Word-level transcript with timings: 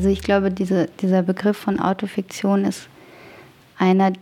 Also 0.00 0.08
ich 0.08 0.22
glaube, 0.22 0.50
diese, 0.50 0.88
dieser 1.02 1.20
Begriff 1.20 1.58
von 1.58 1.78
Autofiktion 1.78 2.64
ist 2.64 2.88
einer, 3.76 4.14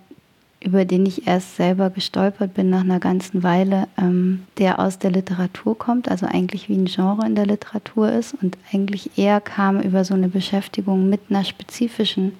über 0.60 0.84
den 0.84 1.06
ich 1.06 1.28
erst 1.28 1.54
selber 1.54 1.90
gestolpert 1.90 2.54
bin 2.54 2.68
nach 2.68 2.80
einer 2.80 2.98
ganzen 2.98 3.44
Weile, 3.44 3.86
ähm, 3.96 4.42
der 4.58 4.80
aus 4.80 4.98
der 4.98 5.12
Literatur 5.12 5.78
kommt, 5.78 6.10
also 6.10 6.26
eigentlich 6.26 6.68
wie 6.68 6.74
ein 6.74 6.86
Genre 6.86 7.24
in 7.24 7.36
der 7.36 7.46
Literatur 7.46 8.10
ist 8.10 8.34
und 8.42 8.58
eigentlich 8.72 9.16
eher 9.16 9.40
kam 9.40 9.80
über 9.80 10.04
so 10.04 10.14
eine 10.14 10.26
Beschäftigung 10.26 11.08
mit 11.08 11.20
einer 11.30 11.44
spezifischen 11.44 12.32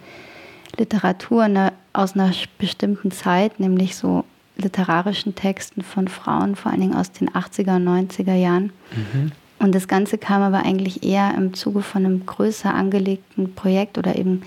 Literatur 0.77 1.45
eine, 1.45 1.73
aus 1.93 2.15
einer 2.15 2.33
bestimmten 2.59 3.13
Zeit, 3.13 3.61
nämlich 3.61 3.95
so 3.95 4.25
literarischen 4.57 5.37
Texten 5.37 5.83
von 5.83 6.09
Frauen, 6.09 6.57
vor 6.57 6.73
allen 6.73 6.81
Dingen 6.81 6.97
aus 6.97 7.13
den 7.13 7.31
80er 7.31 7.77
und 7.77 7.87
90er 7.87 8.35
Jahren. 8.35 8.73
Mhm. 8.91 9.31
Und 9.59 9.75
das 9.75 9.89
Ganze 9.89 10.19
kam 10.19 10.43
aber 10.43 10.65
eigentlich 10.65 11.03
eher 11.03 11.35
im 11.37 11.55
Zuge 11.55 11.83
von 11.83 12.05
einem 12.05 12.27
größer 12.27 12.73
angelegten 12.73 13.55
Projekt 13.55 13.99
oder 13.99 14.17
eben, 14.17 14.43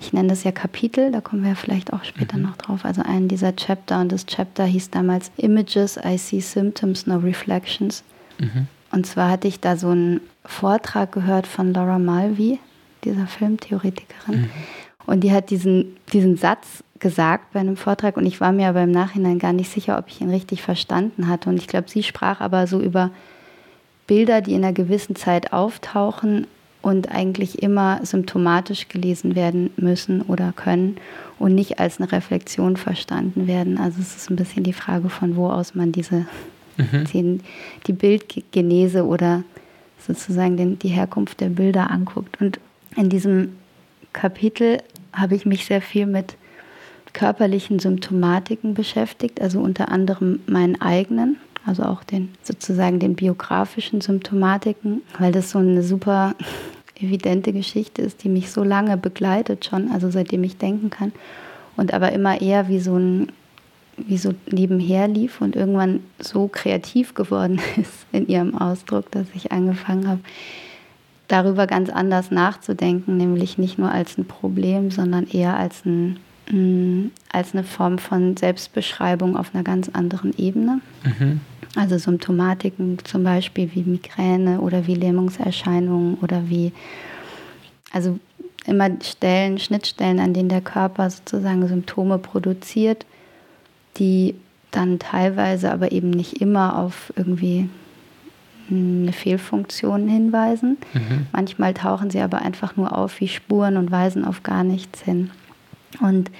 ich 0.00 0.12
nenne 0.12 0.28
das 0.28 0.44
ja 0.44 0.52
Kapitel, 0.52 1.10
da 1.10 1.20
kommen 1.20 1.42
wir 1.42 1.50
ja 1.50 1.56
vielleicht 1.56 1.92
auch 1.92 2.04
später 2.04 2.36
mhm. 2.36 2.44
noch 2.44 2.56
drauf, 2.56 2.84
also 2.84 3.02
einen 3.02 3.28
dieser 3.28 3.56
Chapter. 3.56 4.00
Und 4.00 4.12
das 4.12 4.26
Chapter 4.26 4.64
hieß 4.64 4.90
damals 4.90 5.32
Images, 5.36 5.98
I 6.04 6.16
See 6.16 6.40
Symptoms, 6.40 7.06
No 7.06 7.16
Reflections. 7.18 8.04
Mhm. 8.38 8.68
Und 8.92 9.06
zwar 9.06 9.30
hatte 9.30 9.48
ich 9.48 9.58
da 9.58 9.76
so 9.76 9.88
einen 9.88 10.20
Vortrag 10.44 11.12
gehört 11.12 11.46
von 11.46 11.72
Laura 11.72 11.98
Mulvey, 11.98 12.58
dieser 13.04 13.26
Filmtheoretikerin. 13.26 14.42
Mhm. 14.42 14.50
Und 15.06 15.20
die 15.24 15.32
hat 15.32 15.50
diesen, 15.50 15.96
diesen 16.12 16.36
Satz 16.36 16.84
gesagt 17.00 17.52
bei 17.52 17.60
einem 17.60 17.76
Vortrag 17.76 18.16
und 18.16 18.26
ich 18.26 18.40
war 18.40 18.52
mir 18.52 18.68
aber 18.68 18.82
im 18.82 18.92
Nachhinein 18.92 19.40
gar 19.40 19.52
nicht 19.52 19.72
sicher, 19.72 19.98
ob 19.98 20.06
ich 20.08 20.20
ihn 20.20 20.30
richtig 20.30 20.62
verstanden 20.62 21.26
hatte. 21.26 21.48
Und 21.50 21.56
ich 21.56 21.66
glaube, 21.66 21.90
sie 21.90 22.04
sprach 22.04 22.40
aber 22.40 22.68
so 22.68 22.80
über 22.80 23.10
Bilder, 24.06 24.40
die 24.40 24.52
in 24.52 24.64
einer 24.64 24.72
gewissen 24.72 25.16
Zeit 25.16 25.52
auftauchen 25.52 26.46
und 26.82 27.10
eigentlich 27.10 27.62
immer 27.62 28.04
symptomatisch 28.04 28.88
gelesen 28.88 29.36
werden 29.36 29.70
müssen 29.76 30.22
oder 30.22 30.52
können 30.54 30.96
und 31.38 31.54
nicht 31.54 31.78
als 31.78 32.00
eine 32.00 32.10
Reflexion 32.10 32.76
verstanden 32.76 33.46
werden. 33.46 33.78
Also 33.78 34.00
es 34.00 34.16
ist 34.16 34.30
ein 34.30 34.36
bisschen 34.36 34.64
die 34.64 34.72
Frage, 34.72 35.08
von 35.08 35.36
wo 35.36 35.48
aus 35.48 35.74
man 35.74 35.92
diese 35.92 36.26
mhm. 36.76 37.04
die, 37.12 37.40
die 37.86 37.92
Bildgenese 37.92 39.06
oder 39.06 39.44
sozusagen 39.98 40.56
den, 40.56 40.78
die 40.78 40.88
Herkunft 40.88 41.40
der 41.40 41.48
Bilder 41.48 41.90
anguckt. 41.90 42.40
Und 42.40 42.58
in 42.96 43.08
diesem 43.08 43.56
Kapitel 44.12 44.78
habe 45.12 45.34
ich 45.34 45.46
mich 45.46 45.64
sehr 45.64 45.80
viel 45.80 46.06
mit 46.06 46.36
körperlichen 47.12 47.78
Symptomatiken 47.78 48.74
beschäftigt, 48.74 49.40
also 49.40 49.60
unter 49.60 49.90
anderem 49.90 50.40
meinen 50.46 50.80
eigenen 50.80 51.36
also 51.66 51.84
auch 51.84 52.02
den 52.04 52.30
sozusagen 52.42 52.98
den 52.98 53.14
biografischen 53.14 54.00
Symptomatiken, 54.00 55.02
weil 55.18 55.32
das 55.32 55.50
so 55.50 55.58
eine 55.58 55.82
super 55.82 56.34
evidente 57.00 57.52
Geschichte 57.52 58.02
ist, 58.02 58.24
die 58.24 58.28
mich 58.28 58.50
so 58.50 58.62
lange 58.62 58.96
begleitet 58.96 59.64
schon, 59.64 59.90
also 59.90 60.10
seitdem 60.10 60.44
ich 60.44 60.56
denken 60.56 60.90
kann 60.90 61.12
und 61.76 61.94
aber 61.94 62.12
immer 62.12 62.40
eher 62.40 62.68
wie 62.68 62.80
so 62.80 62.96
ein 62.96 63.32
wie 63.96 64.16
so 64.16 64.32
nebenher 64.50 65.06
lief 65.06 65.40
und 65.40 65.54
irgendwann 65.54 66.00
so 66.18 66.48
kreativ 66.48 67.14
geworden 67.14 67.60
ist 67.76 68.06
in 68.12 68.26
ihrem 68.26 68.56
Ausdruck, 68.56 69.10
dass 69.10 69.26
ich 69.34 69.52
angefangen 69.52 70.08
habe, 70.08 70.20
darüber 71.28 71.66
ganz 71.66 71.88
anders 71.88 72.30
nachzudenken, 72.30 73.16
nämlich 73.16 73.58
nicht 73.58 73.78
nur 73.78 73.90
als 73.90 74.18
ein 74.18 74.26
Problem, 74.26 74.90
sondern 74.90 75.26
eher 75.26 75.56
als, 75.56 75.84
ein, 75.84 76.18
mm, 76.50 77.10
als 77.32 77.54
eine 77.54 77.64
Form 77.64 77.98
von 77.98 78.36
Selbstbeschreibung 78.36 79.36
auf 79.36 79.54
einer 79.54 79.64
ganz 79.64 79.88
anderen 79.88 80.36
Ebene. 80.36 80.80
Mhm. 81.04 81.40
Also 81.74 81.96
Symptomatiken 81.96 82.98
zum 83.04 83.24
Beispiel 83.24 83.70
wie 83.74 83.82
Migräne 83.82 84.60
oder 84.60 84.86
wie 84.86 84.94
Lähmungserscheinungen 84.94 86.16
oder 86.16 86.48
wie, 86.48 86.72
also 87.92 88.18
immer 88.66 88.90
Stellen, 89.02 89.58
Schnittstellen, 89.58 90.20
an 90.20 90.34
denen 90.34 90.48
der 90.48 90.60
Körper 90.60 91.08
sozusagen 91.08 91.66
Symptome 91.66 92.18
produziert, 92.18 93.06
die 93.96 94.34
dann 94.70 94.98
teilweise 94.98 95.72
aber 95.72 95.92
eben 95.92 96.10
nicht 96.10 96.40
immer 96.40 96.78
auf 96.78 97.12
irgendwie 97.16 97.68
eine 98.70 99.12
Fehlfunktion 99.12 100.08
hinweisen. 100.08 100.78
Mhm. 100.94 101.26
Manchmal 101.32 101.74
tauchen 101.74 102.10
sie 102.10 102.20
aber 102.20 102.42
einfach 102.42 102.76
nur 102.76 102.96
auf 102.96 103.20
wie 103.20 103.28
Spuren 103.28 103.76
und 103.76 103.90
weisen 103.90 104.24
auf 104.24 104.42
gar 104.42 104.64
nichts 104.64 105.02
hin. 105.02 105.30
Und 106.00 106.30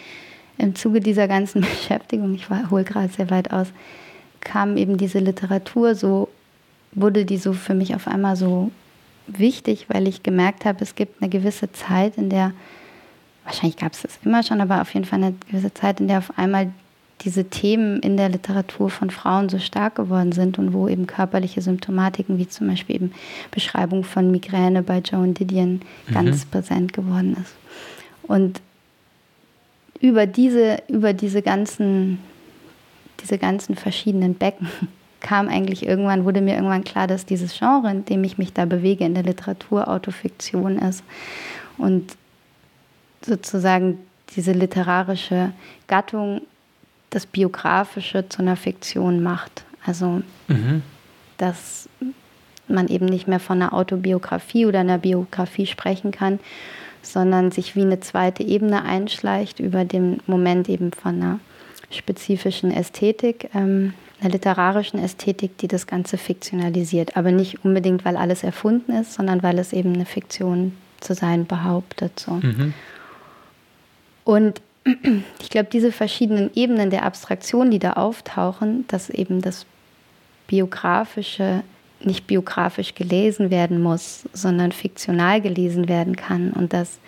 im 0.59 0.75
Zuge 0.75 1.00
dieser 1.00 1.28
ganzen 1.28 1.60
Beschäftigung, 1.62 2.34
ich 2.34 2.49
hole 2.70 2.84
gerade 2.84 3.09
sehr 3.09 3.31
weit 3.31 3.53
aus, 3.53 3.69
kam 4.44 4.76
eben 4.76 4.97
diese 4.97 5.19
Literatur 5.19 5.94
so, 5.94 6.28
wurde 6.92 7.25
die 7.25 7.38
so 7.38 7.53
für 7.53 7.75
mich 7.75 7.94
auf 7.94 8.06
einmal 8.06 8.36
so 8.36 8.70
wichtig, 9.26 9.86
weil 9.88 10.08
ich 10.08 10.22
gemerkt 10.22 10.64
habe, 10.64 10.82
es 10.82 10.94
gibt 10.94 11.22
eine 11.22 11.30
gewisse 11.30 11.72
Zeit, 11.72 12.16
in 12.16 12.28
der, 12.28 12.52
wahrscheinlich 13.44 13.76
gab 13.76 13.92
es 13.92 14.02
das 14.02 14.19
immer 14.25 14.42
schon, 14.42 14.60
aber 14.60 14.82
auf 14.82 14.92
jeden 14.94 15.06
Fall 15.06 15.22
eine 15.22 15.34
gewisse 15.48 15.72
Zeit, 15.72 16.00
in 16.00 16.08
der 16.08 16.19
auf 16.19 16.36
einmal 16.36 16.72
diese 17.22 17.44
Themen 17.44 18.00
in 18.00 18.16
der 18.16 18.28
Literatur 18.28 18.91
von 18.91 19.10
Frauen 19.10 19.48
so 19.48 19.58
stark 19.58 19.94
geworden 19.94 20.32
sind 20.32 20.58
und 20.58 20.72
wo 20.72 20.88
eben 20.88 21.06
körperliche 21.06 21.62
Symptomatiken, 21.62 22.38
wie 22.38 22.48
zum 22.48 22.66
Beispiel 22.66 22.97
eben 22.97 23.12
Beschreibung 23.52 24.02
von 24.02 24.31
Migräne 24.31 24.82
bei 24.82 24.98
Joan 24.98 25.34
Didion, 25.34 25.82
mhm. 26.08 26.14
ganz 26.14 26.44
präsent 26.44 26.92
geworden 26.92 27.36
ist. 27.41 27.54
Und 28.25 28.60
über 30.00 30.26
diese, 30.26 30.82
über 30.88 31.12
diese 31.12 31.42
ganzen 31.42 32.19
diese 33.22 33.38
ganzen 33.38 33.75
verschiedenen 33.77 34.34
Becken 34.34 34.69
kam 35.21 35.49
eigentlich 35.49 35.87
irgendwann, 35.87 36.25
wurde 36.25 36.41
mir 36.41 36.55
irgendwann 36.55 36.84
klar, 36.84 37.06
dass 37.06 37.25
dieses 37.25 37.56
Genre, 37.59 37.91
in 37.91 38.05
dem 38.05 38.25
ich 38.25 38.38
mich 38.38 38.53
da 38.53 38.65
bewege, 38.65 39.05
in 39.05 39.15
der 39.15 39.22
Literatur 39.22 39.88
Autofiktion 39.88 40.78
ist. 40.78 41.05
Und 41.78 42.16
sozusagen 43.25 43.99
diese 44.34 44.53
literarische 44.53 45.53
Gattung 45.87 46.43
das 47.11 47.27
Biografische 47.27 48.28
zu 48.28 48.41
einer 48.41 48.56
Fiktion 48.56 49.22
macht. 49.22 49.65
Also, 49.84 50.22
mhm. 50.49 50.82
dass 51.38 51.88
man 52.69 52.88
eben 52.88 53.06
nicht 53.06 53.28
mehr 53.28 53.41
von 53.41 53.61
einer 53.61 53.75
Autobiografie 53.75 54.66
oder 54.66 54.81
einer 54.81 54.99
Biografie 54.99 55.66
sprechen 55.66 56.11
kann, 56.11 56.41
sondern 57.03 57.50
sich 57.50 57.77
wie 57.77 57.82
eine 57.82 58.00
zweite 58.00 58.43
Ebene 58.43 58.84
einschleicht 58.84 59.61
über 59.61 59.84
den 59.84 60.21
Moment 60.27 60.69
eben 60.69 60.93
von 60.93 61.16
einer 61.16 61.41
spezifischen 61.92 62.70
Ästhetik, 62.70 63.50
ähm, 63.54 63.94
einer 64.20 64.30
literarischen 64.30 65.03
Ästhetik, 65.03 65.58
die 65.58 65.69
das 65.69 65.86
Ganze 65.86 66.16
fiktionalisiert. 66.16 67.16
Aber 67.16 67.32
nicht 67.32 67.64
unbedingt, 67.64 68.04
weil 68.04 68.16
alles 68.16 68.44
erfunden 68.44 68.92
ist, 68.92 69.14
sondern 69.14 69.42
weil 69.42 69.58
es 69.58 69.72
eben 69.72 69.94
eine 69.94 70.06
Fiktion 70.06 70.72
zu 71.00 71.14
sein 71.14 71.47
behauptet. 71.47 72.19
So. 72.20 72.32
Mhm. 72.32 72.75
Und 74.25 74.62
ich 75.41 75.50
glaube, 75.50 75.69
diese 75.72 75.92
verschiedenen 75.92 76.50
Ebenen 76.54 76.91
der 76.91 77.04
Abstraktion, 77.04 77.70
die 77.70 77.78
da 77.78 77.94
auftauchen, 77.94 78.84
dass 78.88 79.10
eben 79.10 79.42
das 79.42 79.66
Biografische 80.47 81.62
nicht 82.04 82.26
biografisch 82.26 82.94
gelesen 82.94 83.50
werden 83.50 83.81
muss, 83.81 84.25
sondern 84.32 84.72
fiktional 84.72 85.41
gelesen 85.41 85.88
werden 85.88 86.16
kann 86.16 86.52
und 86.52 86.72
dass 86.72 86.98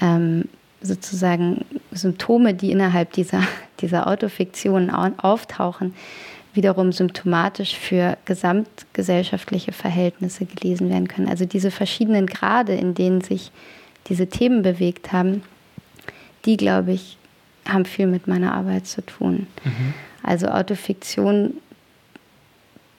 ähm, 0.00 0.44
sozusagen 0.86 1.64
Symptome, 1.92 2.54
die 2.54 2.70
innerhalb 2.70 3.12
dieser, 3.12 3.42
dieser 3.80 4.06
Autofiktion 4.06 4.90
auftauchen, 4.90 5.94
wiederum 6.54 6.92
symptomatisch 6.92 7.76
für 7.76 8.16
gesamtgesellschaftliche 8.24 9.72
Verhältnisse 9.72 10.46
gelesen 10.46 10.88
werden 10.88 11.08
können. 11.08 11.28
Also 11.28 11.44
diese 11.44 11.70
verschiedenen 11.70 12.26
Grade, 12.26 12.74
in 12.74 12.94
denen 12.94 13.20
sich 13.20 13.50
diese 14.08 14.28
Themen 14.28 14.62
bewegt 14.62 15.12
haben, 15.12 15.42
die, 16.44 16.56
glaube 16.56 16.92
ich, 16.92 17.18
haben 17.68 17.84
viel 17.84 18.06
mit 18.06 18.26
meiner 18.26 18.54
Arbeit 18.54 18.86
zu 18.86 19.04
tun. 19.04 19.46
Mhm. 19.64 19.94
Also 20.22 20.46
Autofiktion 20.46 21.54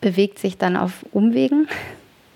bewegt 0.02 0.40
sich 0.40 0.58
dann 0.58 0.76
auf 0.76 1.06
Umwegen, 1.12 1.68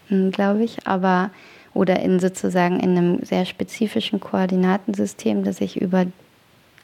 glaube 0.32 0.64
ich, 0.64 0.88
aber 0.88 1.30
oder 1.74 2.00
in 2.00 2.20
sozusagen 2.20 2.80
in 2.80 2.98
einem 2.98 3.24
sehr 3.24 3.46
spezifischen 3.46 4.20
Koordinatensystem, 4.20 5.44
das 5.44 5.58
sich 5.58 5.80
über 5.80 6.06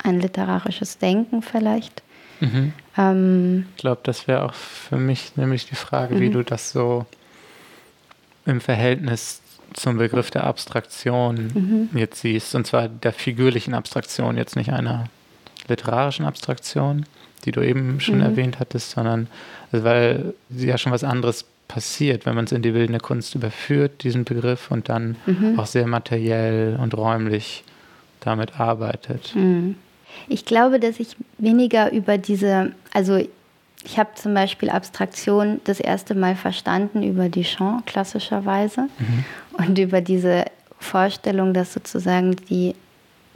ein 0.03 0.19
literarisches 0.19 0.97
Denken 0.97 1.41
vielleicht. 1.41 2.03
Mhm. 2.39 2.73
Ähm, 2.97 3.65
ich 3.75 3.81
glaube, 3.81 4.01
das 4.03 4.27
wäre 4.27 4.43
auch 4.43 4.53
für 4.53 4.97
mich 4.97 5.35
nämlich 5.35 5.67
die 5.67 5.75
Frage, 5.75 6.15
mhm. 6.15 6.19
wie 6.21 6.29
du 6.29 6.43
das 6.43 6.71
so 6.71 7.05
im 8.45 8.61
Verhältnis 8.61 9.41
zum 9.73 9.97
Begriff 9.97 10.31
der 10.31 10.45
Abstraktion 10.45 11.89
mhm. 11.91 11.97
jetzt 11.97 12.21
siehst, 12.21 12.55
und 12.55 12.65
zwar 12.65 12.87
der 12.87 13.11
figürlichen 13.11 13.73
Abstraktion, 13.73 14.37
jetzt 14.37 14.55
nicht 14.55 14.71
einer 14.71 15.05
literarischen 15.67 16.25
Abstraktion, 16.25 17.05
die 17.45 17.51
du 17.51 17.61
eben 17.61 17.99
schon 17.99 18.15
mhm. 18.15 18.23
erwähnt 18.23 18.59
hattest, 18.59 18.91
sondern 18.91 19.27
also 19.71 19.83
weil 19.83 20.33
sie 20.49 20.67
ja 20.67 20.77
schon 20.77 20.91
was 20.91 21.03
anderes 21.03 21.45
passiert, 21.67 22.25
wenn 22.25 22.35
man 22.35 22.45
es 22.45 22.51
in 22.51 22.61
die 22.61 22.71
bildende 22.71 22.99
Kunst 22.99 23.35
überführt, 23.35 24.03
diesen 24.03 24.23
Begriff, 24.23 24.71
und 24.71 24.89
dann 24.89 25.15
mhm. 25.25 25.59
auch 25.59 25.65
sehr 25.65 25.87
materiell 25.87 26.77
und 26.81 26.95
räumlich 26.95 27.63
damit 28.19 28.59
arbeitet. 28.59 29.35
Mhm. 29.35 29.75
Ich 30.27 30.45
glaube, 30.45 30.79
dass 30.79 30.99
ich 30.99 31.15
weniger 31.37 31.91
über 31.91 32.17
diese, 32.17 32.71
also 32.93 33.19
ich 33.83 33.99
habe 33.99 34.09
zum 34.15 34.33
Beispiel 34.33 34.69
Abstraktion 34.69 35.61
das 35.65 35.79
erste 35.79 36.15
Mal 36.15 36.35
verstanden 36.35 37.03
über 37.03 37.29
Duchamp 37.29 37.85
klassischerweise 37.85 38.89
mhm. 38.97 39.25
und 39.57 39.77
über 39.77 40.01
diese 40.01 40.45
Vorstellung, 40.79 41.53
dass 41.53 41.73
sozusagen 41.73 42.35
die 42.49 42.75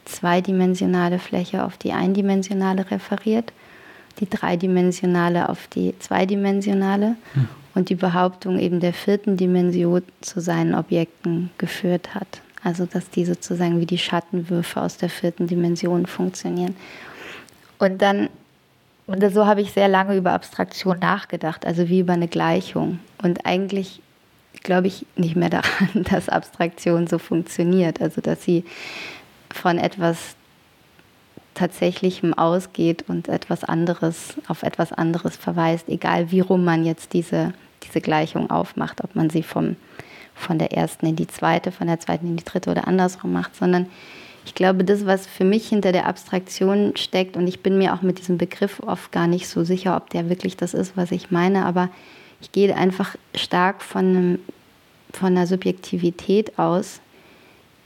zweidimensionale 0.05 1.19
Fläche 1.19 1.63
auf 1.63 1.77
die 1.77 1.91
eindimensionale 1.91 2.89
referiert, 2.89 3.53
die 4.13 4.29
dreidimensionale 4.29 5.49
auf 5.49 5.67
die 5.67 5.97
zweidimensionale 5.99 7.15
mhm. 7.33 7.47
und 7.75 7.89
die 7.89 7.95
Behauptung 7.95 8.59
eben 8.59 8.79
der 8.79 8.93
vierten 8.93 9.37
Dimension 9.37 10.03
zu 10.21 10.39
seinen 10.39 10.75
Objekten 10.75 11.51
geführt 11.57 12.13
hat. 12.13 12.41
Also 12.63 12.85
dass 12.85 13.09
die 13.09 13.25
sozusagen 13.25 13.79
wie 13.79 13.85
die 13.85 13.97
Schattenwürfe 13.97 14.81
aus 14.81 14.97
der 14.97 15.09
vierten 15.09 15.47
Dimension 15.47 16.05
funktionieren. 16.05 16.75
Und 17.79 18.01
dann, 18.01 18.29
und 19.07 19.33
so 19.33 19.47
habe 19.47 19.61
ich 19.61 19.71
sehr 19.71 19.87
lange 19.87 20.15
über 20.15 20.33
Abstraktion 20.33 20.99
nachgedacht, 20.99 21.65
also 21.65 21.89
wie 21.89 22.01
über 22.01 22.13
eine 22.13 22.27
Gleichung. 22.27 22.99
Und 23.23 23.45
eigentlich 23.45 24.01
glaube 24.61 24.87
ich 24.87 25.05
nicht 25.15 25.35
mehr 25.35 25.49
daran, 25.49 25.89
dass 26.11 26.29
Abstraktion 26.29 27.07
so 27.07 27.17
funktioniert, 27.17 28.01
also 28.01 28.21
dass 28.21 28.43
sie 28.43 28.63
von 29.51 29.77
etwas 29.77 30.35
Tatsächlichem 31.53 32.33
ausgeht 32.33 33.05
und 33.07 33.27
etwas 33.27 33.63
anderes 33.63 34.35
auf 34.47 34.63
etwas 34.63 34.93
anderes 34.93 35.35
verweist, 35.35 35.89
egal 35.89 36.31
wie 36.31 36.39
rum 36.39 36.63
man 36.63 36.85
jetzt 36.85 37.13
diese, 37.13 37.53
diese 37.83 38.01
Gleichung 38.01 38.49
aufmacht, 38.49 39.03
ob 39.03 39.15
man 39.15 39.29
sie 39.29 39.43
vom 39.43 39.75
von 40.33 40.57
der 40.57 40.73
ersten 40.73 41.05
in 41.05 41.15
die 41.15 41.27
zweite, 41.27 41.71
von 41.71 41.87
der 41.87 41.99
zweiten 41.99 42.27
in 42.27 42.37
die 42.37 42.43
dritte 42.43 42.71
oder 42.71 42.87
andersrum 42.87 43.31
macht, 43.31 43.55
sondern 43.55 43.87
ich 44.43 44.55
glaube, 44.55 44.83
das, 44.83 45.05
was 45.05 45.27
für 45.27 45.43
mich 45.43 45.69
hinter 45.69 45.91
der 45.91 46.07
Abstraktion 46.07 46.93
steckt, 46.97 47.37
und 47.37 47.47
ich 47.47 47.61
bin 47.61 47.77
mir 47.77 47.93
auch 47.93 48.01
mit 48.01 48.17
diesem 48.17 48.37
Begriff 48.39 48.79
oft 48.79 49.11
gar 49.11 49.27
nicht 49.27 49.47
so 49.47 49.63
sicher, 49.63 49.95
ob 49.95 50.09
der 50.09 50.29
wirklich 50.29 50.57
das 50.57 50.73
ist, 50.73 50.97
was 50.97 51.11
ich 51.11 51.29
meine, 51.29 51.65
aber 51.65 51.89
ich 52.41 52.51
gehe 52.51 52.75
einfach 52.75 53.15
stark 53.35 53.83
von, 53.83 54.05
einem, 54.05 54.39
von 55.13 55.27
einer 55.27 55.45
Subjektivität 55.45 56.57
aus, 56.57 57.01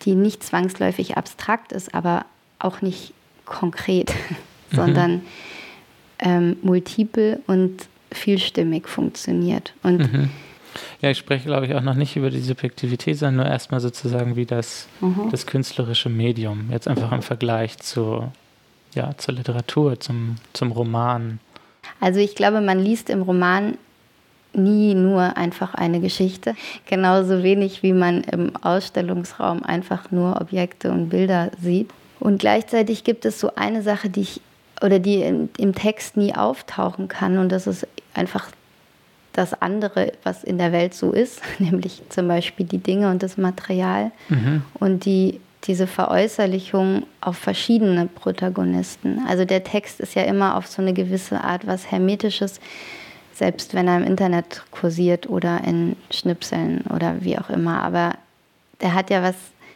die 0.03 0.15
nicht 0.15 0.43
zwangsläufig 0.43 1.17
abstrakt 1.17 1.73
ist, 1.73 1.93
aber 1.93 2.25
auch 2.59 2.81
nicht 2.81 3.13
konkret, 3.45 4.13
mhm. 4.71 4.75
sondern 4.75 5.21
ähm, 6.19 6.57
multiple 6.61 7.39
und 7.47 7.87
vielstimmig 8.11 8.87
funktioniert. 8.87 9.73
Und 9.83 10.11
mhm. 10.11 10.29
Ja, 11.01 11.09
ich 11.09 11.17
spreche, 11.17 11.45
glaube 11.45 11.65
ich, 11.65 11.73
auch 11.73 11.81
noch 11.81 11.95
nicht 11.95 12.15
über 12.15 12.29
die 12.29 12.41
Subjektivität, 12.41 13.17
sondern 13.17 13.45
nur 13.45 13.45
erstmal 13.45 13.79
sozusagen 13.79 14.35
wie 14.35 14.45
das, 14.45 14.87
mhm. 15.01 15.29
das 15.31 15.45
künstlerische 15.45 16.09
Medium. 16.09 16.69
Jetzt 16.71 16.87
einfach 16.87 17.11
im 17.11 17.21
Vergleich 17.21 17.77
zur, 17.77 18.31
ja, 18.93 19.15
zur 19.17 19.35
Literatur, 19.35 19.99
zum, 19.99 20.35
zum 20.53 20.71
Roman. 20.71 21.39
Also 21.99 22.19
ich 22.19 22.35
glaube, 22.35 22.61
man 22.61 22.79
liest 22.79 23.09
im 23.09 23.21
Roman 23.21 23.77
nie 24.53 24.95
nur 24.95 25.35
einfach 25.37 25.73
eine 25.73 25.99
Geschichte, 25.99 26.55
genauso 26.87 27.43
wenig 27.43 27.83
wie 27.83 27.93
man 27.93 28.23
im 28.23 28.55
Ausstellungsraum 28.55 29.63
einfach 29.63 30.11
nur 30.11 30.39
Objekte 30.39 30.91
und 30.91 31.09
Bilder 31.09 31.51
sieht. 31.61 31.89
Und 32.25 32.39
gleichzeitig 32.39 33.03
gibt 33.03 33.23
es 33.23 33.39
so 33.39 33.51
eine 33.55 33.83
Sache, 33.83 34.09
die 34.09 34.21
ich 34.21 34.41
oder 34.81 34.97
die 34.97 35.21
im 35.21 35.75
Text 35.75 36.17
nie 36.17 36.33
auftauchen 36.33 37.07
kann 37.07 37.37
und 37.37 37.49
das 37.51 37.67
ist 37.67 37.87
einfach 38.15 38.49
das 39.31 39.61
andere, 39.61 40.11
was 40.23 40.43
in 40.43 40.57
der 40.57 40.71
Welt 40.71 40.95
so 40.95 41.11
ist, 41.11 41.39
nämlich 41.59 42.01
zum 42.09 42.27
Beispiel 42.27 42.65
die 42.65 42.79
Dinge 42.79 43.11
und 43.11 43.21
das 43.21 43.37
Material 43.37 44.11
mhm. 44.29 44.63
und 44.73 45.05
die, 45.05 45.39
diese 45.65 45.85
Veräußerlichung 45.85 47.03
auf 47.21 47.37
verschiedene 47.37 48.07
Protagonisten. 48.07 49.21
Also 49.27 49.45
der 49.45 49.63
Text 49.63 49.99
ist 49.99 50.15
ja 50.15 50.23
immer 50.23 50.57
auf 50.57 50.65
so 50.65 50.81
eine 50.81 50.93
gewisse 50.93 51.43
Art 51.43 51.67
was 51.67 51.91
Hermetisches, 51.91 52.59
selbst 53.35 53.75
wenn 53.75 53.87
er 53.87 53.97
im 53.97 54.03
Internet 54.03 54.63
kursiert 54.71 55.29
oder 55.29 55.61
in 55.63 55.95
Schnipseln 56.09 56.85
oder 56.93 57.17
wie 57.19 57.37
auch 57.37 57.51
immer. 57.51 57.83
Aber 57.83 58.15
der 58.81 58.95
hat 58.95 59.11
ja 59.11 59.21
was 59.21 59.35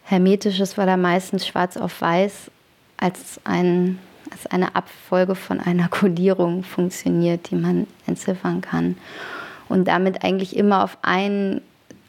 Hermetisches, 0.10 0.78
weil 0.78 0.88
er 0.88 0.98
meistens 0.98 1.46
schwarz 1.46 1.78
auf 1.78 2.02
weiß 2.02 2.52
als 2.98 3.40
ein 3.44 4.00
als 4.32 4.46
eine 4.48 4.76
Abfolge 4.76 5.36
von 5.36 5.60
einer 5.60 5.88
Kodierung 5.90 6.64
funktioniert, 6.64 7.50
die 7.50 7.56
man 7.56 7.88
entziffern 8.06 8.62
kann 8.62 8.96
und 9.68 9.88
damit 9.88 10.24
eigentlich 10.24 10.56
immer 10.56 10.84
auf 10.84 10.98
ein, 11.02 11.62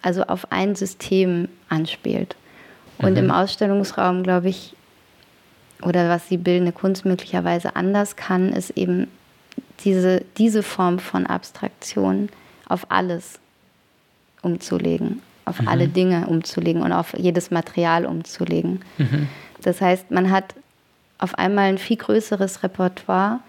also 0.02 0.22
auf 0.24 0.50
ein 0.50 0.74
System 0.74 1.48
anspielt. 1.68 2.36
Und 2.98 3.12
mhm. 3.12 3.18
im 3.18 3.30
Ausstellungsraum, 3.30 4.22
glaube 4.22 4.48
ich, 4.48 4.74
oder 5.82 6.08
was 6.08 6.28
die 6.28 6.36
bildende 6.36 6.72
Kunst 6.72 7.06
möglicherweise 7.06 7.74
anders 7.74 8.16
kann, 8.16 8.52
ist 8.52 8.70
eben 8.70 9.08
diese, 9.84 10.22
diese 10.36 10.62
Form 10.62 10.98
von 10.98 11.26
Abstraktion 11.26 12.28
auf 12.68 12.90
alles 12.90 13.38
umzulegen, 14.42 15.22
auf 15.50 15.60
mhm. 15.60 15.68
alle 15.68 15.88
Dinge 15.88 16.26
umzulegen 16.26 16.82
und 16.82 16.92
auf 16.92 17.14
jedes 17.18 17.50
Material 17.50 18.06
umzulegen. 18.06 18.80
Mhm. 18.98 19.28
Das 19.62 19.80
heißt, 19.80 20.10
man 20.10 20.30
hat 20.30 20.54
auf 21.18 21.36
einmal 21.38 21.68
ein 21.68 21.78
viel 21.78 21.98
größeres 21.98 22.62
Repertoire 22.62 23.40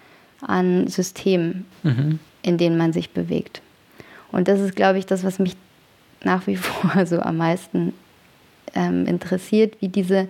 an 0.41 0.87
Systemen, 0.87 1.65
mhm. 1.83 2.19
in 2.41 2.57
denen 2.57 2.77
man 2.77 2.91
sich 2.91 3.11
bewegt. 3.11 3.61
Und 4.31 4.47
das 4.47 4.59
ist, 4.59 4.75
glaube 4.75 4.99
ich, 4.99 5.05
das, 5.05 5.23
was 5.23 5.39
mich 5.39 5.55
nach 6.23 6.47
wie 6.47 6.55
vor 6.57 7.05
so 7.05 7.19
am 7.19 7.37
meisten 7.37 7.93
ähm, 8.75 9.05
interessiert, 9.05 9.75
wie 9.79 9.87
diese 9.87 10.27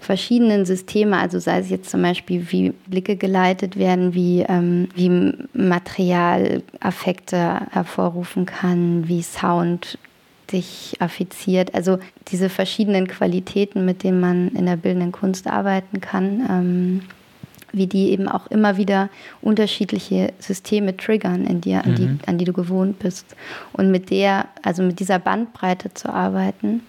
verschiedenen 0.00 0.66
Systeme, 0.66 1.18
also 1.18 1.38
sei 1.38 1.58
es 1.58 1.70
jetzt 1.70 1.90
zum 1.90 2.02
Beispiel, 2.02 2.46
wie 2.50 2.74
Blicke 2.86 3.16
geleitet 3.16 3.78
werden, 3.78 4.14
wie, 4.14 4.44
ähm, 4.46 4.88
wie 4.94 5.32
Material 5.54 6.62
Affekte 6.80 7.62
hervorrufen 7.70 8.44
kann, 8.44 9.08
wie 9.08 9.22
Sound 9.22 9.98
sich 10.50 10.96
affiziert. 11.00 11.74
Also 11.74 11.98
diese 12.28 12.48
verschiedenen 12.48 13.08
Qualitäten, 13.08 13.84
mit 13.84 14.02
denen 14.02 14.20
man 14.20 14.48
in 14.48 14.66
der 14.66 14.76
bildenden 14.76 15.12
Kunst 15.12 15.46
arbeiten 15.46 16.00
kann. 16.00 16.46
Ähm, 16.48 17.02
wie 17.76 17.86
die 17.86 18.10
eben 18.10 18.28
auch 18.28 18.46
immer 18.48 18.76
wieder 18.76 19.10
unterschiedliche 19.42 20.32
Systeme 20.38 20.96
triggern 20.96 21.44
in 21.44 21.60
dir, 21.60 21.84
an, 21.84 21.92
mhm. 21.92 21.96
die, 21.96 22.18
an 22.26 22.38
die 22.38 22.44
du 22.44 22.52
gewohnt 22.52 22.98
bist. 23.00 23.34
Und 23.72 23.90
mit 23.90 24.10
der, 24.10 24.46
also 24.62 24.82
mit 24.82 25.00
dieser 25.00 25.18
Bandbreite 25.18 25.92
zu 25.92 26.08
arbeiten, 26.08 26.82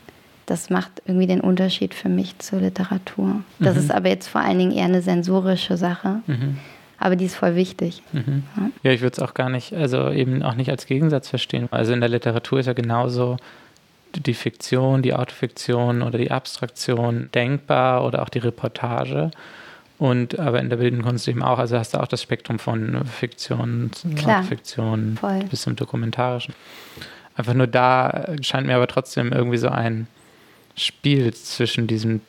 das 0.46 0.70
macht 0.70 1.02
irgendwie 1.06 1.28
den 1.28 1.42
Unterschied 1.42 1.94
für 1.94 2.10
mich 2.10 2.38
zur 2.40 2.60
Literatur. 2.60 3.42
Das 3.60 3.76
mhm. 3.76 3.80
ist 3.82 3.92
aber 3.92 4.10
jetzt 4.10 4.28
vor 4.28 4.42
allen 4.42 4.60
Dingen 4.60 4.72
eher 4.72 4.86
eine 4.86 5.02
sensorische 5.02 5.76
Sache. 5.76 6.22
Mhm. 6.28 6.58
Aber 6.98 7.16
die 7.16 7.26
ist 7.26 7.36
voll 7.36 7.56
wichtig. 7.56 8.02
Mhm. 8.14 8.44
Ja. 8.84 8.92
ich 8.92 9.02
würde 9.02 9.14
es 9.14 9.20
auch 9.20 9.34
gar 9.34 9.50
nicht, 9.50 9.74
also 9.74 10.10
eben 10.12 10.44
auch 10.44 10.56
nicht 10.56 10.70
als 10.70 10.86
Gegensatz 10.86 11.30
verstehen. 11.30 11.68
Also 11.72 11.94
in 11.94 12.00
der 12.00 12.10
Literatur 12.10 12.60
ist 12.60 12.68
ja 12.68 12.74
genauso 12.74 13.38
die 14.16 14.34
Fiktion, 14.34 15.02
die 15.02 15.14
Autofiktion 15.14 16.02
oder 16.02 16.18
die 16.18 16.32
Abstraktion 16.32 17.30
denkbar 17.34 18.06
oder 18.06 18.22
auch 18.22 18.30
die 18.30 18.40
Reportage. 18.40 19.32
Und 19.98 20.40
aber 20.40 20.60
in 20.60 20.70
der 20.70 20.78
bildenden 20.78 21.06
Kunst 21.06 21.28
eben 21.28 21.42
auch, 21.42 21.58
also 21.58 21.78
hast 21.78 21.94
du 21.94 22.00
auch 22.00 22.08
das 22.08 22.22
Spektrum 22.22 22.60
von 22.60 23.06
Fiktion, 23.06 23.92
Klar, 24.18 24.44
Fiktion 24.44 25.18
voll. 25.20 25.44
bis 25.50 25.62
zum 25.62 25.76
Dokumentarischen. 25.76 26.54
Einfach 27.38 27.54
nur 27.54 27.68
da 27.68 28.28
scheint 28.42 28.68
mir 28.68 28.76
aber 28.76 28.88
trotzdem 28.88 29.32
irgendwie 29.32 29.58
so 29.58 29.70
ein 29.70 30.08
Spiel 30.78 31.34
zwischen 31.34 31.88
diesen 31.88 32.22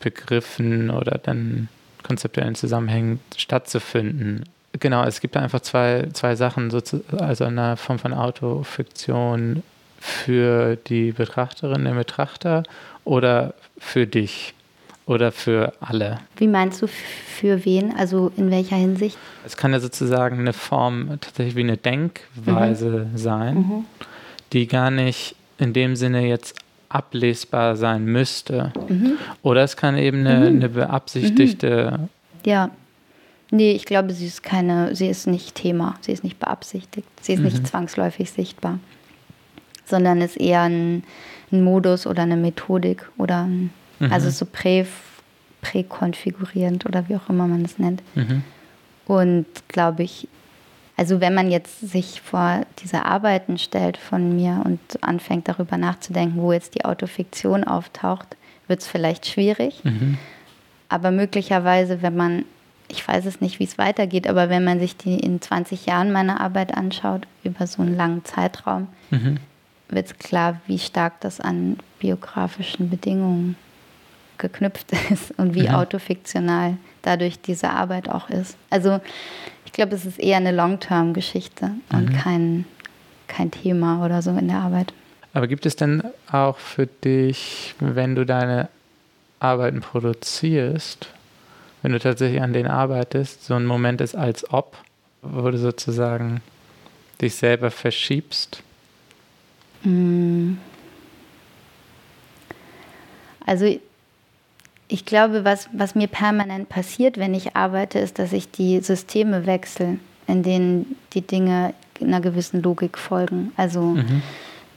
Begriffen 0.00 0.90
oder 0.90 1.18
dann 1.18 1.68
konzeptuellen 2.06 2.54
Zusammenhängen 2.54 3.20
stattzufinden. 3.36 4.44
Genau, 4.78 5.04
es 5.04 5.20
gibt 5.20 5.36
einfach 5.36 5.60
zwei, 5.60 6.08
zwei 6.12 6.36
Sachen, 6.36 6.70
also 7.18 7.44
eine 7.44 7.76
Form 7.76 7.98
von 7.98 8.12
Autofiktion 8.12 9.62
für 9.98 10.76
die 10.76 11.12
Betrachterin, 11.12 11.84
den 11.84 11.96
Betrachter 11.96 12.62
oder 13.04 13.54
für 13.78 14.06
dich 14.06 14.54
oder 15.06 15.32
für 15.32 15.72
alle. 15.80 16.18
Wie 16.36 16.48
meinst 16.48 16.82
du 16.82 16.88
für 16.88 17.64
wen? 17.64 17.94
Also 17.96 18.32
in 18.36 18.50
welcher 18.50 18.76
Hinsicht? 18.76 19.16
Es 19.44 19.56
kann 19.56 19.72
ja 19.72 19.80
sozusagen 19.80 20.40
eine 20.40 20.52
Form, 20.52 21.18
tatsächlich 21.20 21.56
wie 21.56 21.60
eine 21.60 21.76
Denkweise 21.76 23.08
mhm. 23.10 23.16
sein, 23.16 23.56
mhm. 23.56 23.84
die 24.52 24.66
gar 24.66 24.90
nicht 24.90 25.36
in 25.58 25.72
dem 25.72 25.96
Sinne 25.96 26.26
jetzt 26.26 26.54
ablesbar 26.96 27.76
sein 27.76 28.04
müsste. 28.04 28.72
Mhm. 28.88 29.18
Oder 29.42 29.62
es 29.62 29.76
kann 29.76 29.96
eben 29.96 30.26
eine, 30.26 30.50
mhm. 30.50 30.56
eine 30.56 30.68
beabsichtigte. 30.68 31.98
Mhm. 31.98 32.08
Ja. 32.44 32.70
Nee, 33.50 33.72
ich 33.72 33.84
glaube, 33.84 34.12
sie 34.12 34.26
ist 34.26 34.42
keine, 34.42 34.96
sie 34.96 35.06
ist 35.06 35.26
nicht 35.28 35.54
Thema, 35.54 35.94
sie 36.00 36.10
ist 36.10 36.24
nicht 36.24 36.40
beabsichtigt, 36.40 37.06
sie 37.20 37.34
ist 37.34 37.42
nicht 37.42 37.60
mhm. 37.60 37.64
zwangsläufig 37.64 38.32
sichtbar, 38.32 38.80
sondern 39.84 40.20
ist 40.20 40.36
eher 40.36 40.62
ein, 40.62 41.04
ein 41.52 41.62
Modus 41.62 42.08
oder 42.08 42.22
eine 42.22 42.36
Methodik 42.36 43.08
oder 43.16 43.44
ein 43.44 43.70
Mhm. 43.98 44.12
Also 44.12 44.30
so 44.30 44.46
prä, 44.46 44.86
präkonfigurierend 45.62 46.86
oder 46.86 47.08
wie 47.08 47.16
auch 47.16 47.28
immer 47.28 47.46
man 47.46 47.64
es 47.64 47.78
nennt. 47.78 48.02
Mhm. 48.14 48.42
Und 49.06 49.46
glaube 49.68 50.02
ich, 50.02 50.28
also 50.96 51.20
wenn 51.20 51.34
man 51.34 51.50
jetzt 51.50 51.80
sich 51.80 52.20
vor 52.20 52.62
diese 52.78 53.04
Arbeiten 53.04 53.58
stellt 53.58 53.96
von 53.96 54.34
mir 54.34 54.62
und 54.64 54.80
anfängt 55.02 55.48
darüber 55.48 55.76
nachzudenken, 55.76 56.40
wo 56.40 56.52
jetzt 56.52 56.74
die 56.74 56.84
Autofiktion 56.84 57.64
auftaucht, 57.64 58.36
wird 58.66 58.80
es 58.80 58.86
vielleicht 58.86 59.26
schwierig. 59.26 59.84
Mhm. 59.84 60.18
Aber 60.88 61.10
möglicherweise, 61.10 62.02
wenn 62.02 62.16
man 62.16 62.44
ich 62.88 63.06
weiß 63.06 63.26
es 63.26 63.40
nicht, 63.40 63.58
wie 63.58 63.64
es 63.64 63.78
weitergeht, 63.78 64.28
aber 64.28 64.48
wenn 64.48 64.64
man 64.64 64.78
sich 64.78 64.96
die 64.96 65.18
in 65.18 65.40
20 65.40 65.86
Jahren 65.86 66.12
meine 66.12 66.40
Arbeit 66.40 66.76
anschaut, 66.76 67.26
über 67.42 67.66
so 67.66 67.82
einen 67.82 67.96
langen 67.96 68.24
Zeitraum, 68.24 68.88
mhm. 69.10 69.38
wird 69.88 70.06
es 70.06 70.18
klar, 70.18 70.60
wie 70.66 70.78
stark 70.78 71.20
das 71.20 71.40
an 71.40 71.78
biografischen 71.98 72.90
Bedingungen 72.90 73.56
geknüpft 74.38 74.92
ist 75.10 75.36
und 75.38 75.54
wie 75.54 75.68
mhm. 75.68 75.74
autofiktional 75.74 76.76
dadurch 77.02 77.40
diese 77.40 77.70
Arbeit 77.70 78.08
auch 78.08 78.28
ist. 78.30 78.56
Also 78.70 79.00
ich 79.66 79.72
glaube, 79.72 79.94
es 79.94 80.06
ist 80.06 80.18
eher 80.18 80.38
eine 80.38 80.52
Long-Term-Geschichte 80.52 81.66
mhm. 81.66 81.80
und 81.92 82.14
kein, 82.14 82.64
kein 83.26 83.50
Thema 83.50 84.04
oder 84.04 84.22
so 84.22 84.30
in 84.30 84.48
der 84.48 84.58
Arbeit. 84.58 84.94
Aber 85.34 85.48
gibt 85.48 85.66
es 85.66 85.76
denn 85.76 86.02
auch 86.32 86.56
für 86.56 86.86
dich, 86.86 87.74
wenn 87.78 88.14
du 88.14 88.24
deine 88.24 88.70
Arbeiten 89.38 89.80
produzierst, 89.80 91.08
wenn 91.82 91.92
du 91.92 91.98
tatsächlich 91.98 92.40
an 92.40 92.54
denen 92.54 92.70
arbeitest, 92.70 93.44
so 93.44 93.54
ein 93.54 93.66
Moment 93.66 94.00
ist 94.00 94.14
als 94.14 94.50
ob, 94.50 94.78
wo 95.20 95.50
du 95.50 95.58
sozusagen 95.58 96.40
dich 97.20 97.34
selber 97.34 97.70
verschiebst? 97.70 98.62
Mm. 99.82 100.54
Also 103.44 103.78
ich 104.88 105.04
glaube, 105.04 105.44
was, 105.44 105.68
was 105.72 105.94
mir 105.94 106.06
permanent 106.06 106.68
passiert, 106.68 107.18
wenn 107.18 107.34
ich 107.34 107.56
arbeite, 107.56 107.98
ist, 107.98 108.18
dass 108.18 108.32
ich 108.32 108.50
die 108.50 108.80
Systeme 108.80 109.46
wechsle, 109.46 109.98
in 110.26 110.42
denen 110.42 110.96
die 111.12 111.22
Dinge 111.22 111.74
einer 112.00 112.20
gewissen 112.20 112.62
Logik 112.62 112.98
folgen. 112.98 113.52
Also 113.56 113.80
mhm. 113.80 114.22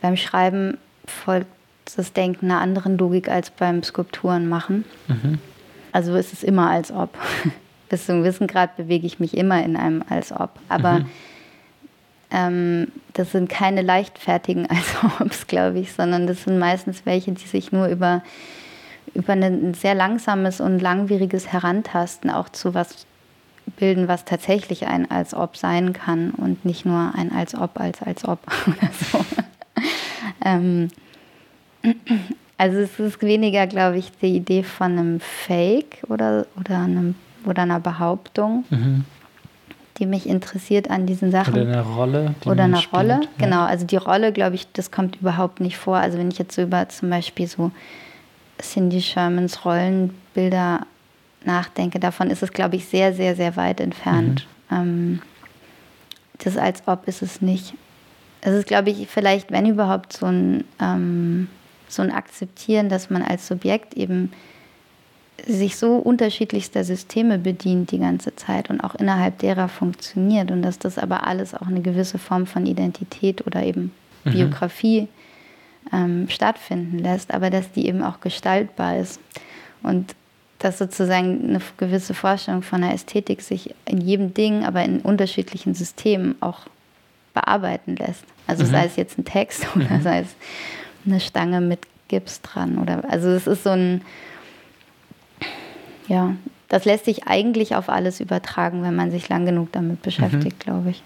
beim 0.02 0.18
Schreiben 0.18 0.78
folgt 1.06 1.48
das 1.96 2.14
Denken 2.14 2.52
einer 2.52 2.62
anderen 2.62 2.98
Logik 2.98 3.30
als 3.30 3.50
beim 3.50 3.84
Skulpturen 3.84 4.48
machen. 4.48 4.86
Mhm. 5.08 5.40
Also 5.92 6.16
ist 6.16 6.34
es 6.34 6.44
immer 6.44 6.70
als 6.70 6.92
ob. 6.92 7.18
Bis 7.90 8.06
zu 8.06 8.12
einem 8.12 8.22
gewissen 8.22 8.48
Grad 8.48 8.78
bewege 8.78 9.08
ich 9.08 9.20
mich 9.20 9.36
immer 9.36 9.64
in 9.64 9.76
einem 9.76 10.04
als 10.08 10.32
ob. 10.32 10.52
Aber 10.70 11.00
mhm. 11.00 11.10
ähm, 12.32 12.88
das 13.14 13.32
sind 13.32 13.50
keine 13.50 13.82
leichtfertigen 13.82 14.68
als 14.70 14.96
obs, 15.20 15.48
glaube 15.48 15.80
ich, 15.80 15.94
sondern 15.94 16.28
das 16.28 16.44
sind 16.44 16.60
meistens 16.60 17.06
welche, 17.06 17.32
die 17.32 17.48
sich 17.48 17.72
nur 17.72 17.88
über, 17.88 18.24
über 19.14 19.34
ein 19.34 19.74
sehr 19.74 19.96
langsames 19.96 20.62
und 20.62 20.80
langwieriges 20.80 21.52
Herantasten 21.52 22.30
auch 22.30 22.50
zu 22.50 22.74
was 22.74 23.06
bilden, 23.78 24.08
was 24.08 24.26
tatsächlich 24.26 24.88
ein 24.88 25.10
als 25.10 25.34
ob 25.34 25.56
sein 25.56 25.94
kann 25.94 26.32
und 26.32 26.66
nicht 26.66 26.86
nur 26.86 27.14
ein 27.16 27.32
als 27.32 27.56
ob 27.56 27.80
als 27.80 28.02
als 28.02 28.26
ob 28.26 28.40
oder 28.68 28.90
so. 29.12 29.26
ähm, 30.44 30.90
also 32.60 32.78
es 32.78 33.00
ist 33.00 33.22
weniger, 33.22 33.68
glaube 33.68 33.98
ich, 33.98 34.12
die 34.22 34.36
Idee 34.36 34.64
von 34.64 34.92
einem 34.92 35.20
Fake 35.22 36.04
oder, 36.10 36.46
oder, 36.60 36.80
einem, 36.80 37.16
oder 37.46 37.62
einer 37.62 37.80
Behauptung, 37.80 38.66
mhm. 38.70 39.06
die 39.98 40.06
mich 40.06 40.28
interessiert 40.28 40.90
an 40.90 41.06
diesen 41.06 41.32
Sachen. 41.32 41.54
Oder 41.54 41.62
eine 41.62 41.82
Rolle. 41.82 42.36
Oder 42.46 42.66
eine 42.66 42.78
spielt, 42.78 42.94
Rolle, 42.94 43.22
genau. 43.38 43.64
Also 43.64 43.86
die 43.86 43.96
Rolle, 43.96 44.34
glaube 44.34 44.56
ich, 44.56 44.70
das 44.74 44.92
kommt 44.92 45.22
überhaupt 45.22 45.62
nicht 45.62 45.78
vor. 45.78 45.98
Also 45.98 46.18
wenn 46.18 46.30
ich 46.32 46.38
jetzt 46.38 46.54
so 46.54 46.62
über 46.62 46.90
zum 46.90 47.10
Beispiel 47.10 47.48
so 47.48 47.72
Cindy 48.62 49.02
Shermans 49.02 49.66
Rollenbilder 49.66 50.86
nachdenke, 51.46 52.00
davon 52.00 52.30
ist 52.30 52.44
es, 52.44 52.52
glaube 52.52 52.76
ich, 52.76 52.86
sehr, 52.86 53.14
sehr, 53.14 53.36
sehr 53.36 53.56
weit 53.56 53.80
entfernt. 53.80 54.48
Mhm. 54.70 54.76
Ähm, 54.78 55.22
das 56.40 56.58
als 56.58 56.84
ob 56.88 57.08
ist 57.08 57.22
es 57.22 57.42
nicht. 57.42 57.74
Es 58.42 58.54
ist, 58.54 58.68
glaube 58.68 58.90
ich, 58.90 59.08
vielleicht, 59.08 59.52
wenn 59.52 59.66
überhaupt, 59.66 60.14
so 60.14 60.26
ein 60.26 60.64
ähm, 60.80 61.50
so 61.92 62.02
ein 62.02 62.12
Akzeptieren, 62.12 62.90
dass 62.90 63.10
man 63.10 63.22
als 63.22 63.48
Subjekt 63.48 63.96
eben 63.96 64.32
sich 65.46 65.78
so 65.78 65.96
unterschiedlichster 65.96 66.84
Systeme 66.84 67.38
bedient 67.38 67.92
die 67.92 68.00
ganze 68.00 68.36
Zeit 68.36 68.70
und 68.70 68.82
auch 68.82 68.96
innerhalb 68.96 69.40
derer 69.40 69.70
funktioniert 69.70 70.52
und 70.52 70.62
dass 70.62 70.80
das 70.80 70.98
aber 70.98 71.26
alles 71.26 71.56
auch 71.56 71.68
eine 71.68 71.82
gewisse 71.82 72.18
Form 72.18 72.46
von 72.46 72.66
Identität 72.66 73.48
oder 73.48 73.64
eben 73.64 73.92
mhm. 74.26 74.32
Biografie 74.32 75.08
ähm, 75.94 76.28
stattfinden 76.30 77.00
lässt, 77.00 77.34
aber 77.34 77.50
dass 77.50 77.72
die 77.72 77.88
eben 77.88 78.04
auch 78.04 78.20
gestaltbar 78.22 78.98
ist 78.98 79.20
und 79.84 80.16
dass 80.60 80.78
sozusagen 80.78 81.50
eine 81.50 81.62
gewisse 81.78 82.14
Vorstellung 82.14 82.62
von 82.62 82.84
einer 82.84 82.94
Ästhetik 82.94 83.42
sich 83.42 83.74
in 83.86 84.02
jedem 84.02 84.34
Ding, 84.34 84.66
aber 84.66 84.84
in 84.84 85.00
unterschiedlichen 85.00 85.74
Systemen 85.74 86.36
auch 86.42 86.62
bearbeiten 87.34 87.96
lässt. 87.96 88.26
Also 88.46 88.66
mhm. 88.66 88.70
sei 88.70 88.86
es 88.86 88.96
jetzt 88.98 89.18
ein 89.18 89.26
Text 89.26 89.66
oder 89.76 89.98
mhm. 89.98 90.02
sei 90.02 90.20
es 90.20 90.36
eine 91.06 91.20
Stange 91.20 91.62
mit 91.62 91.80
Gips 92.10 92.42
dran. 92.42 92.78
Oder, 92.78 93.10
also 93.10 93.30
es 93.30 93.48
ist 93.48 93.64
so 93.64 93.70
ein, 93.70 94.02
ja, 96.08 96.36
das 96.68 96.86
lässt 96.86 97.06
sich 97.06 97.28
eigentlich 97.28 97.76
auf 97.76 97.88
alles 97.88 98.20
übertragen, 98.20 98.84
wenn 98.84 98.96
man 98.96 99.12
sich 99.12 99.30
lang 99.30 99.46
genug 99.46 99.72
damit 99.72 100.02
beschäftigt, 100.02 100.60
mhm. 100.60 100.64
glaube 100.64 100.90
ich. 100.90 101.04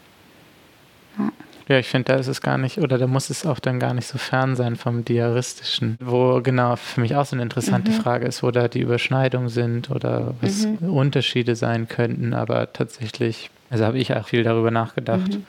Ja. 1.68 1.80
Ich 1.80 1.88
finde, 1.88 2.14
da 2.14 2.20
ist 2.20 2.28
es 2.28 2.42
gar 2.42 2.58
nicht, 2.58 2.80
oder 2.80 2.98
da 2.98 3.08
muss 3.08 3.30
es 3.30 3.46
auch 3.46 3.60
dann 3.60 3.80
gar 3.80 3.94
nicht 3.94 4.08
so 4.08 4.18
fern 4.18 4.56
sein 4.56 4.76
vom 4.76 5.06
Diaristischen, 5.06 5.98
wo 6.00 6.42
genau 6.42 6.76
für 6.76 7.02
mich 7.02 7.16
auch 7.16 7.26
so 7.26 7.36
eine 7.36 7.44
interessante 7.44 7.92
mhm. 7.92 7.96
Frage 7.96 8.26
ist, 8.26 8.44
wo 8.44 8.52
da 8.52 8.68
die 8.68 8.82
Überschneidungen 8.82 9.50
sind 9.50 9.90
oder 9.90 10.34
was 10.42 10.66
mhm. 10.66 10.90
Unterschiede 10.90 11.56
sein 11.56 11.88
könnten, 11.88 12.34
aber 12.34 12.72
tatsächlich, 12.74 13.50
also 13.70 13.86
habe 13.86 13.98
ich 13.98 14.14
auch 14.16 14.28
viel 14.28 14.44
darüber 14.44 14.72
nachgedacht, 14.72 15.36
mhm. 15.36 15.46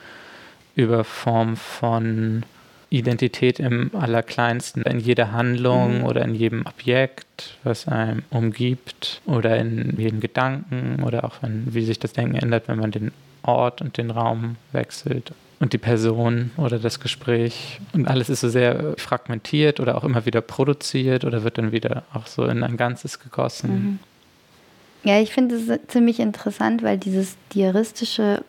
über 0.77 1.05
Form 1.05 1.57
von 1.57 2.45
Identität 2.91 3.59
im 3.59 3.91
Allerkleinsten, 3.93 4.83
in 4.83 5.01
jeder 5.01 5.33
Handlung 5.33 5.99
mhm. 5.99 6.05
oder 6.05 6.23
in 6.23 6.35
jedem 6.35 6.65
Objekt, 6.65 7.59
was 7.65 7.89
einem 7.89 8.23
umgibt 8.31 9.21
oder 9.27 9.57
in 9.57 9.97
jedem 9.99 10.21
Gedanken 10.21 11.03
oder 11.03 11.25
auch 11.25 11.43
in, 11.43 11.75
wie 11.75 11.85
sich 11.85 11.99
das 11.99 12.13
Denken 12.13 12.37
ändert, 12.37 12.69
wenn 12.69 12.79
man 12.79 12.93
den 12.93 13.11
Ort 13.43 13.83
und 13.83 13.99
den 13.99 14.11
Raum 14.11 14.57
wechselt 14.73 15.33
und 15.65 15.73
die 15.73 15.79
Person 15.79 16.51
oder 16.59 16.79
das 16.79 17.01
Gespräch. 17.01 17.81
Und 17.95 18.07
alles 18.07 18.29
ist 18.29 18.43
so 18.43 18.51
sehr 18.51 18.93
fragmentiert 18.99 19.81
oder 19.81 19.97
auch 19.97 20.05
immer 20.05 20.27
wieder 20.27 20.43
produziert 20.43 21.25
oder 21.25 21.43
wird 21.43 21.57
dann 21.57 21.73
wieder 21.73 22.03
auch 22.13 22.27
so 22.27 22.45
in 22.45 22.63
ein 22.63 22.77
Ganzes 22.77 23.19
gegossen. 23.19 23.71
Mhm. 23.71 23.99
Ja, 25.05 25.21
ich 25.21 25.33
finde 25.33 25.55
es 25.55 25.81
ziemlich 25.89 26.21
interessant, 26.21 26.83
weil 26.83 26.99
dieses 26.99 27.37
diaristische 27.55 28.45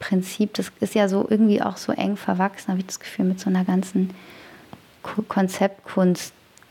Prinzip, 0.00 0.52
das 0.52 0.70
ist 0.80 0.94
ja 0.94 1.08
so 1.08 1.26
irgendwie 1.28 1.62
auch 1.62 1.78
so 1.78 1.92
eng 1.92 2.18
verwachsen, 2.18 2.68
habe 2.68 2.80
ich 2.80 2.86
das 2.86 3.00
Gefühl, 3.00 3.24
mit 3.24 3.40
so 3.40 3.48
einer 3.48 3.64
ganzen 3.64 4.10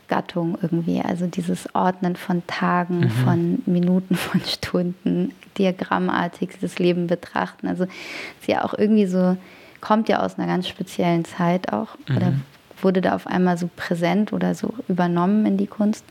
Konzeptkunstgattung 0.08 0.58
irgendwie. 0.60 1.00
Also 1.00 1.26
dieses 1.26 1.74
Ordnen 1.74 2.16
von 2.16 2.42
Tagen, 2.46 3.00
mhm. 3.00 3.10
von 3.10 3.62
Minuten, 3.66 4.14
von 4.16 4.40
Stunden, 4.42 5.32
diagrammartig 5.56 6.50
das 6.60 6.78
Leben 6.78 7.06
betrachten. 7.06 7.68
Also 7.68 7.84
es 7.84 7.90
ist 8.40 8.48
ja 8.48 8.64
auch 8.64 8.74
irgendwie 8.74 9.06
so, 9.06 9.36
kommt 9.80 10.08
ja 10.08 10.20
aus 10.20 10.38
einer 10.38 10.46
ganz 10.46 10.68
speziellen 10.68 11.24
Zeit 11.24 11.72
auch 11.72 11.96
mhm. 12.08 12.16
oder 12.16 12.32
wurde 12.80 13.00
da 13.00 13.14
auf 13.14 13.26
einmal 13.26 13.58
so 13.58 13.68
präsent 13.74 14.32
oder 14.32 14.54
so 14.54 14.74
übernommen 14.88 15.46
in 15.46 15.56
die 15.56 15.66
Kunst. 15.66 16.04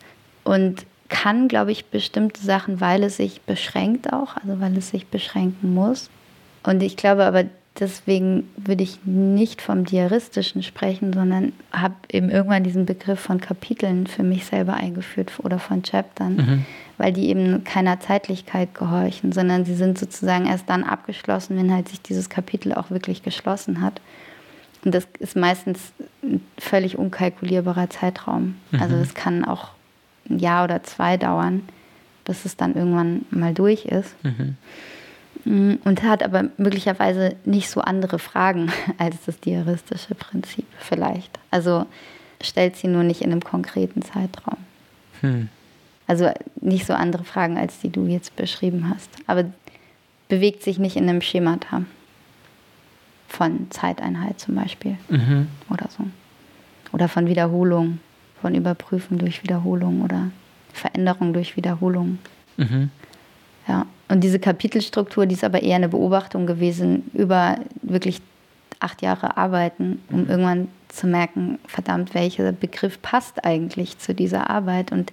Und 0.44 0.86
kann, 1.10 1.48
glaube 1.48 1.72
ich, 1.72 1.86
bestimmte 1.86 2.42
Sachen, 2.42 2.82
weil 2.82 3.04
es 3.04 3.16
sich 3.16 3.42
beschränkt 3.42 4.12
auch, 4.12 4.36
also 4.36 4.60
weil 4.60 4.77
es 4.77 4.89
sich 4.89 5.08
beschränken 5.08 5.74
muss, 5.74 6.10
und 6.63 6.84
ich 6.84 6.98
glaube 6.98 7.24
aber, 7.24 7.46
deswegen 7.80 8.50
würde 8.58 8.84
ich 8.84 9.00
nicht 9.06 9.62
vom 9.62 9.86
Diaristischen 9.86 10.64
sprechen, 10.64 11.14
sondern 11.14 11.54
habe 11.72 11.96
eben 12.12 12.30
irgendwann 12.30 12.64
diesen 12.64 12.86
Begriff 12.86 13.20
von 13.20 13.40
Kapiteln 13.40 14.08
für 14.08 14.24
mich 14.24 14.46
selber 14.46 14.74
eingeführt 14.74 15.32
oder 15.40 15.60
von 15.60 15.84
Chaptern, 15.84 16.36
mhm. 16.36 16.66
weil 16.98 17.14
die 17.14 17.30
eben 17.30 17.64
keiner 17.64 18.00
Zeitlichkeit 18.00 18.74
gehorchen, 18.74 19.32
sondern 19.32 19.66
sie 19.66 19.76
sind 19.76 19.98
sozusagen 19.98 20.46
erst 20.46 20.70
dann 20.70 20.84
abgeschlossen, 20.84 21.58
wenn 21.58 21.74
halt 21.74 21.90
sich 21.90 22.02
dieses 22.02 22.30
Kapitel 22.30 22.74
auch 22.74 22.90
wirklich 22.90 23.24
geschlossen 23.24 23.82
hat. 23.82 24.02
Und 24.84 24.94
das 24.94 25.08
ist 25.20 25.36
meistens 25.36 25.80
ein 26.24 26.42
völlig 26.58 26.98
unkalkulierbarer 26.98 27.90
Zeitraum. 27.90 28.56
Mhm. 28.72 28.82
Also 28.82 28.96
es 28.96 29.14
kann 29.14 29.46
auch 29.46 29.70
ein 30.30 30.40
Jahr 30.40 30.64
oder 30.64 30.84
zwei 30.84 31.18
dauern, 31.18 31.64
bis 32.26 32.46
es 32.46 32.58
dann 32.58 32.76
irgendwann 32.76 33.26
mal 33.30 33.54
durch 33.54 33.86
ist. 33.86 34.16
Mhm. 34.24 34.56
Mm, 35.48 35.75
und 35.86 36.04
hat 36.04 36.24
aber 36.24 36.50
möglicherweise 36.58 37.36
nicht 37.46 37.70
so 37.70 37.80
andere 37.80 38.20
Fragen 38.20 38.72
als 38.98 39.16
das 39.25 39.39
diaristische 39.39 40.13
Prinzip 40.13 40.66
vielleicht. 40.77 41.39
Also 41.51 41.86
stellt 42.42 42.75
sie 42.75 42.88
nur 42.88 43.04
nicht 43.04 43.22
in 43.22 43.32
einem 43.32 43.42
konkreten 43.42 44.01
Zeitraum. 44.01 44.58
Hm. 45.22 45.48
Also 46.06 46.32
nicht 46.62 46.86
so 46.86 46.94
andere 46.94 47.24
Fragen, 47.24 47.58
als 47.58 47.80
die 47.80 47.89
du 47.89 48.06
jetzt 48.06 48.36
beschrieben 48.36 48.89
hast. 48.94 49.10
Aber 49.25 49.46
bewegt 50.27 50.63
sich 50.63 50.80
nicht 50.80 50.98
in 50.98 51.10
einem 51.10 51.22
Schemata 51.22 51.84
von 53.30 53.72
Zeiteinheit 53.72 54.39
zum 54.39 54.56
Beispiel 54.56 54.98
mhm. 55.10 55.48
oder 55.70 55.88
so. 55.89 56.06
Oder 56.94 57.08
von 57.08 57.27
Wiederholung, 57.27 58.00
von 58.42 58.56
Überprüfen 58.56 59.18
durch 59.18 59.44
Wiederholung 59.44 60.01
oder 60.01 60.30
Veränderung 60.74 61.34
durch 61.34 61.58
Wiederholung. 61.58 62.20
Mhm. 62.58 62.89
Ja. 63.68 63.86
Und 64.10 64.24
diese 64.24 64.40
Kapitelstruktur, 64.40 65.26
die 65.26 65.36
ist 65.36 65.44
aber 65.44 65.62
eher 65.62 65.76
eine 65.76 65.90
Beobachtung 65.90 66.46
gewesen 66.46 67.10
über 67.14 67.58
wirklich 67.82 68.22
acht 68.80 69.02
Jahre 69.02 69.38
Arbeiten, 69.38 70.02
um 70.10 70.24
mhm. 70.24 70.30
irgendwann 70.30 70.68
zu 70.88 71.08
merken, 71.08 71.60
verdammt, 71.68 72.14
welcher 72.14 72.52
Begriff 72.52 73.02
passt 73.02 73.44
eigentlich 73.44 73.98
zu 74.00 74.14
dieser 74.14 74.50
Arbeit. 74.50 74.92
Und 74.92 75.12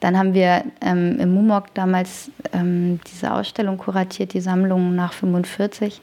Dann 0.00 0.18
haben 0.18 0.34
wir 0.34 0.64
ähm, 0.80 1.18
im 1.20 1.32
MUMOC 1.34 1.74
damals 1.74 2.30
ähm, 2.52 3.00
diese 3.10 3.32
Ausstellung 3.32 3.78
kuratiert, 3.78 4.32
die 4.32 4.40
Sammlung 4.40 4.94
nach 4.94 5.12
45 5.12 6.00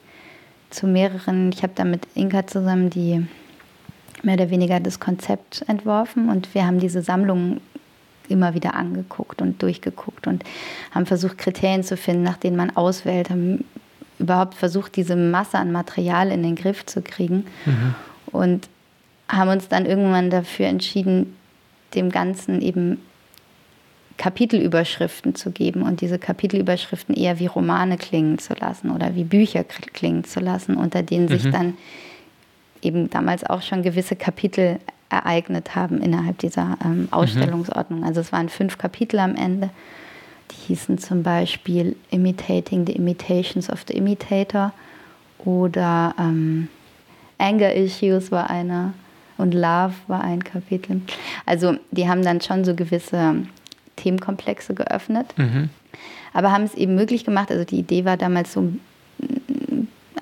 zu 0.70 0.88
mehreren. 0.88 1.52
Ich 1.52 1.64
habe 1.64 1.74
da 1.76 1.84
mit 1.84 2.08
Inka 2.16 2.48
zusammen 2.48 2.90
die 2.90 3.26
mehr 4.24 4.36
oder 4.36 4.50
weniger 4.50 4.80
das 4.80 5.00
Konzept 5.00 5.64
entworfen 5.68 6.30
und 6.30 6.54
wir 6.56 6.66
haben 6.66 6.80
diese 6.80 7.02
Sammlung 7.02 7.62
immer 8.30 8.54
wieder 8.54 8.76
angeguckt 8.76 9.42
und 9.42 9.62
durchgeguckt 9.62 10.28
und 10.28 10.44
haben 10.92 11.06
versucht, 11.06 11.38
Kriterien 11.38 11.84
zu 11.84 11.98
finden, 11.98 12.24
nach 12.24 12.38
denen 12.38 12.58
man 12.58 12.76
auswählt, 12.76 13.30
haben 13.30 13.64
überhaupt 14.20 14.56
versucht, 14.56 14.96
diese 14.96 15.16
Masse 15.16 15.58
an 15.58 15.72
Material 15.72 16.32
in 16.32 16.44
den 16.44 16.56
Griff 16.56 16.86
zu 16.86 17.02
kriegen 17.02 17.46
mhm. 17.66 17.96
und 18.32 18.70
haben 19.28 19.50
uns 19.50 19.68
dann 19.68 19.86
irgendwann 19.86 20.30
dafür 20.30 20.68
entschieden, 20.68 21.36
dem 21.94 22.10
Ganzen 22.10 22.62
eben 22.62 23.00
Kapitelüberschriften 24.18 25.36
zu 25.36 25.52
geben 25.52 25.82
und 25.82 26.02
diese 26.02 26.20
Kapitelüberschriften 26.20 27.16
eher 27.16 27.40
wie 27.40 27.48
Romane 27.48 27.98
klingen 27.98 28.40
zu 28.40 28.54
lassen 28.54 28.92
oder 28.92 29.16
wie 29.16 29.26
Bücher 29.26 29.64
klingen 29.64 30.24
zu 30.24 30.40
lassen, 30.40 30.78
unter 30.78 31.04
denen 31.04 31.26
mhm. 31.26 31.30
sich 31.30 31.52
dann 31.52 31.78
eben 32.82 33.10
damals 33.10 33.44
auch 33.44 33.62
schon 33.62 33.84
gewisse 33.84 34.16
Kapitel 34.16 34.80
ereignet 35.16 35.76
haben 35.76 36.02
innerhalb 36.02 36.38
dieser 36.40 36.78
ähm, 36.84 37.02
mhm. 37.02 37.08
Ausstellungsordnung. 37.12 38.04
Also 38.04 38.22
es 38.22 38.32
waren 38.32 38.50
fünf 38.50 38.78
Kapitel 38.78 39.20
am 39.20 39.36
Ende. 39.36 39.70
Die 40.52 40.68
hießen 40.68 40.98
zum 40.98 41.24
Beispiel 41.24 41.96
Imitating 42.12 42.86
the 42.86 42.94
Imitations 42.94 43.70
of 43.70 43.84
the 43.88 43.94
Imitator 43.94 44.74
oder 45.40 46.14
ähm, 46.20 46.68
Anger 47.38 47.74
Issues 47.74 48.32
war 48.32 48.50
einer 48.50 48.94
und 49.38 49.54
Love 49.54 49.94
war 50.08 50.24
ein 50.24 50.44
Kapitel. 50.44 51.02
Also 51.46 51.76
die 51.92 52.08
haben 52.08 52.24
dann 52.24 52.42
schon 52.42 52.64
so 52.64 52.76
gewisse 52.76 53.36
Themenkomplexe 53.96 54.74
geöffnet, 54.74 55.34
mhm. 55.38 55.70
aber 56.34 56.52
haben 56.52 56.64
es 56.64 56.74
eben 56.74 56.96
möglich 56.96 57.26
gemacht. 57.26 57.52
Also 57.52 57.64
die 57.64 57.80
Idee 57.80 58.06
war 58.06 58.18
damals 58.18 58.54
so 58.54 58.72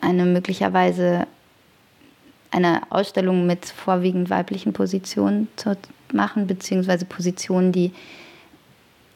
eine 0.01 0.25
möglicherweise 0.25 1.27
eine 2.53 2.81
Ausstellung 2.91 3.45
mit 3.45 3.65
vorwiegend 3.65 4.29
weiblichen 4.29 4.74
Positionen 4.74 5.48
zu 5.55 5.75
machen, 6.12 6.48
beziehungsweise 6.48 7.05
Positionen, 7.05 7.72
die 7.72 7.91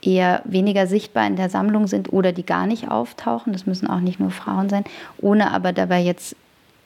eher 0.02 0.42
weniger 0.46 0.88
sichtbar 0.88 1.28
in 1.28 1.36
der 1.36 1.50
Sammlung 1.50 1.88
sind 1.88 2.12
oder 2.12 2.32
die 2.32 2.46
gar 2.46 2.66
nicht 2.66 2.90
auftauchen. 2.90 3.54
Das 3.54 3.66
müssen 3.66 3.88
auch 3.88 4.00
nicht 4.00 4.20
nur 4.20 4.32
Frauen 4.32 4.70
sein, 4.70 4.84
ohne 5.20 5.52
aber 5.52 5.72
dabei 5.72 6.02
jetzt 6.02 6.36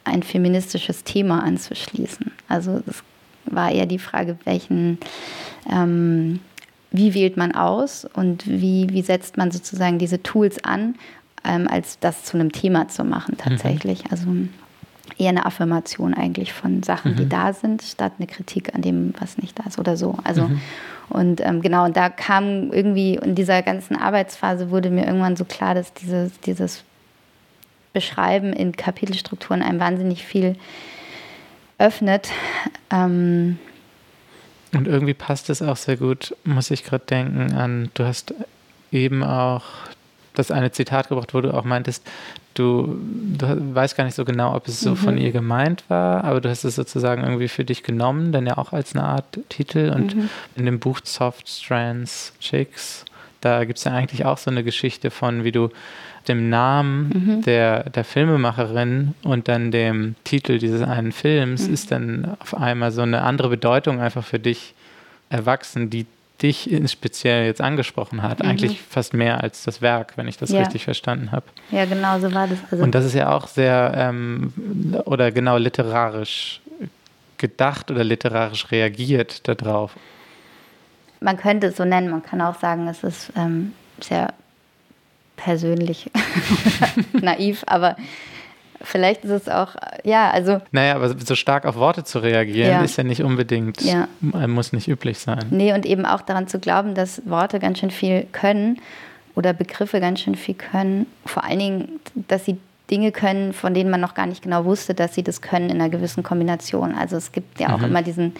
ein 0.03 0.23
feministisches 0.23 1.03
Thema 1.03 1.43
anzuschließen. 1.43 2.31
Also 2.47 2.81
es 2.87 3.03
war 3.45 3.71
eher 3.71 3.85
die 3.85 3.99
Frage, 3.99 4.37
welchen, 4.43 4.97
ähm, 5.71 6.39
wie 6.91 7.13
wählt 7.13 7.37
man 7.37 7.53
aus 7.53 8.05
und 8.13 8.45
wie, 8.47 8.87
wie 8.89 9.01
setzt 9.01 9.37
man 9.37 9.51
sozusagen 9.51 9.99
diese 9.99 10.21
Tools 10.21 10.63
an, 10.63 10.95
ähm, 11.45 11.67
als 11.69 11.99
das 11.99 12.23
zu 12.23 12.37
einem 12.37 12.51
Thema 12.51 12.87
zu 12.87 13.03
machen 13.03 13.37
tatsächlich. 13.37 14.05
Mhm. 14.05 14.11
Also 14.11 14.27
eher 15.21 15.29
eine 15.29 15.45
Affirmation 15.45 16.13
eigentlich 16.13 16.51
von 16.51 16.83
Sachen, 16.83 17.13
mhm. 17.13 17.15
die 17.17 17.29
da 17.29 17.53
sind, 17.53 17.81
statt 17.81 18.13
eine 18.17 18.27
Kritik 18.27 18.73
an 18.73 18.81
dem, 18.81 19.13
was 19.19 19.37
nicht 19.37 19.57
da 19.59 19.63
ist 19.67 19.77
oder 19.77 19.95
so. 19.95 20.17
Also 20.23 20.47
mhm. 20.47 20.61
und 21.09 21.41
ähm, 21.41 21.61
genau, 21.61 21.85
und 21.85 21.95
da 21.95 22.09
kam 22.09 22.73
irgendwie 22.73 23.15
in 23.15 23.35
dieser 23.35 23.61
ganzen 23.61 23.95
Arbeitsphase 23.95 24.71
wurde 24.71 24.89
mir 24.89 25.05
irgendwann 25.05 25.35
so 25.35 25.45
klar, 25.45 25.75
dass 25.75 25.93
dieses, 25.93 26.39
dieses 26.41 26.83
Beschreiben 27.93 28.53
in 28.53 28.75
Kapitelstrukturen 28.75 29.61
einem 29.61 29.79
wahnsinnig 29.79 30.25
viel 30.25 30.55
öffnet. 31.77 32.29
Ähm, 32.89 33.59
und 34.73 34.87
irgendwie 34.87 35.13
passt 35.13 35.49
es 35.49 35.61
auch 35.61 35.77
sehr 35.77 35.97
gut, 35.97 36.35
muss 36.45 36.71
ich 36.71 36.83
gerade 36.83 37.05
denken, 37.05 37.53
an, 37.53 37.91
du 37.93 38.05
hast 38.05 38.33
eben 38.91 39.23
auch 39.23 39.63
das 40.33 40.51
eine 40.51 40.71
Zitat 40.71 41.09
gebracht, 41.09 41.33
wo 41.33 41.41
du 41.41 41.53
auch 41.53 41.63
meintest, 41.63 42.05
du, 42.53 42.97
du 43.37 43.75
weißt 43.75 43.95
gar 43.95 44.03
nicht 44.03 44.15
so 44.15 44.25
genau, 44.25 44.55
ob 44.55 44.67
es 44.67 44.79
so 44.79 44.91
mhm. 44.91 44.95
von 44.97 45.17
ihr 45.17 45.31
gemeint 45.31 45.83
war, 45.89 46.23
aber 46.23 46.41
du 46.41 46.49
hast 46.49 46.63
es 46.63 46.75
sozusagen 46.75 47.23
irgendwie 47.23 47.47
für 47.47 47.65
dich 47.65 47.83
genommen, 47.83 48.31
dann 48.31 48.45
ja 48.45 48.57
auch 48.57 48.73
als 48.73 48.95
eine 48.95 49.03
Art 49.03 49.39
Titel. 49.49 49.91
Und 49.95 50.15
mhm. 50.15 50.29
in 50.55 50.65
dem 50.65 50.79
Buch 50.79 50.99
Soft 51.03 51.47
Strands 51.49 52.33
Chicks, 52.39 53.05
da 53.41 53.65
gibt 53.65 53.79
es 53.79 53.85
ja 53.85 53.93
eigentlich 53.93 54.25
auch 54.25 54.37
so 54.37 54.51
eine 54.51 54.63
Geschichte 54.63 55.11
von, 55.11 55.43
wie 55.43 55.51
du 55.51 55.69
dem 56.27 56.49
Namen 56.49 57.09
mhm. 57.09 57.41
der, 57.41 57.89
der 57.89 58.03
Filmemacherin 58.03 59.15
und 59.23 59.47
dann 59.47 59.71
dem 59.71 60.15
Titel 60.23 60.59
dieses 60.59 60.83
einen 60.83 61.11
Films 61.11 61.67
mhm. 61.67 61.73
ist 61.73 61.91
dann 61.91 62.37
auf 62.39 62.55
einmal 62.55 62.91
so 62.91 63.01
eine 63.01 63.23
andere 63.23 63.49
Bedeutung 63.49 63.99
einfach 63.99 64.23
für 64.23 64.39
dich 64.39 64.75
erwachsen, 65.29 65.89
die 65.89 66.05
dich 66.41 66.69
speziell 66.87 67.45
jetzt 67.45 67.61
angesprochen 67.61 68.23
hat. 68.23 68.39
Mhm. 68.39 68.49
Eigentlich 68.49 68.81
fast 68.81 69.13
mehr 69.13 69.43
als 69.43 69.63
das 69.63 69.81
Werk, 69.81 70.13
wenn 70.17 70.27
ich 70.27 70.37
das 70.37 70.51
ja. 70.51 70.59
richtig 70.59 70.85
verstanden 70.85 71.31
habe. 71.31 71.45
Ja, 71.71 71.85
genau, 71.85 72.19
so 72.19 72.33
war 72.33 72.47
das. 72.47 72.59
Also 72.71 72.83
und 72.83 72.95
das 72.95 73.05
ist 73.05 73.13
ja 73.13 73.31
auch 73.35 73.47
sehr, 73.47 73.93
ähm, 73.95 74.53
oder 75.05 75.31
genau 75.31 75.57
literarisch 75.57 76.61
gedacht 77.37 77.91
oder 77.91 78.03
literarisch 78.03 78.71
reagiert 78.71 79.47
darauf. 79.47 79.95
Man 81.19 81.37
könnte 81.37 81.67
es 81.67 81.77
so 81.77 81.85
nennen, 81.85 82.09
man 82.09 82.23
kann 82.23 82.41
auch 82.41 82.59
sagen, 82.59 82.87
es 82.87 83.03
ist 83.03 83.31
ähm, 83.35 83.73
sehr 83.99 84.33
persönlich 85.35 86.09
naiv, 87.13 87.63
aber 87.67 87.95
vielleicht 88.83 89.25
ist 89.25 89.31
es 89.31 89.49
auch, 89.49 89.75
ja, 90.03 90.29
also. 90.31 90.61
Naja, 90.71 90.95
aber 90.95 91.09
so 91.09 91.35
stark 91.35 91.65
auf 91.65 91.75
Worte 91.75 92.03
zu 92.03 92.19
reagieren, 92.19 92.71
ja. 92.71 92.83
ist 92.83 92.97
ja 92.97 93.03
nicht 93.03 93.23
unbedingt, 93.23 93.81
ja. 93.81 94.07
muss 94.21 94.73
nicht 94.73 94.87
üblich 94.87 95.19
sein. 95.19 95.45
Nee, 95.49 95.73
und 95.73 95.85
eben 95.85 96.05
auch 96.05 96.21
daran 96.21 96.47
zu 96.47 96.59
glauben, 96.59 96.95
dass 96.95 97.21
Worte 97.25 97.59
ganz 97.59 97.79
schön 97.79 97.91
viel 97.91 98.27
können 98.31 98.79
oder 99.35 99.53
Begriffe 99.53 99.99
ganz 99.99 100.21
schön 100.21 100.35
viel 100.35 100.55
können. 100.55 101.05
Vor 101.25 101.43
allen 101.43 101.59
Dingen, 101.59 101.99
dass 102.15 102.45
sie 102.45 102.57
Dinge 102.89 103.11
können, 103.11 103.53
von 103.53 103.73
denen 103.73 103.89
man 103.89 104.01
noch 104.01 104.13
gar 104.13 104.25
nicht 104.25 104.41
genau 104.41 104.65
wusste, 104.65 104.93
dass 104.93 105.15
sie 105.15 105.23
das 105.23 105.41
können 105.41 105.69
in 105.69 105.79
einer 105.79 105.89
gewissen 105.89 106.23
Kombination. 106.23 106.93
Also 106.93 107.15
es 107.15 107.31
gibt 107.31 107.59
ja 107.59 107.73
auch 107.73 107.79
mhm. 107.79 107.85
immer 107.85 108.01
diesen 108.01 108.33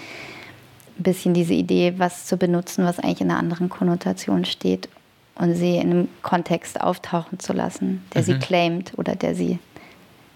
bisschen 0.98 1.34
diese 1.34 1.54
Idee, 1.54 1.96
was 1.98 2.26
zu 2.26 2.38
benutzen, 2.38 2.86
was 2.86 3.00
eigentlich 3.00 3.22
in 3.22 3.32
einer 3.32 3.40
anderen 3.40 3.70
Konnotation 3.70 4.46
steht 4.46 4.90
und 5.36 5.56
sie 5.56 5.78
in 5.78 5.92
einem 5.92 6.08
Kontext 6.22 6.80
auftauchen 6.80 7.40
zu 7.40 7.54
lassen, 7.54 8.04
der 8.14 8.22
mhm. 8.22 8.26
sie 8.26 8.40
claimt 8.40 8.92
oder 8.98 9.16
der 9.16 9.36
sie 9.36 9.60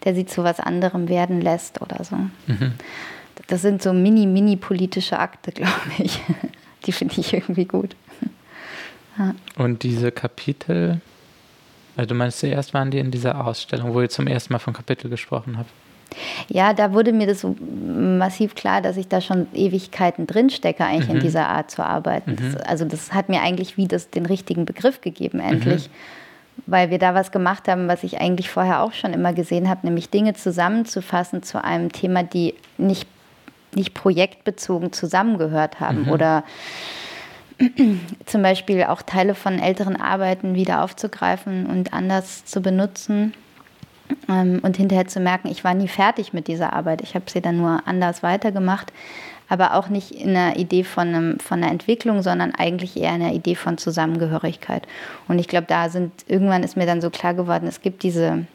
der 0.06 0.16
sie 0.16 0.26
zu 0.26 0.44
was 0.44 0.60
anderem 0.60 1.10
werden 1.10 1.42
lässt 1.42 1.82
oder 1.82 2.04
so. 2.04 2.16
Mhm. 2.16 2.74
Das 3.48 3.62
sind 3.62 3.82
so 3.82 3.92
mini, 3.92 4.26
mini 4.26 4.56
politische 4.56 5.20
Akte, 5.20 5.52
glaube 5.54 5.74
ich. 5.98 6.22
Die 6.86 6.92
finde 6.92 7.16
ich 7.18 7.34
irgendwie 7.34 7.66
gut. 7.66 7.96
Ja. 9.18 9.34
Und 9.58 9.84
diese 9.84 10.12
Kapitel, 10.12 11.02
also 11.98 12.10
du 12.10 12.16
meinst 12.16 12.40
zuerst 12.40 12.74
waren 12.74 12.92
die 12.92 13.00
in 13.00 13.12
dieser 13.12 13.46
Ausstellung, 13.46 13.94
wo 13.94 14.02
ihr 14.02 14.10
zum 14.10 14.28
ersten 14.28 14.54
Mal 14.54 14.60
von 14.60 14.74
Kapitel 14.74 15.10
gesprochen 15.10 15.58
habt? 15.58 15.72
Ja, 16.48 16.74
da 16.74 16.94
wurde 16.94 17.12
mir 17.12 17.26
das 17.26 17.42
so 17.42 17.56
massiv 17.60 18.56
klar, 18.56 18.82
dass 18.82 18.96
ich 18.96 19.08
da 19.08 19.22
schon 19.22 19.48
Ewigkeiten 19.54 20.28
drinstecke, 20.28 20.86
eigentlich 20.86 21.10
mhm. 21.10 21.16
in 21.16 21.22
dieser 21.22 21.50
Art 21.50 21.72
zu 21.72 21.84
arbeiten. 21.84 22.32
Mhm. 22.32 22.54
Das, 22.54 22.56
also 22.58 22.86
das 22.86 23.14
hat 23.14 23.30
mir 23.30 23.42
eigentlich 23.42 23.76
wie 23.78 23.88
das 23.88 24.12
den 24.12 24.26
richtigen 24.26 24.66
Begriff 24.66 25.02
gegeben, 25.02 25.40
endlich. 25.40 25.90
Mhm 25.90 25.94
weil 26.68 26.90
wir 26.90 27.00
da 27.00 27.14
was 27.14 27.32
gemacht 27.32 27.68
haben, 27.68 27.88
was 27.88 28.04
ich 28.04 28.20
eigentlich 28.20 28.50
vorher 28.50 28.82
auch 28.82 28.94
schon 28.94 29.14
immer 29.14 29.34
gesehen 29.34 29.70
habe, 29.70 29.86
nämlich 29.86 30.10
Dinge 30.10 30.34
zusammenzufassen 30.34 31.44
zu 31.44 31.64
einem 31.64 31.92
Thema, 31.92 32.24
die 32.24 32.56
nicht, 32.78 33.08
nicht 33.74 33.94
projektbezogen 33.94 34.94
zusammengehört 34.94 35.80
haben 35.80 36.04
mhm. 36.04 36.12
oder 36.12 36.44
zum 38.26 38.42
Beispiel 38.42 38.84
auch 38.84 39.02
Teile 39.02 39.36
von 39.36 39.60
älteren 39.60 39.96
Arbeiten 39.96 40.56
wieder 40.56 40.84
aufzugreifen 40.84 41.68
und 41.68 41.94
anders 41.94 42.46
zu 42.46 42.62
benutzen 42.62 43.34
ähm, 44.30 44.60
und 44.64 44.78
hinterher 44.78 45.08
zu 45.08 45.20
merken, 45.20 45.50
ich 45.50 45.64
war 45.64 45.74
nie 45.74 45.88
fertig 45.88 46.34
mit 46.34 46.48
dieser 46.48 46.74
Arbeit, 46.74 47.02
ich 47.02 47.16
habe 47.16 47.26
sie 47.30 47.42
dann 47.42 47.58
nur 47.58 47.82
anders 47.86 48.24
weitergemacht 48.24 48.92
aber 49.48 49.76
auch 49.76 49.90
nicht 49.90 50.12
in 50.12 50.30
einer 50.36 50.58
Idee 50.58 50.84
von, 50.84 51.08
einem, 51.08 51.40
von 51.40 51.62
einer 51.62 51.72
Entwicklung, 51.72 52.22
sondern 52.24 52.54
eigentlich 52.56 52.98
eher 52.98 53.16
in 53.16 53.22
einer 53.22 53.34
Idee 53.34 53.56
von 53.56 53.78
Zusammengehörigkeit. 53.78 54.88
Und 55.28 55.40
ich 55.40 55.48
glaube, 55.48 55.68
da 55.68 55.90
sind, 55.90 56.12
irgendwann 56.28 56.64
ist 56.64 56.78
mir 56.78 56.86
dann 56.86 57.02
so 57.02 57.10
klar 57.10 57.34
geworden, 57.34 57.68
es 57.68 57.82
gibt 57.82 58.04
diese, 58.04 58.46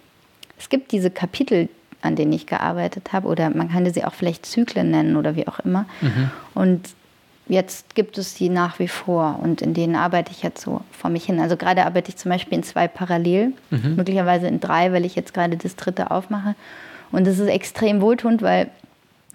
es 0.59 0.69
gibt 0.69 0.93
diese 0.93 1.11
Kapitel, 1.11 1.69
an 2.03 2.17
denen 2.17 2.33
ich 2.33 2.47
gearbeitet 2.47 3.13
habe, 3.13 3.29
oder 3.29 3.51
man 3.51 3.71
kann 3.71 3.91
sie 3.93 4.05
auch 4.05 4.15
vielleicht 4.15 4.47
Zyklen 4.47 4.91
nennen 4.91 5.17
oder 5.17 5.37
wie 5.37 5.47
auch 5.47 5.61
immer. 5.61 5.87
Mhm. 6.01 6.31
Und 6.55 6.81
jetzt 7.49 7.95
gibt 7.95 8.17
es 8.17 8.35
die 8.35 8.49
nach 8.49 8.79
wie 8.79 8.89
vor 8.89 9.39
und 9.43 9.61
in 9.61 9.75
denen 9.75 9.97
arbeite 9.97 10.31
ich 10.31 10.43
jetzt 10.43 10.63
so 10.63 10.81
vor 10.93 11.11
mich 11.11 11.25
hin. 11.25 11.41
Also 11.41 11.57
gerade 11.57 11.85
arbeite 11.85 12.09
ich 12.09 12.17
zum 12.17 12.31
Beispiel 12.31 12.59
in 12.59 12.63
zwei 12.63 12.89
parallel, 12.89 13.53
mhm. 13.71 13.97
möglicherweise 13.97 14.47
in 14.47 14.61
drei, 14.61 14.93
weil 14.93 15.05
ich 15.05 15.15
jetzt 15.15 15.35
gerade 15.35 15.57
das 15.57 15.77
dritte 15.77 16.11
aufmache. 16.11 16.55
Und 17.13 17.27
das 17.27 17.39
ist 17.39 17.49
extrem 17.49 18.01
wohltuend, 18.01 18.41
weil 18.41 18.71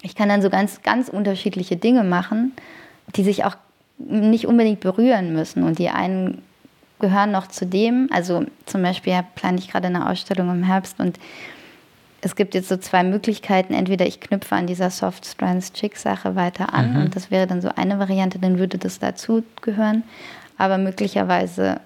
ich 0.02 0.14
kann 0.14 0.28
dann 0.28 0.42
so 0.42 0.50
ganz, 0.50 0.82
ganz 0.82 1.08
unterschiedliche 1.08 1.76
Dinge 1.76 2.04
machen, 2.04 2.52
die 3.14 3.24
sich 3.24 3.44
auch 3.44 3.56
nicht 3.98 4.46
unbedingt 4.46 4.80
berühren 4.80 5.32
müssen. 5.32 5.62
Und 5.62 5.78
die 5.78 5.88
einen 5.88 6.42
gehören 6.98 7.30
noch 7.30 7.46
zu 7.46 7.66
dem, 7.66 8.08
also 8.10 8.44
zum 8.64 8.82
Beispiel 8.82 9.18
plane 9.34 9.58
ich 9.58 9.70
gerade 9.70 9.86
eine 9.86 10.08
Ausstellung 10.08 10.50
im 10.50 10.62
Herbst 10.62 10.98
und 10.98 11.18
es 12.22 12.34
gibt 12.34 12.54
jetzt 12.54 12.68
so 12.68 12.76
zwei 12.76 13.04
Möglichkeiten. 13.04 13.74
Entweder 13.74 14.06
ich 14.06 14.20
knüpfe 14.20 14.54
an 14.56 14.66
dieser 14.66 14.90
Soft 14.90 15.26
Strands 15.26 15.72
Chick 15.72 15.96
Sache 15.96 16.34
weiter 16.34 16.72
an 16.72 16.94
mhm. 16.94 17.02
und 17.02 17.16
das 17.16 17.30
wäre 17.30 17.46
dann 17.46 17.60
so 17.60 17.68
eine 17.76 17.98
Variante, 17.98 18.38
dann 18.38 18.58
würde 18.58 18.78
das 18.78 18.98
dazu 18.98 19.44
gehören. 19.62 20.02
Aber 20.58 20.78
möglicherweise 20.78 21.80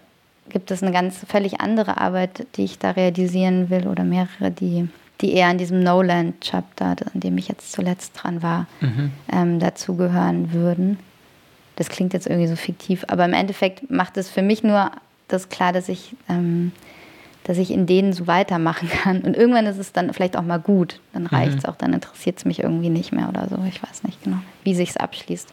gibt 0.49 0.70
es 0.70 0.83
eine 0.83 0.92
ganz 0.92 1.25
völlig 1.27 1.61
andere 1.61 1.99
Arbeit, 1.99 2.46
die 2.57 2.64
ich 2.64 2.79
da 2.79 2.92
realisieren 2.92 3.70
will 3.70 3.87
oder 3.87 4.05
mehrere, 4.05 4.51
die, 4.51 4.88
die 5.20 5.33
eher 5.33 5.48
an 5.48 5.59
diesem 5.59 5.83
No-Land-Chapter, 5.83 6.96
an 7.12 7.20
dem 7.20 7.37
ich 7.38 7.48
jetzt 7.48 7.72
zuletzt 7.72 8.12
dran 8.14 8.42
war, 8.42 8.66
mhm. 8.80 9.12
ähm, 9.33 9.59
dazugehören 9.59 10.52
würden. 10.52 10.98
Das 11.76 11.88
klingt 11.88 12.12
jetzt 12.12 12.26
irgendwie 12.26 12.48
so 12.48 12.56
fiktiv, 12.56 13.04
aber 13.09 13.24
im 13.24 13.33
Endeffekt 13.33 13.90
macht 13.90 14.16
es 14.16 14.30
für 14.30 14.42
mich 14.42 14.62
nur 14.62 14.90
das 15.28 15.48
klar, 15.48 15.72
dass 15.72 15.88
ich, 15.88 16.14
ähm, 16.28 16.72
dass 17.44 17.59
ich 17.59 17.70
in 17.70 17.87
denen 17.87 18.12
so 18.12 18.26
weitermachen 18.26 18.88
kann. 19.02 19.20
Und 19.22 19.37
irgendwann 19.37 19.66
ist 19.66 19.78
es 19.78 19.92
dann 19.92 20.12
vielleicht 20.12 20.37
auch 20.37 20.42
mal 20.42 20.59
gut. 20.59 21.00
Dann 21.12 21.26
reicht 21.26 21.59
es 21.59 21.62
mhm. 21.64 21.70
auch, 21.70 21.76
dann 21.76 21.92
interessiert 21.92 22.38
es 22.38 22.44
mich 22.44 22.62
irgendwie 22.62 22.90
nicht 22.90 23.12
mehr 23.12 23.28
oder 23.28 23.48
so. 23.48 23.59
Ich 23.68 23.83
weiß 23.83 24.04
nicht 24.04 24.22
genau, 24.22 24.38
wie 24.64 24.74
sich 24.74 24.90
es 24.90 24.96
abschließt. 24.96 25.52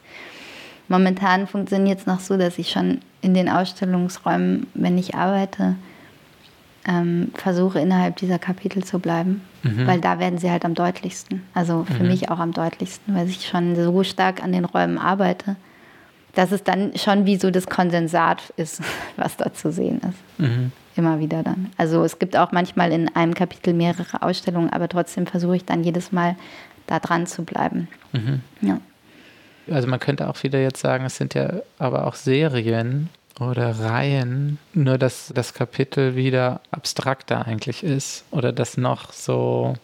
Momentan 0.90 1.48
funktioniert 1.48 2.00
es 2.00 2.06
noch 2.06 2.22
so, 2.22 2.38
dass 2.38 2.58
ich 2.58 2.72
schon 2.72 3.00
in 3.22 3.34
den 3.34 3.50
Ausstellungsräumen, 3.50 4.68
wenn 4.74 4.98
ich 4.98 5.16
arbeite, 5.16 5.76
ähm, 6.88 7.32
versuche 7.34 7.80
innerhalb 7.80 8.16
dieser 8.16 8.40
Kapitel 8.40 8.84
zu 8.84 9.00
bleiben, 9.00 9.42
mhm. 9.64 9.86
weil 9.86 10.00
da 10.00 10.20
werden 10.20 10.40
sie 10.40 10.50
halt 10.50 10.64
am 10.64 10.74
deutlichsten. 10.74 11.44
Also 11.54 11.86
für 11.86 12.04
mhm. 12.04 12.10
mich 12.10 12.30
auch 12.30 12.40
am 12.40 12.54
deutlichsten, 12.54 13.14
weil 13.14 13.28
ich 13.28 13.46
schon 13.46 13.76
so 13.76 14.04
stark 14.04 14.42
an 14.42 14.54
den 14.54 14.66
Räumen 14.66 14.98
arbeite, 14.98 15.58
dass 16.34 16.52
es 16.52 16.64
dann 16.64 16.96
schon 16.96 17.26
wie 17.26 17.36
so 17.38 17.52
das 17.52 17.68
Konsensat 17.68 18.54
ist, 18.56 18.82
was 19.18 19.38
da 19.38 19.54
zu 19.54 19.72
sehen 19.72 20.00
ist. 20.00 20.40
Mhm. 20.40 20.72
Immer 20.96 21.20
wieder 21.20 21.44
dann. 21.44 21.70
Also 21.78 22.04
es 22.04 22.18
gibt 22.18 22.36
auch 22.38 22.52
manchmal 22.52 22.92
in 22.92 23.14
einem 23.16 23.36
Kapitel 23.36 23.74
mehrere 23.74 24.24
Ausstellungen, 24.24 24.72
aber 24.72 24.88
trotzdem 24.88 25.28
versuche 25.28 25.58
ich 25.58 25.66
dann 25.66 25.84
jedes 25.84 26.12
Mal 26.12 26.36
da 26.88 27.00
dran 27.00 27.28
zu 27.28 27.44
bleiben. 27.44 27.88
Mhm. 28.14 28.42
Ja. 28.62 28.80
Also 29.70 29.88
man 29.88 30.00
könnte 30.00 30.30
auch 30.30 30.42
wieder 30.44 30.60
jetzt 30.60 30.80
sagen, 30.80 31.06
es 31.06 31.18
sind 31.18 31.34
ja 31.34 31.56
aber 31.78 32.08
auch 32.08 32.16
Serien 32.16 33.10
oder 33.40 33.80
Reihen, 33.80 34.58
nur 34.74 34.98
dass 34.98 35.32
das 35.34 35.54
Kapitel 35.54 36.16
wieder 36.16 36.62
abstrakter 36.72 37.46
eigentlich 37.46 37.84
ist 37.84 38.26
oder 38.32 38.52
das 38.52 38.78
noch 38.78 39.14
so 39.14 39.76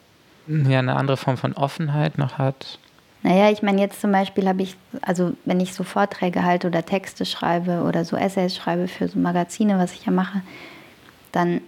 ja, 0.47 0.79
eine 0.79 0.95
andere 0.95 1.17
Form 1.17 1.37
von 1.37 1.53
Offenheit 1.53 2.17
noch 2.17 2.37
hat. 2.37 2.79
Naja, 3.21 3.49
ich 3.51 3.61
meine, 3.61 3.79
jetzt 3.79 4.01
zum 4.01 4.11
Beispiel 4.11 4.47
habe 4.47 4.63
ich, 4.63 4.75
also 5.01 5.33
wenn 5.45 5.61
ich 5.61 5.73
so 5.73 5.83
Vorträge 5.83 6.43
halte 6.43 6.67
oder 6.67 6.85
Texte 6.85 7.25
schreibe 7.25 7.83
oder 7.83 8.03
so 8.03 8.17
Essays 8.17 8.55
schreibe 8.55 8.89
für 8.89 9.07
so 9.07 9.17
Magazine, 9.17 9.77
was 9.77 9.93
ich 9.93 10.05
ja 10.05 10.11
mache, 10.11 10.41
dann 11.31 11.61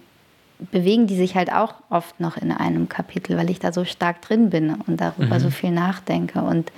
bewegen 0.58 1.06
die 1.06 1.16
sich 1.16 1.34
halt 1.34 1.50
auch 1.50 1.74
oft 1.88 2.20
noch 2.20 2.36
in 2.36 2.52
einem 2.52 2.88
Kapitel, 2.88 3.36
weil 3.36 3.50
ich 3.50 3.58
da 3.58 3.72
so 3.72 3.84
stark 3.84 4.22
drin 4.22 4.50
bin 4.50 4.74
und 4.86 5.00
darüber 5.00 5.36
mhm. 5.36 5.40
so 5.40 5.50
viel 5.50 5.70
nachdenke. 5.70 6.40
Und 6.40 6.72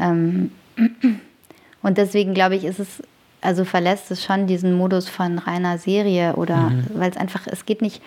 ähm, 0.00 0.52
und 1.82 1.98
deswegen 1.98 2.32
glaube 2.32 2.56
ich, 2.56 2.64
ist 2.64 2.78
es, 2.78 3.02
also 3.42 3.64
verlässt 3.64 4.10
es 4.10 4.24
schon 4.24 4.46
diesen 4.46 4.72
Modus 4.72 5.08
von 5.08 5.38
reiner 5.38 5.76
Serie 5.76 6.34
oder 6.36 6.70
mhm. 6.70 6.86
weil 6.94 7.10
es 7.10 7.16
einfach, 7.16 7.46
es 7.46 7.66
geht 7.66 7.82
nicht 7.82 8.00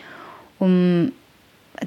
um 0.60 1.12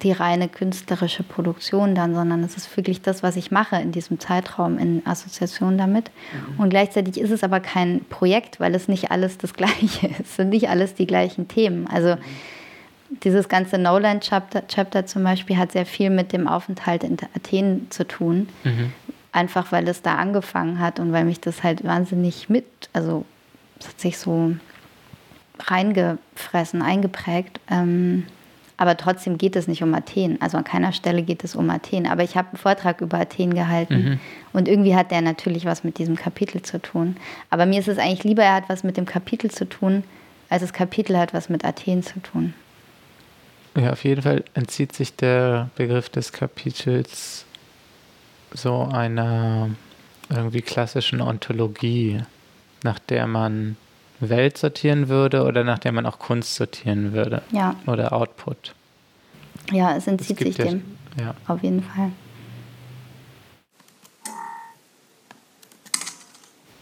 die 0.02 0.12
reine 0.12 0.48
künstlerische 0.48 1.22
Produktion 1.22 1.94
dann, 1.94 2.14
sondern 2.14 2.44
es 2.44 2.58
ist 2.58 2.76
wirklich 2.76 3.00
das, 3.00 3.22
was 3.22 3.36
ich 3.36 3.50
mache 3.50 3.76
in 3.76 3.90
diesem 3.90 4.20
Zeitraum 4.20 4.78
in 4.78 5.04
Assoziation 5.06 5.78
damit. 5.78 6.10
Mhm. 6.32 6.60
Und 6.60 6.68
gleichzeitig 6.68 7.18
ist 7.18 7.30
es 7.30 7.42
aber 7.42 7.60
kein 7.60 8.04
Projekt, 8.10 8.60
weil 8.60 8.74
es 8.74 8.86
nicht 8.86 9.10
alles 9.10 9.38
das 9.38 9.54
Gleiche 9.54 10.08
ist, 10.08 10.20
es 10.20 10.36
sind 10.36 10.50
nicht 10.50 10.68
alles 10.68 10.94
die 10.94 11.06
gleichen 11.06 11.48
Themen. 11.48 11.86
Also 11.86 12.16
mhm. 12.16 13.18
dieses 13.24 13.48
ganze 13.48 13.78
Noland-Chapter 13.78 14.68
Chapter 14.68 15.06
zum 15.06 15.24
Beispiel 15.24 15.56
hat 15.56 15.72
sehr 15.72 15.86
viel 15.86 16.10
mit 16.10 16.34
dem 16.34 16.46
Aufenthalt 16.46 17.02
in 17.02 17.16
Athen 17.34 17.86
zu 17.90 18.06
tun, 18.06 18.48
mhm 18.64 18.92
einfach 19.30 19.72
weil 19.72 19.86
es 19.88 20.02
da 20.02 20.16
angefangen 20.16 20.80
hat 20.80 20.98
und 20.98 21.12
weil 21.12 21.24
mich 21.24 21.40
das 21.40 21.62
halt 21.62 21.84
wahnsinnig 21.84 22.48
mit, 22.48 22.64
also 22.92 23.24
es 23.80 23.88
hat 23.88 24.00
sich 24.00 24.18
so 24.18 24.54
reingefressen, 25.58 26.82
eingeprägt. 26.82 27.60
Ähm, 27.70 28.24
aber 28.80 28.96
trotzdem 28.96 29.38
geht 29.38 29.56
es 29.56 29.66
nicht 29.66 29.82
um 29.82 29.92
Athen. 29.92 30.40
Also 30.40 30.56
an 30.56 30.62
keiner 30.62 30.92
Stelle 30.92 31.22
geht 31.22 31.42
es 31.42 31.56
um 31.56 31.68
Athen. 31.68 32.06
Aber 32.06 32.22
ich 32.22 32.36
habe 32.36 32.48
einen 32.48 32.58
Vortrag 32.58 33.00
über 33.00 33.18
Athen 33.18 33.52
gehalten 33.52 34.04
mhm. 34.04 34.20
und 34.52 34.68
irgendwie 34.68 34.94
hat 34.94 35.10
der 35.10 35.20
natürlich 35.20 35.64
was 35.64 35.82
mit 35.82 35.98
diesem 35.98 36.14
Kapitel 36.14 36.62
zu 36.62 36.80
tun. 36.80 37.16
Aber 37.50 37.66
mir 37.66 37.80
ist 37.80 37.88
es 37.88 37.98
eigentlich 37.98 38.22
lieber, 38.22 38.44
er 38.44 38.54
hat 38.54 38.68
was 38.68 38.84
mit 38.84 38.96
dem 38.96 39.04
Kapitel 39.04 39.50
zu 39.50 39.68
tun, 39.68 40.04
als 40.48 40.62
das 40.62 40.72
Kapitel 40.72 41.18
hat 41.18 41.34
was 41.34 41.48
mit 41.48 41.64
Athen 41.64 42.04
zu 42.04 42.20
tun. 42.20 42.54
Ja, 43.76 43.92
auf 43.92 44.04
jeden 44.04 44.22
Fall 44.22 44.44
entzieht 44.54 44.92
sich 44.92 45.16
der 45.16 45.70
Begriff 45.76 46.08
des 46.08 46.32
Kapitels 46.32 47.44
so 48.52 48.82
einer 48.82 49.70
irgendwie 50.30 50.62
klassischen 50.62 51.20
Ontologie, 51.20 52.20
nach 52.82 52.98
der 52.98 53.26
man 53.26 53.76
Welt 54.20 54.58
sortieren 54.58 55.08
würde 55.08 55.44
oder 55.44 55.64
nach 55.64 55.78
der 55.78 55.92
man 55.92 56.06
auch 56.06 56.18
Kunst 56.18 56.54
sortieren 56.54 57.12
würde. 57.12 57.42
Ja. 57.52 57.76
Oder 57.86 58.12
Output. 58.12 58.74
Ja, 59.70 59.96
es 59.96 60.06
entzieht 60.06 60.40
es 60.40 60.46
sich 60.46 60.56
dem. 60.56 60.82
Ja. 61.18 61.34
Auf 61.46 61.62
jeden 61.62 61.82
Fall. 61.82 62.10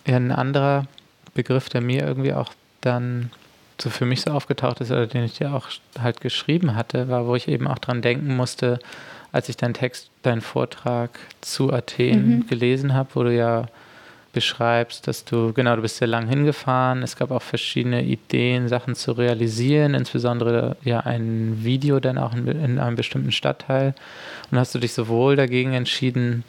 Ja, 0.07 0.17
ein 0.17 0.33
anderer 0.33 0.87
Begriff, 1.35 1.69
der 1.69 1.81
mir 1.81 2.07
irgendwie 2.07 2.33
auch 2.33 2.53
dann 2.81 3.31
so 3.81 3.91
für 3.91 4.07
mich 4.07 4.23
so 4.23 4.31
aufgetaucht 4.31 4.81
ist, 4.81 4.91
oder 4.91 5.07
den 5.07 5.25
ich 5.25 5.35
dir 5.35 5.53
auch 5.53 5.69
halt 6.01 6.21
geschrieben 6.21 6.77
hatte, 6.77 7.09
war, 7.09 7.27
wo 7.27 7.35
ich 7.35 7.49
eben 7.49 7.67
auch 7.67 7.79
dran 7.79 8.03
denken 8.03 8.37
musste, 8.37 8.79
als 9.33 9.49
ich 9.49 9.57
deinen 9.57 9.75
Text, 9.75 10.11
deinen 10.23 10.41
Vortrag 10.41 11.11
zu 11.41 11.73
Athen 11.73 12.29
mhm. 12.29 12.47
gelesen 12.47 12.95
habe, 12.95 13.11
wo 13.15 13.23
du 13.25 13.35
ja 13.35 13.67
beschreibst, 14.37 15.09
dass 15.09 15.25
du, 15.25 15.53
genau, 15.53 15.75
du 15.75 15.83
bist 15.83 15.97
sehr 15.97 16.07
lang 16.07 16.29
hingefahren. 16.29 17.03
Es 17.03 17.17
gab 17.17 17.31
auch 17.31 17.43
verschiedene 17.43 18.05
Ideen, 18.05 18.69
Sachen 18.69 18.95
zu 18.95 19.13
realisieren, 19.13 19.95
insbesondere 19.95 20.77
ja 20.85 21.01
ein 21.01 21.65
Video 21.65 21.99
dann 21.99 22.19
auch 22.19 22.35
in, 22.35 22.47
in 22.47 22.79
einem 22.79 22.95
bestimmten 22.95 23.33
Stadtteil. 23.33 23.95
Und 24.51 24.59
hast 24.59 24.75
du 24.75 24.79
dich 24.79 24.93
sowohl 24.93 25.35
dagegen 25.35 25.73
entschieden, 25.73 26.45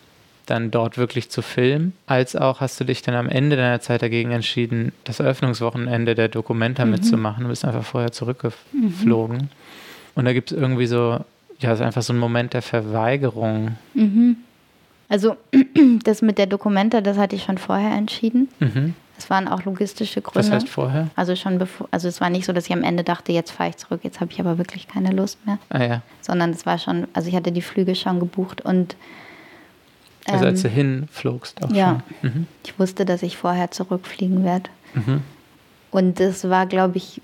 dann 0.46 0.70
dort 0.70 0.98
wirklich 0.98 1.30
zu 1.30 1.42
filmen, 1.42 1.94
als 2.06 2.36
auch 2.36 2.62
hast 2.62 2.80
du 2.80 2.84
dich 2.84 3.02
dann 3.02 3.16
am 3.16 3.28
Ende 3.28 3.56
deiner 3.56 3.82
Zeit 3.82 4.02
dagegen 4.02 4.32
entschieden, 4.32 4.92
das 5.04 5.20
Eröffnungswochenende 5.20 6.14
der 6.14 6.28
Dokumenta 6.28 6.86
mhm. 6.86 6.92
mitzumachen. 6.92 7.44
Du 7.44 7.50
bist 7.50 7.66
einfach 7.66 7.84
vorher 7.84 8.12
zurückgeflogen. 8.12 9.38
Mhm. 9.38 9.50
Und 10.16 10.26
da 10.26 10.34
gibt 10.34 10.52
es 10.52 10.58
irgendwie 10.58 10.88
so 10.88 11.20
ja, 11.60 11.72
es 11.72 11.80
ist 11.80 11.86
einfach 11.86 12.02
so 12.02 12.14
ein 12.14 12.20
Moment 12.20 12.54
der 12.54 12.62
Verweigerung. 12.62 13.78
Mhm. 13.94 14.38
Also 15.10 15.38
das 16.04 16.22
mit 16.22 16.38
der 16.38 16.48
Dokumenta, 16.48 17.02
das 17.02 17.18
hatte 17.18 17.36
ich 17.36 17.44
schon 17.44 17.58
vorher 17.58 17.92
entschieden. 17.92 18.50
Mhm. 18.60 18.94
Es 19.18 19.30
waren 19.30 19.48
auch 19.48 19.64
logistische 19.66 20.22
Gründe. 20.22 20.48
Was 20.48 20.52
heißt 20.52 20.70
vorher? 20.70 21.08
Also 21.16 21.36
schon 21.36 21.58
bevor, 21.58 21.88
also 21.90 22.08
es 22.08 22.22
war 22.22 22.30
nicht 22.30 22.46
so, 22.46 22.54
dass 22.54 22.68
ich 22.68 22.74
am 22.74 22.84
Ende 22.84 23.04
dachte, 23.04 23.32
jetzt 23.32 23.52
fahre 23.52 23.72
ich 23.72 23.78
zurück, 23.78 24.02
jetzt 24.04 24.22
habe 24.22 24.32
ich 24.32 24.40
aber 24.40 24.60
wirklich 24.60 24.88
keine 24.88 25.12
Lust 25.12 25.44
mehr. 25.46 25.58
Ah 25.70 25.84
ja. 25.84 26.02
Sondern 26.22 26.52
es 26.52 26.66
war 26.66 26.78
schon, 26.78 27.08
also 27.14 27.28
ich 27.28 27.36
hatte 27.36 27.52
die 27.52 27.64
Flüge 27.64 27.96
schon 27.96 28.20
gebucht 28.20 28.62
und 28.62 28.96
ähm, 30.28 30.34
Also 30.34 30.46
als 30.46 30.62
du 30.62 30.70
hinflogst 30.70 31.64
auch 31.64 31.72
ja, 31.72 32.02
schon. 32.22 32.30
Mhm. 32.30 32.48
Ich 32.64 32.78
wusste, 32.78 33.06
dass 33.06 33.24
ich 33.24 33.38
vorher 33.38 33.72
zurückfliegen 33.72 34.44
werde. 34.44 34.70
Mhm. 34.94 35.22
Und 35.90 36.20
das 36.20 36.48
war, 36.50 36.68
glaube 36.68 36.98
ich, 36.98 37.22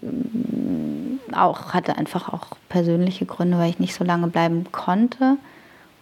auch, 1.32 1.74
hatte 1.74 1.98
einfach 1.98 2.34
auch 2.34 2.58
persönliche 2.70 3.26
Gründe, 3.26 3.58
weil 3.58 3.70
ich 3.70 3.80
nicht 3.80 3.94
so 3.94 4.04
lange 4.04 4.28
bleiben 4.28 4.66
konnte. 4.72 5.38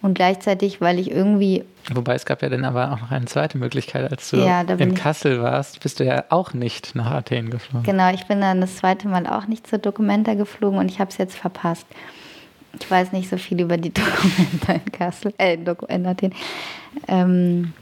Und 0.02 0.14
gleichzeitig, 0.14 0.80
weil 0.80 0.98
ich 0.98 1.12
irgendwie. 1.12 1.64
Wobei 1.94 2.14
es 2.14 2.26
gab 2.26 2.42
ja 2.42 2.48
dann 2.48 2.64
aber 2.64 2.92
auch 2.92 3.00
noch 3.00 3.12
eine 3.12 3.26
zweite 3.26 3.56
Möglichkeit, 3.56 4.10
als 4.10 4.30
du 4.30 4.38
ja, 4.38 4.62
in 4.62 4.94
Kassel 4.94 5.40
warst, 5.40 5.80
bist 5.80 6.00
du 6.00 6.04
ja 6.04 6.24
auch 6.28 6.54
nicht 6.54 6.96
nach 6.96 7.10
Athen 7.10 7.50
geflogen. 7.50 7.84
Genau, 7.84 8.12
ich 8.12 8.26
bin 8.26 8.40
dann 8.40 8.60
das 8.60 8.76
zweite 8.76 9.06
Mal 9.06 9.28
auch 9.28 9.46
nicht 9.46 9.66
zur 9.66 9.78
Documenta 9.78 10.34
geflogen 10.34 10.78
und 10.78 10.90
ich 10.90 10.98
habe 10.98 11.10
es 11.10 11.18
jetzt 11.18 11.36
verpasst. 11.36 11.86
Ich 12.80 12.90
weiß 12.90 13.12
nicht 13.12 13.28
so 13.28 13.36
viel 13.36 13.60
über 13.60 13.76
die 13.76 13.90
Documenta 13.94 14.72
in 14.72 14.92
Kassel, 14.92 15.34
äh, 15.38 15.56
in 15.88 16.06
Athen. 16.06 16.34
Ähm, 17.06 17.72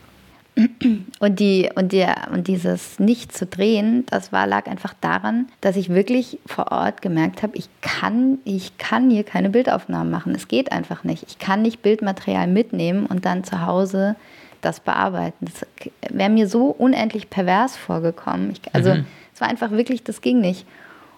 und, 1.21 1.41
die, 1.41 1.71
und, 1.75 1.93
der, 1.93 2.29
und 2.33 2.49
dieses 2.49 2.99
Nicht 2.99 3.37
zu 3.37 3.47
drehen, 3.47 4.05
das 4.07 4.33
war, 4.33 4.47
lag 4.47 4.67
einfach 4.67 4.95
daran, 5.01 5.47
dass 5.61 5.77
ich 5.77 5.89
wirklich 5.89 6.39
vor 6.47 6.73
Ort 6.73 7.03
gemerkt 7.03 7.43
habe, 7.43 7.57
ich 7.57 7.69
kann, 7.81 8.39
ich 8.45 8.77
kann 8.79 9.11
hier 9.11 9.25
keine 9.25 9.51
Bildaufnahmen 9.51 10.11
machen. 10.11 10.35
Es 10.35 10.49
geht 10.49 10.73
einfach 10.73 11.05
nicht. 11.05 11.25
Ich 11.29 11.39
kann 11.39 11.63
nicht 11.63 11.83
Bildmaterial 11.83 12.47
mitnehmen 12.47 13.07
und 13.07 13.25
dann 13.25 13.45
zu 13.45 13.65
Hause 13.65 14.17
das 14.61 14.81
bearbeiten. 14.81 15.47
Das 15.47 15.67
wäre 16.11 16.31
mir 16.31 16.47
so 16.47 16.67
unendlich 16.67 17.31
pervers 17.31 17.77
vorgekommen. 17.77 18.51
Ich, 18.51 18.61
also 18.75 18.95
mhm. 18.95 19.07
es 19.35 19.41
war 19.41 19.49
einfach 19.49 19.71
wirklich, 19.71 20.03
das 20.03 20.21
ging 20.21 20.41
nicht. 20.41 20.67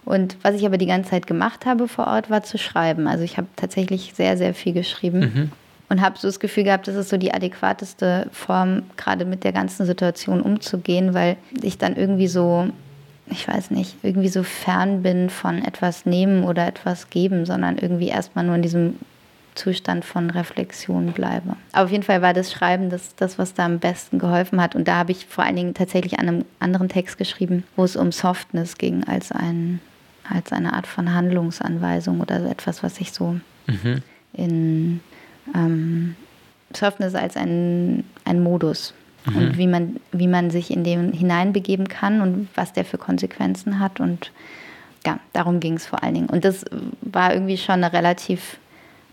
Und 0.05 0.37
was 0.41 0.55
ich 0.55 0.65
aber 0.65 0.77
die 0.77 0.85
ganze 0.85 1.11
Zeit 1.11 1.27
gemacht 1.27 1.65
habe 1.65 1.87
vor 1.87 2.07
Ort, 2.07 2.29
war 2.29 2.43
zu 2.43 2.57
schreiben. 2.57 3.07
Also 3.07 3.23
ich 3.23 3.37
habe 3.37 3.47
tatsächlich 3.55 4.13
sehr, 4.15 4.37
sehr 4.37 4.53
viel 4.53 4.73
geschrieben. 4.73 5.19
Mhm 5.19 5.51
und 5.89 6.01
habe 6.01 6.17
so 6.17 6.27
das 6.27 6.39
Gefühl 6.39 6.63
gehabt, 6.63 6.87
das 6.87 6.95
ist 6.95 7.09
so 7.09 7.17
die 7.17 7.33
adäquateste 7.33 8.27
Form, 8.31 8.83
gerade 8.97 9.25
mit 9.25 9.43
der 9.43 9.51
ganzen 9.51 9.85
Situation 9.85 10.41
umzugehen, 10.41 11.13
weil 11.13 11.37
ich 11.61 11.77
dann 11.77 11.95
irgendwie 11.95 12.27
so, 12.27 12.69
ich 13.27 13.47
weiß 13.47 13.71
nicht, 13.71 13.95
irgendwie 14.03 14.29
so 14.29 14.43
fern 14.43 15.03
bin 15.03 15.29
von 15.29 15.63
etwas 15.63 16.05
nehmen 16.05 16.43
oder 16.43 16.67
etwas 16.67 17.09
geben, 17.09 17.45
sondern 17.45 17.77
irgendwie 17.77 18.07
erstmal 18.07 18.45
nur 18.45 18.55
in 18.55 18.61
diesem 18.61 18.95
Zustand 19.55 20.03
von 20.03 20.29
Reflexion 20.29 21.11
bleibe. 21.11 21.55
Aber 21.73 21.85
auf 21.85 21.91
jeden 21.91 22.03
Fall 22.03 22.21
war 22.21 22.33
das 22.33 22.51
Schreiben 22.51 22.89
das, 22.89 23.15
das, 23.15 23.37
was 23.37 23.53
da 23.53 23.65
am 23.65 23.79
besten 23.79 24.19
geholfen 24.19 24.61
hat. 24.61 24.75
Und 24.75 24.87
da 24.87 24.95
habe 24.95 25.11
ich 25.11 25.25
vor 25.25 25.43
allen 25.43 25.55
Dingen 25.55 25.73
tatsächlich 25.73 26.19
an 26.19 26.27
einem 26.27 26.45
anderen 26.59 26.89
Text 26.89 27.17
geschrieben, 27.17 27.63
wo 27.75 27.83
es 27.83 27.95
um 27.95 28.11
Softness 28.11 28.77
ging, 28.77 29.03
als, 29.03 29.31
ein, 29.31 29.79
als 30.27 30.51
eine 30.51 30.73
Art 30.73 30.87
von 30.87 31.13
Handlungsanweisung 31.13 32.19
oder 32.19 32.43
etwas, 32.49 32.83
was 32.83 32.99
ich 32.99 33.11
so 33.11 33.37
mhm. 33.67 34.01
in 34.33 35.01
ähm, 35.53 36.15
Softness 36.75 37.15
als 37.15 37.37
ein, 37.37 38.03
ein 38.25 38.41
Modus 38.41 38.93
mhm. 39.25 39.35
und 39.35 39.57
wie 39.57 39.67
man, 39.67 39.97
wie 40.11 40.27
man 40.27 40.49
sich 40.49 40.71
in 40.71 40.83
den 40.83 41.13
hineinbegeben 41.13 41.87
kann 41.87 42.21
und 42.21 42.47
was 42.55 42.73
der 42.73 42.85
für 42.85 42.97
Konsequenzen 42.97 43.79
hat. 43.79 43.99
Und 43.99 44.31
ja, 45.05 45.19
darum 45.33 45.59
ging 45.59 45.75
es 45.75 45.85
vor 45.85 46.03
allen 46.03 46.15
Dingen. 46.15 46.29
Und 46.29 46.45
das 46.45 46.65
war 47.01 47.33
irgendwie 47.33 47.57
schon 47.57 47.83
eine 47.83 47.93
relativ 47.93 48.57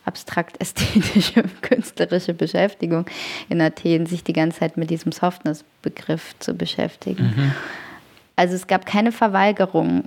abstrakt-ästhetische, 0.05 1.45
künstlerische 1.63 2.35
Beschäftigung 2.35 3.07
in 3.49 3.61
Athen, 3.61 4.07
sich 4.07 4.25
die 4.25 4.33
ganze 4.33 4.61
Zeit 4.61 4.77
mit 4.77 4.91
diesem 4.91 5.13
Softness-Begriff 5.13 6.35
zu 6.39 6.55
beschäftigen. 6.55 7.35
Mhm. 7.37 7.55
Also 8.37 8.55
es 8.55 8.67
gab 8.67 8.87
keine 8.87 9.13
Verweigerung 9.13 10.05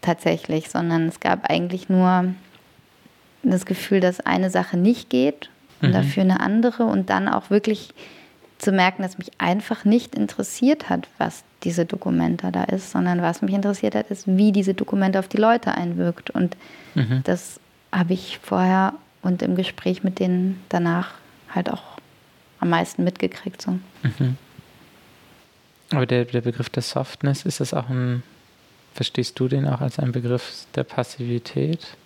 tatsächlich, 0.00 0.70
sondern 0.70 1.08
es 1.08 1.20
gab 1.20 1.50
eigentlich 1.50 1.88
nur 1.88 2.34
das 3.42 3.66
Gefühl, 3.66 4.00
dass 4.00 4.20
eine 4.20 4.50
Sache 4.50 4.76
nicht 4.76 5.10
geht 5.10 5.50
und 5.80 5.90
mhm. 5.90 5.92
dafür 5.92 6.22
eine 6.22 6.40
andere 6.40 6.84
und 6.84 7.10
dann 7.10 7.28
auch 7.28 7.50
wirklich 7.50 7.90
zu 8.58 8.72
merken, 8.72 9.02
dass 9.02 9.18
mich 9.18 9.30
einfach 9.38 9.84
nicht 9.84 10.14
interessiert 10.14 10.90
hat, 10.90 11.08
was 11.18 11.44
diese 11.64 11.84
Dokumente 11.84 12.50
da 12.52 12.64
ist, 12.64 12.90
sondern 12.90 13.22
was 13.22 13.42
mich 13.42 13.54
interessiert 13.54 13.94
hat, 13.94 14.10
ist, 14.10 14.26
wie 14.26 14.52
diese 14.52 14.74
Dokumente 14.74 15.18
auf 15.18 15.28
die 15.28 15.36
Leute 15.36 15.72
einwirkt. 15.72 16.30
Und 16.30 16.56
mhm. 16.94 17.22
das 17.24 17.60
habe 17.92 18.14
ich 18.14 18.38
vorher 18.42 18.94
und 19.22 19.42
im 19.42 19.56
Gespräch 19.56 20.04
mit 20.04 20.18
denen 20.18 20.62
danach 20.68 21.14
halt 21.54 21.70
auch 21.70 21.82
am 22.60 22.70
meisten 22.70 23.04
mitgekriegt. 23.04 23.62
So. 23.62 23.72
Mhm. 24.02 24.36
Aber 25.90 26.06
der, 26.06 26.24
der 26.24 26.40
Begriff 26.40 26.68
der 26.68 26.82
Softness, 26.82 27.44
ist 27.44 27.60
das 27.60 27.72
auch 27.72 27.88
ein, 27.88 28.22
verstehst 28.94 29.38
du 29.40 29.48
den 29.48 29.66
auch 29.66 29.80
als 29.80 29.98
ein 29.98 30.12
Begriff 30.12 30.66
der 30.74 30.84
Passivität? 30.84 31.96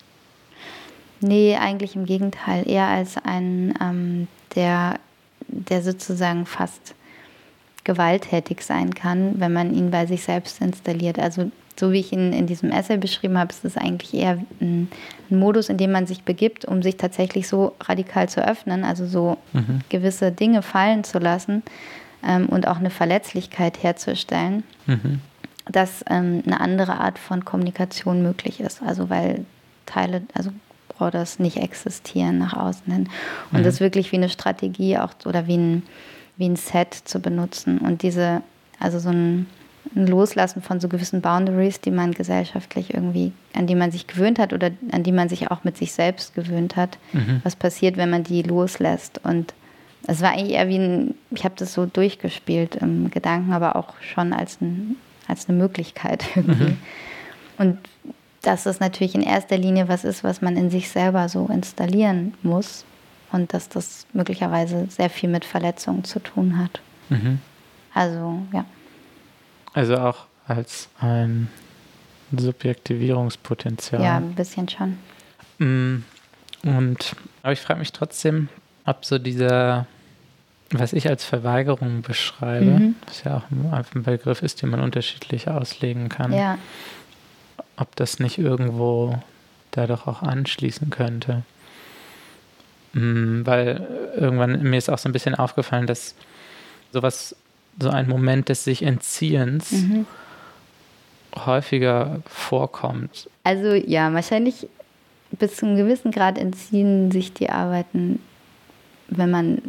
Nee, 1.23 1.57
eigentlich 1.57 1.95
im 1.95 2.05
Gegenteil, 2.05 2.69
eher 2.69 2.87
als 2.87 3.15
ein, 3.17 3.73
ähm, 3.81 4.27
der, 4.55 4.99
der 5.47 5.81
sozusagen 5.81 6.45
fast 6.45 6.95
gewalttätig 7.83 8.61
sein 8.61 8.93
kann, 8.93 9.39
wenn 9.39 9.53
man 9.53 9.73
ihn 9.73 9.91
bei 9.91 10.05
sich 10.05 10.23
selbst 10.23 10.61
installiert. 10.61 11.19
Also 11.19 11.51
so 11.79 11.91
wie 11.91 11.99
ich 11.99 12.11
ihn 12.11 12.33
in 12.33 12.45
diesem 12.45 12.71
Essay 12.71 12.97
beschrieben 12.97 13.37
habe, 13.37 13.51
ist 13.51 13.65
es 13.65 13.77
eigentlich 13.77 14.13
eher 14.13 14.37
ein, 14.61 14.89
ein, 15.29 15.39
Modus, 15.39 15.69
in 15.69 15.77
dem 15.77 15.91
man 15.91 16.05
sich 16.05 16.23
begibt, 16.23 16.65
um 16.65 16.83
sich 16.83 16.97
tatsächlich 16.97 17.47
so 17.47 17.73
radikal 17.79 18.29
zu 18.29 18.45
öffnen, 18.45 18.83
also 18.83 19.05
so 19.05 19.37
mhm. 19.53 19.79
gewisse 19.89 20.31
Dinge 20.31 20.61
fallen 20.61 21.03
zu 21.03 21.19
lassen 21.19 21.63
ähm, 22.25 22.47
und 22.47 22.67
auch 22.67 22.77
eine 22.77 22.91
Verletzlichkeit 22.91 23.81
herzustellen, 23.81 24.63
mhm. 24.85 25.19
dass 25.71 26.05
ähm, 26.09 26.43
eine 26.45 26.61
andere 26.61 26.99
Art 26.99 27.17
von 27.17 27.43
Kommunikation 27.43 28.21
möglich 28.21 28.59
ist. 28.59 28.83
Also 28.83 29.09
weil 29.09 29.45
Teile, 29.85 30.21
also 30.33 30.51
Borders 30.97 31.39
nicht 31.39 31.57
existieren 31.57 32.37
nach 32.37 32.53
außen 32.53 32.91
hin. 32.91 33.09
Und 33.51 33.59
mhm. 33.59 33.63
das 33.63 33.79
wirklich 33.79 34.11
wie 34.11 34.17
eine 34.17 34.29
Strategie 34.29 34.97
auch 34.97 35.13
oder 35.25 35.47
wie 35.47 35.57
ein, 35.57 35.83
wie 36.37 36.49
ein 36.49 36.55
Set 36.55 36.93
zu 36.93 37.19
benutzen. 37.19 37.79
Und 37.79 38.01
diese, 38.01 38.41
also 38.79 38.99
so 38.99 39.09
ein 39.09 39.47
ein 39.95 40.07
Loslassen 40.07 40.61
von 40.61 40.79
so 40.79 40.87
gewissen 40.87 41.21
Boundaries, 41.21 41.81
die 41.81 41.91
man 41.91 42.13
gesellschaftlich 42.13 42.93
irgendwie, 42.93 43.31
an 43.53 43.67
die 43.67 43.75
man 43.75 43.91
sich 43.91 44.07
gewöhnt 44.07 44.39
hat 44.39 44.53
oder 44.53 44.71
an 44.91 45.03
die 45.03 45.11
man 45.11 45.29
sich 45.29 45.51
auch 45.51 45.63
mit 45.63 45.77
sich 45.77 45.93
selbst 45.93 46.33
gewöhnt 46.33 46.75
hat. 46.75 46.97
Mhm. 47.11 47.41
Was 47.43 47.55
passiert, 47.55 47.97
wenn 47.97 48.09
man 48.09 48.23
die 48.23 48.41
loslässt? 48.41 49.19
Und 49.23 49.53
es 50.07 50.21
war 50.21 50.31
eigentlich 50.31 50.53
eher 50.53 50.67
wie 50.67 50.77
ein, 50.77 51.15
ich 51.31 51.43
habe 51.43 51.55
das 51.57 51.73
so 51.73 51.85
durchgespielt 51.85 52.75
im 52.77 53.11
Gedanken, 53.11 53.53
aber 53.53 53.75
auch 53.75 53.93
schon 54.01 54.33
als, 54.33 54.59
ein, 54.61 54.95
als 55.27 55.47
eine 55.47 55.57
Möglichkeit 55.57 56.25
irgendwie. 56.35 56.71
Mhm. 56.71 56.77
Und 57.57 57.77
dass 58.43 58.63
das 58.63 58.79
natürlich 58.79 59.15
in 59.15 59.21
erster 59.21 59.57
Linie 59.57 59.87
was 59.87 60.03
ist, 60.03 60.23
was 60.23 60.41
man 60.41 60.55
in 60.57 60.69
sich 60.69 60.89
selber 60.89 61.27
so 61.29 61.47
installieren 61.47 62.35
muss 62.43 62.85
und 63.31 63.53
dass 63.53 63.69
das 63.69 64.05
möglicherweise 64.13 64.85
sehr 64.89 65.09
viel 65.09 65.29
mit 65.29 65.45
Verletzungen 65.45 66.03
zu 66.03 66.19
tun 66.19 66.59
hat. 66.59 66.81
Mhm. 67.09 67.39
Also, 67.93 68.41
ja. 68.51 68.65
Also 69.73 69.97
auch 69.97 70.25
als 70.45 70.89
ein 70.99 71.47
Subjektivierungspotenzial. 72.35 74.03
Ja, 74.03 74.17
ein 74.17 74.35
bisschen 74.35 74.67
schon. 74.67 74.97
Mm, 75.59 76.03
und 76.63 77.15
aber 77.43 77.53
ich 77.53 77.61
frage 77.61 77.79
mich 77.79 77.91
trotzdem, 77.91 78.49
ob 78.85 79.05
so 79.05 79.19
dieser, 79.19 79.87
was 80.71 80.93
ich 80.93 81.07
als 81.07 81.23
Verweigerung 81.23 82.01
beschreibe, 82.01 82.65
mhm. 82.65 82.95
was 83.05 83.23
ja 83.23 83.37
auch 83.37 83.43
ein 83.51 84.03
Begriff 84.03 84.41
ist, 84.41 84.61
den 84.61 84.69
man 84.69 84.81
unterschiedlich 84.81 85.47
auslegen 85.47 86.09
kann, 86.09 86.33
ja. 86.33 86.57
Ob 87.77 87.95
das 87.95 88.19
nicht 88.19 88.37
irgendwo 88.37 89.17
da 89.71 89.87
doch 89.87 90.07
auch 90.07 90.21
anschließen 90.21 90.89
könnte. 90.89 91.43
Mm, 92.93 93.41
weil 93.45 93.87
irgendwann 94.15 94.61
mir 94.61 94.77
ist 94.77 94.89
auch 94.89 94.99
so 94.99 95.09
ein 95.09 95.13
bisschen 95.13 95.35
aufgefallen, 95.35 95.87
dass 95.87 96.15
sowas 96.91 97.35
so 97.79 97.89
ein 97.89 98.07
Moment 98.07 98.49
des 98.49 98.63
sich 98.63 98.83
Entziehens 98.83 99.71
mhm. 99.71 100.05
häufiger 101.35 102.21
vorkommt. 102.27 103.29
Also 103.43 103.73
ja, 103.73 104.13
wahrscheinlich 104.13 104.67
bis 105.31 105.55
zu 105.55 105.65
einem 105.65 105.77
gewissen 105.77 106.11
Grad 106.11 106.37
entziehen 106.37 107.11
sich 107.11 107.33
die 107.33 107.49
Arbeiten, 107.49 108.19
wenn 109.07 109.31
man 109.31 109.61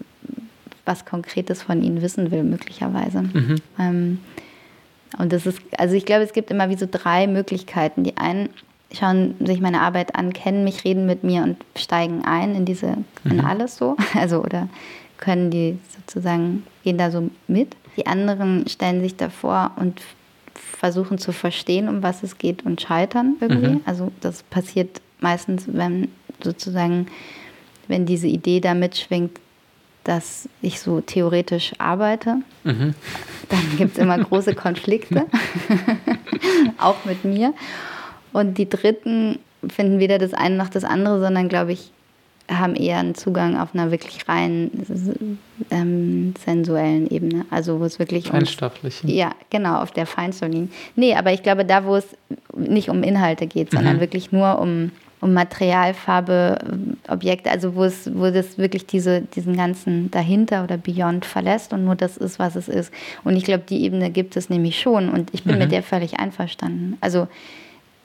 was 0.85 1.07
Konkretes 1.07 1.63
von 1.63 1.83
ihnen 1.83 2.03
wissen 2.03 2.31
will, 2.31 2.43
möglicherweise. 2.43 3.23
Mhm. 3.23 3.57
Ähm, 3.79 4.19
und 5.19 5.33
das 5.33 5.47
ist, 5.47 5.61
also 5.79 5.95
ich 5.95 6.05
glaube, 6.05 6.23
es 6.23 6.33
gibt 6.33 6.51
immer 6.51 6.69
wie 6.69 6.77
so 6.77 6.87
drei 6.91 7.27
Möglichkeiten. 7.27 8.05
Die 8.05 8.17
einen 8.17 8.49
schauen 8.93 9.35
sich 9.45 9.61
meine 9.61 9.81
Arbeit 9.81 10.15
an, 10.15 10.33
kennen 10.33 10.65
mich, 10.65 10.85
reden 10.85 11.07
mit 11.07 11.25
mir 11.25 11.43
und 11.43 11.57
steigen 11.77 12.25
ein 12.25 12.55
in 12.55 12.65
diese, 12.65 12.99
in 13.25 13.37
mhm. 13.39 13.45
alles 13.45 13.77
so. 13.77 13.97
Also 14.15 14.43
oder 14.43 14.69
können 15.19 15.51
die 15.51 15.79
sozusagen, 15.97 16.65
gehen 16.83 16.99
da 16.99 17.11
so 17.11 17.31
mit. 17.49 17.77
Die 17.97 18.07
anderen 18.07 18.67
stellen 18.69 19.01
sich 19.01 19.17
davor 19.17 19.73
und 19.77 20.01
versuchen 20.55 21.19
zu 21.19 21.33
verstehen, 21.33 21.89
um 21.89 22.03
was 22.03 22.23
es 22.23 22.39
geht 22.39 22.65
und 22.65 22.81
scheitern 22.81 23.37
irgendwie. 23.41 23.75
Mhm. 23.75 23.81
Also 23.85 24.11
das 24.21 24.43
passiert 24.43 25.01
meistens, 25.21 25.65
wenn 25.67 26.09
sozusagen, 26.43 27.07
wenn 27.89 28.07
diese 28.07 28.27
Idee 28.27 28.61
da 28.61 28.75
mitschwingt, 28.75 29.39
dass 30.05 30.49
ich 30.63 30.81
so 30.81 31.01
theoretisch 31.01 31.73
arbeite, 31.79 32.37
mhm. 32.63 32.95
dann 33.49 33.77
gibt 33.77 33.93
es 33.93 33.99
immer 33.99 34.19
große 34.19 34.55
Konflikte, 34.55 35.27
auch 36.79 37.05
mit 37.05 37.25
mir. 37.25 37.55
Und 38.33 38.59
die 38.59 38.69
Dritten 38.69 39.39
finden 39.69 39.99
weder 39.99 40.19
das 40.19 40.35
eine 40.35 40.57
noch 40.57 40.69
das 40.69 40.85
andere, 40.85 41.21
sondern, 41.21 41.49
glaube 41.49 41.73
ich, 41.73 41.91
haben 42.51 42.75
eher 42.75 42.99
einen 42.99 43.15
Zugang 43.15 43.59
auf 43.59 43.75
einer 43.75 43.91
wirklich 43.91 44.29
rein 44.29 44.71
ähm, 45.71 46.35
sensuellen 46.45 47.11
Ebene. 47.11 47.47
Also 47.51 47.81
wo 47.81 47.85
es 47.85 47.99
wirklich 47.99 48.29
Feinstofflichen. 48.29 49.09
Um, 49.09 49.17
ja, 49.17 49.33
genau, 49.49 49.81
auf 49.81 49.93
der 49.93 50.07
Feinstofflichen. 50.07 50.71
Nee, 50.95 51.15
aber 51.15 51.33
ich 51.33 51.43
glaube, 51.43 51.65
da, 51.65 51.85
wo 51.85 51.97
es 51.97 52.07
nicht 52.55 52.91
um 52.91 53.03
Inhalte 53.03 53.47
geht, 53.47 53.71
sondern 53.71 53.97
mhm. 53.97 54.01
wirklich 54.01 54.31
nur 54.31 54.59
um, 54.59 54.91
um 55.25 55.33
Material, 55.33 55.95
Farbe, 55.95 56.59
Objekte, 57.09 57.51
also 57.51 57.75
wo 57.75 57.85
es, 57.85 58.15
wo 58.15 58.31
das 58.31 58.59
wirklich 58.59 58.85
diese, 58.85 59.23
diesen 59.23 59.57
ganzen 59.57 60.11
dahinter 60.11 60.63
oder 60.65 60.77
beyond 60.77 61.25
verlässt 61.25 61.73
und 61.73 61.87
nur 61.87 61.97
das 61.97 62.19
ist, 62.19 62.39
was 62.39 62.57
es 62.57 62.69
ist. 62.69 62.93
Und 63.25 63.35
ich 63.35 63.45
glaube, 63.45 63.65
die 63.67 63.85
Ebene 63.85 64.11
gibt 64.11 64.37
es 64.37 64.51
nämlich 64.51 64.79
schon 64.79 65.09
und 65.09 65.33
ich 65.33 65.45
bin 65.45 65.55
mhm. 65.55 65.61
mit 65.61 65.73
der 65.73 65.83
völlig 65.83 66.21
einverstanden. 66.21 66.99
Also 67.01 67.27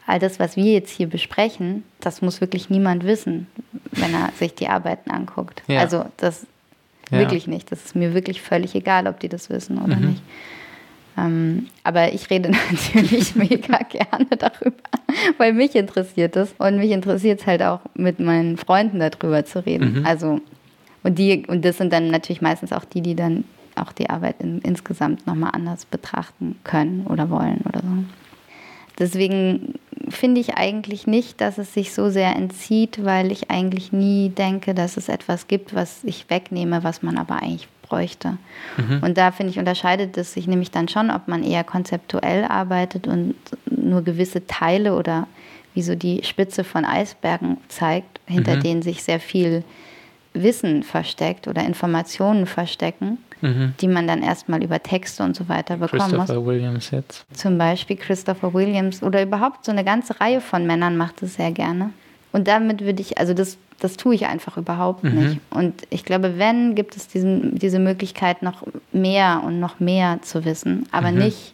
all 0.08 0.18
das, 0.18 0.40
was 0.40 0.56
wir 0.56 0.72
jetzt 0.72 0.92
hier 0.92 1.08
besprechen, 1.08 1.84
das 2.00 2.22
muss 2.22 2.40
wirklich 2.40 2.70
niemand 2.70 3.04
wissen, 3.04 3.48
wenn 3.92 4.14
er 4.14 4.32
sich 4.38 4.56
die 4.56 4.70
Arbeiten 4.70 5.12
anguckt. 5.12 5.62
Ja. 5.68 5.82
Also 5.82 6.06
das 6.16 6.48
ja. 7.12 7.18
wirklich 7.20 7.48
nicht. 7.48 7.70
Das 7.70 7.84
ist 7.84 7.98
mir 7.98 8.14
wirklich 8.14 8.42
völlig 8.42 8.76
egal, 8.76 9.08
ob 9.08 9.20
die 9.20 9.28
das 9.28 9.50
wissen 9.50 9.78
oder 9.78 9.98
mhm. 9.98 10.08
nicht. 10.12 10.22
Ähm, 11.20 11.68
aber 11.84 12.14
ich 12.14 12.30
rede 12.30 12.50
natürlich 12.72 13.36
mega 13.36 13.80
gerne 13.90 14.28
darüber, 14.38 14.84
weil 15.38 15.54
mich 15.54 15.76
interessiert 15.76 16.36
das. 16.36 16.54
Und 16.58 16.78
mich 16.78 16.92
interessiert 16.92 17.42
es 17.42 17.48
halt 17.48 17.62
auch, 17.62 17.82
mit 17.96 18.20
meinen 18.20 18.58
Freunden 18.58 19.00
darüber 19.00 19.46
zu 19.46 19.66
reden. 19.66 20.00
Mhm. 20.00 20.06
Also, 20.06 20.42
und, 21.04 21.18
die, 21.18 21.46
und 21.48 21.66
das 21.66 21.78
sind 21.78 21.94
dann 21.94 22.10
natürlich 22.10 22.42
meistens 22.42 22.74
auch 22.74 22.86
die, 22.86 23.02
die 23.02 23.16
dann 23.16 23.44
auch 23.76 23.92
die 23.92 24.10
Arbeit 24.10 24.36
in, 24.40 24.60
insgesamt 24.60 25.26
nochmal 25.26 25.52
anders 25.54 25.86
betrachten 25.86 26.58
können 26.64 27.06
oder 27.08 27.30
wollen 27.30 27.62
oder 27.68 27.80
so. 27.82 28.04
Deswegen 28.98 29.76
finde 30.10 30.42
ich 30.42 30.56
eigentlich 30.56 31.08
nicht, 31.08 31.40
dass 31.40 31.58
es 31.58 31.74
sich 31.74 31.94
so 31.94 32.10
sehr 32.10 32.36
entzieht, 32.36 33.06
weil 33.06 33.32
ich 33.32 33.50
eigentlich 33.50 33.94
nie 33.94 34.30
denke, 34.30 34.74
dass 34.74 34.98
es 34.98 35.08
etwas 35.08 35.48
gibt, 35.48 35.74
was 35.74 36.04
ich 36.04 36.30
wegnehme, 36.30 36.84
was 36.84 37.02
man 37.02 37.18
aber 37.18 37.42
eigentlich 37.42 37.70
bräuchte. 37.90 38.38
Mhm. 38.78 39.04
Und 39.04 39.18
da 39.18 39.32
finde 39.32 39.52
ich, 39.52 39.60
unterscheidet 39.60 40.18
es 40.18 40.34
sich 40.34 40.48
nämlich 40.48 40.72
dann 40.72 40.88
schon, 40.88 41.12
ob 41.12 41.28
man 41.28 41.44
eher 41.44 41.64
konzeptuell 41.64 42.46
arbeitet 42.46 43.08
und 43.08 43.36
nur 43.70 44.04
gewisse 44.04 44.46
Teile 44.48 44.96
oder 44.96 45.28
wie 45.74 45.82
so 45.82 45.96
die 45.96 46.24
Spitze 46.24 46.64
von 46.64 46.86
Eisbergen 46.86 47.58
zeigt 47.68 48.20
hinter 48.26 48.58
mhm. 48.58 48.62
denen 48.62 48.82
sich 48.82 49.04
sehr 49.04 49.20
viel 49.20 49.64
Wissen 50.34 50.84
versteckt 50.84 51.48
oder 51.48 51.64
Informationen 51.66 52.46
verstecken, 52.46 53.18
mhm. 53.42 53.74
die 53.82 53.88
man 53.88 54.08
dann 54.08 54.22
erstmal 54.22 54.64
über 54.64 54.82
Texte 54.82 55.24
und 55.24 55.36
so 55.36 55.50
weiter 55.50 55.78
bekommen 55.78 56.02
Christopher 56.02 56.36
muss. 56.36 56.46
Williams 56.46 56.92
jetzt. 56.92 57.26
Zum 57.34 57.58
Beispiel 57.58 57.98
Christopher 57.98 58.54
Williams 58.54 59.02
oder 59.02 59.24
überhaupt 59.24 59.66
so 59.66 59.72
eine 59.72 59.84
ganze 59.84 60.20
Reihe 60.20 60.42
von 60.42 60.66
Männern 60.68 60.98
macht 60.98 61.22
es 61.24 61.36
sehr 61.36 61.52
gerne. 61.52 61.92
Und 62.32 62.48
damit 62.48 62.82
würde 62.82 63.02
ich, 63.02 63.18
also 63.18 63.34
das, 63.34 63.58
das 63.80 63.98
tue 63.98 64.16
ich 64.16 64.26
einfach 64.26 64.58
überhaupt 64.58 65.04
mhm. 65.04 65.16
nicht. 65.16 65.40
Und 65.50 65.84
ich 65.90 66.06
glaube, 66.06 66.38
wenn, 66.38 66.76
gibt 66.76 66.96
es 66.96 67.08
diesen, 67.08 67.58
diese 67.58 67.80
Möglichkeit, 67.80 68.42
noch 68.42 68.64
mehr 68.92 69.42
und 69.46 69.60
noch 69.60 69.80
mehr 69.80 70.22
zu 70.22 70.46
wissen, 70.46 70.88
aber 70.92 71.12
mhm. 71.12 71.20
nicht 71.20 71.54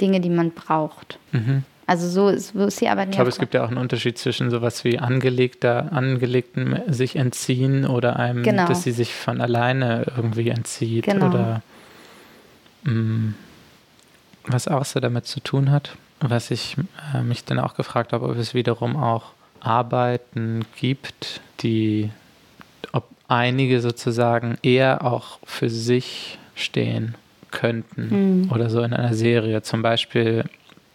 Dinge, 0.00 0.20
die 0.20 0.30
man 0.30 0.52
braucht. 0.52 1.18
Mhm. 1.32 1.64
Also 1.86 2.06
so 2.06 2.28
ist, 2.28 2.52
so 2.52 2.66
ist 2.66 2.80
die 2.82 2.88
Arbeit 2.88 3.08
nicht. 3.08 3.14
Ich 3.14 3.16
glaube, 3.16 3.30
es 3.30 3.38
gibt 3.38 3.54
ja 3.54 3.64
auch 3.64 3.68
einen 3.68 3.78
Unterschied 3.78 4.18
zwischen 4.18 4.50
sowas 4.50 4.84
wie 4.84 4.98
angelegter, 4.98 5.90
Angelegten 5.90 6.78
sich 6.86 7.16
entziehen 7.16 7.86
oder 7.86 8.18
einem, 8.18 8.42
genau. 8.42 8.66
dass 8.66 8.82
sie 8.82 8.92
sich 8.92 9.14
von 9.14 9.40
alleine 9.40 10.04
irgendwie 10.14 10.50
entzieht 10.50 11.06
genau. 11.06 11.28
oder 11.28 11.62
mh, 12.84 12.92
mm, 12.92 13.34
was 14.44 14.68
auch 14.68 14.84
so 14.84 15.00
damit 15.00 15.26
zu 15.26 15.40
tun 15.40 15.70
hat. 15.70 15.96
Was 16.20 16.50
ich 16.50 16.76
äh, 17.14 17.22
mich 17.22 17.44
dann 17.44 17.58
auch 17.58 17.74
gefragt 17.74 18.12
habe, 18.12 18.28
ob 18.28 18.36
es 18.36 18.52
wiederum 18.52 18.96
auch 18.96 19.32
Arbeiten 19.60 20.64
gibt, 20.76 21.40
die, 21.60 22.10
ob 22.92 23.08
einige 23.28 23.80
sozusagen 23.80 24.58
eher 24.62 25.04
auch 25.04 25.38
für 25.44 25.70
sich 25.70 26.38
stehen 26.54 27.14
könnten 27.50 28.42
mhm. 28.42 28.52
oder 28.52 28.70
so 28.70 28.82
in 28.82 28.92
einer 28.92 29.14
Serie. 29.14 29.62
Zum 29.62 29.82
Beispiel 29.82 30.44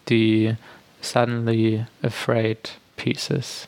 die 0.09 0.55
Suddenly 1.01 1.85
Afraid 2.01 2.77
Pieces. 2.95 3.67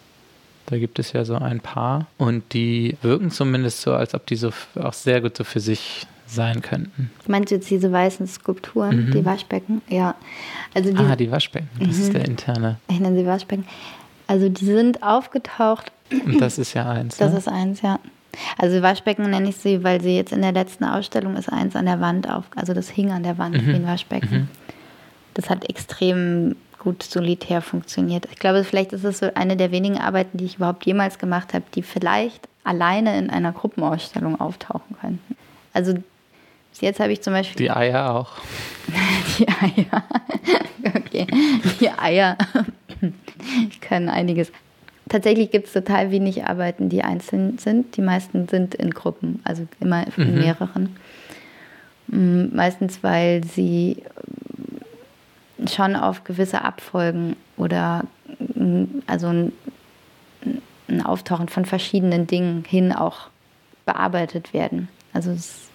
Da 0.67 0.77
gibt 0.77 0.97
es 0.97 1.13
ja 1.13 1.25
so 1.25 1.35
ein 1.35 1.59
paar 1.59 2.07
und 2.17 2.53
die 2.53 2.97
wirken 3.01 3.29
zumindest 3.29 3.81
so, 3.81 3.93
als 3.93 4.15
ob 4.15 4.25
die 4.25 4.35
so 4.35 4.51
auch 4.75 4.93
sehr 4.93 5.21
gut 5.21 5.37
so 5.37 5.43
für 5.43 5.59
sich 5.59 6.07
sein 6.27 6.61
könnten. 6.61 7.11
Meinst 7.27 7.51
du 7.51 7.55
jetzt 7.55 7.69
diese 7.69 7.91
weißen 7.91 8.25
Skulpturen, 8.25 9.07
mhm. 9.07 9.11
die 9.11 9.25
Waschbecken? 9.25 9.81
Ja. 9.87 10.15
Also 10.73 10.91
die, 10.91 10.97
ah, 10.97 11.15
die 11.15 11.29
Waschbecken, 11.29 11.69
das 11.79 11.97
mhm. 11.97 12.03
ist 12.03 12.13
der 12.13 12.25
interne. 12.25 12.77
Ich 12.89 12.99
nenne 12.99 13.19
sie 13.19 13.27
Waschbecken. 13.27 13.65
Also 14.27 14.49
die 14.49 14.65
sind 14.65 15.03
aufgetaucht. 15.03 15.91
Und 16.11 16.39
das 16.39 16.57
ist 16.57 16.73
ja 16.73 16.89
eins. 16.89 17.17
Das 17.17 17.31
ne? 17.31 17.37
ist 17.37 17.47
eins, 17.47 17.81
ja. 17.81 17.99
Also 18.57 18.81
Waschbecken 18.81 19.29
nenne 19.29 19.49
ich 19.49 19.57
sie, 19.57 19.83
weil 19.83 20.01
sie 20.01 20.15
jetzt 20.15 20.33
in 20.33 20.41
der 20.41 20.51
letzten 20.51 20.83
Ausstellung 20.83 21.35
ist 21.35 21.49
eins 21.49 21.75
an 21.75 21.85
der 21.85 22.01
Wand 22.01 22.29
auf, 22.29 22.43
also 22.55 22.73
das 22.73 22.89
hing 22.89 23.11
an 23.11 23.23
der 23.23 23.37
Wand 23.37 23.55
mhm. 23.55 23.67
wie 23.67 23.75
ein 23.75 23.87
Waschbecken. 23.87 24.37
Mhm. 24.37 24.47
Das 25.33 25.49
hat 25.49 25.69
extrem 25.69 26.55
gut 26.79 27.01
solitär 27.03 27.61
funktioniert. 27.61 28.27
Ich 28.31 28.37
glaube, 28.37 28.63
vielleicht 28.63 28.93
ist 28.93 29.03
es 29.03 29.19
so 29.19 29.31
eine 29.33 29.57
der 29.57 29.71
wenigen 29.71 29.97
Arbeiten, 29.97 30.37
die 30.37 30.45
ich 30.45 30.57
überhaupt 30.57 30.85
jemals 30.85 31.17
gemacht 31.17 31.53
habe, 31.53 31.65
die 31.73 31.81
vielleicht 31.81 32.47
alleine 32.63 33.17
in 33.17 33.29
einer 33.29 33.51
Gruppenausstellung 33.51 34.39
auftauchen 34.39 34.95
könnten. 34.99 35.35
Also 35.73 35.93
bis 36.71 36.81
jetzt 36.81 36.99
habe 36.99 37.11
ich 37.13 37.21
zum 37.21 37.33
Beispiel. 37.33 37.55
Die 37.55 37.71
Eier 37.71 38.13
auch. 38.13 38.33
die 39.39 39.47
Eier. 39.47 40.03
okay. 40.95 41.25
Die 41.79 41.89
Eier 41.89 42.37
können 43.81 44.09
einiges. 44.09 44.51
Tatsächlich 45.07 45.51
gibt 45.51 45.67
es 45.67 45.73
total 45.73 46.09
wenig 46.09 46.45
Arbeiten, 46.45 46.89
die 46.89 47.03
einzeln 47.03 47.57
sind. 47.59 47.95
Die 47.95 48.01
meisten 48.01 48.47
sind 48.47 48.73
in 48.73 48.91
Gruppen, 48.91 49.39
also 49.43 49.67
immer 49.79 50.05
in 50.17 50.33
mhm. 50.33 50.39
mehreren. 50.39 50.95
Mm, 52.07 52.55
meistens, 52.55 53.03
weil 53.03 53.43
sie 53.43 54.03
schon 55.67 55.95
auf 55.95 56.23
gewisse 56.23 56.63
Abfolgen 56.63 57.35
oder 57.55 58.05
mm, 58.55 58.83
also 59.05 59.27
ein, 59.27 59.51
ein 60.87 61.05
Auftauchen 61.05 61.49
von 61.49 61.65
verschiedenen 61.65 62.25
Dingen 62.25 62.63
hin 62.67 62.91
auch 62.91 63.29
bearbeitet 63.85 64.53
werden. 64.53 64.89
Also 65.13 65.31
es, 65.31 65.69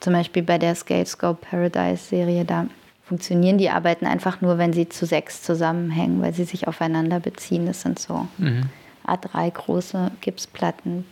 zum 0.00 0.14
Beispiel 0.14 0.42
bei 0.42 0.58
der 0.58 0.74
Scale 0.74 1.06
Scope 1.06 1.46
Paradise 1.48 2.02
Serie, 2.02 2.44
da 2.44 2.66
funktionieren 3.08 3.58
die 3.58 3.70
Arbeiten 3.70 4.06
einfach 4.06 4.40
nur, 4.40 4.58
wenn 4.58 4.72
sie 4.72 4.88
zu 4.88 5.06
sechs 5.06 5.42
zusammenhängen, 5.42 6.20
weil 6.20 6.34
sie 6.34 6.44
sich 6.44 6.68
aufeinander 6.68 7.20
beziehen. 7.20 7.66
Das 7.66 7.80
sind 7.80 7.98
so 7.98 8.28
mhm. 8.36 8.64
A3 9.06 9.50
große 9.50 10.10
Gipsplatten, 10.20 11.06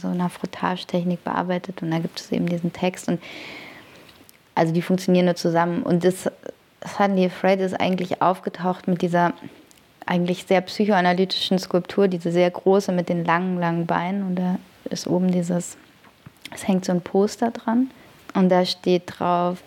so 0.00 0.08
einer 0.08 0.30
Frottagetechnik 0.30 1.22
bearbeitet 1.24 1.82
und 1.82 1.90
da 1.90 1.98
gibt 1.98 2.20
es 2.20 2.32
eben 2.32 2.46
diesen 2.46 2.72
Text 2.72 3.08
und 3.08 3.20
also 4.54 4.72
die 4.72 4.82
funktionieren 4.82 5.26
nur 5.26 5.36
zusammen. 5.36 5.82
Und 5.82 6.04
das 6.04 6.30
Suddenly 6.84 7.26
Afraid 7.26 7.60
ist 7.60 7.78
eigentlich 7.78 8.22
aufgetaucht 8.22 8.88
mit 8.88 9.02
dieser 9.02 9.32
eigentlich 10.06 10.44
sehr 10.44 10.62
psychoanalytischen 10.62 11.58
Skulptur, 11.58 12.08
diese 12.08 12.32
sehr 12.32 12.50
große 12.50 12.92
mit 12.92 13.08
den 13.08 13.24
langen, 13.24 13.58
langen 13.60 13.86
Beinen. 13.86 14.22
Und 14.22 14.36
da 14.36 14.58
ist 14.90 15.06
oben 15.06 15.30
dieses, 15.30 15.76
es 16.52 16.66
hängt 16.66 16.84
so 16.84 16.92
ein 16.92 17.02
Poster 17.02 17.50
dran. 17.50 17.90
Und 18.34 18.48
da 18.48 18.64
steht 18.64 19.02
drauf, 19.06 19.62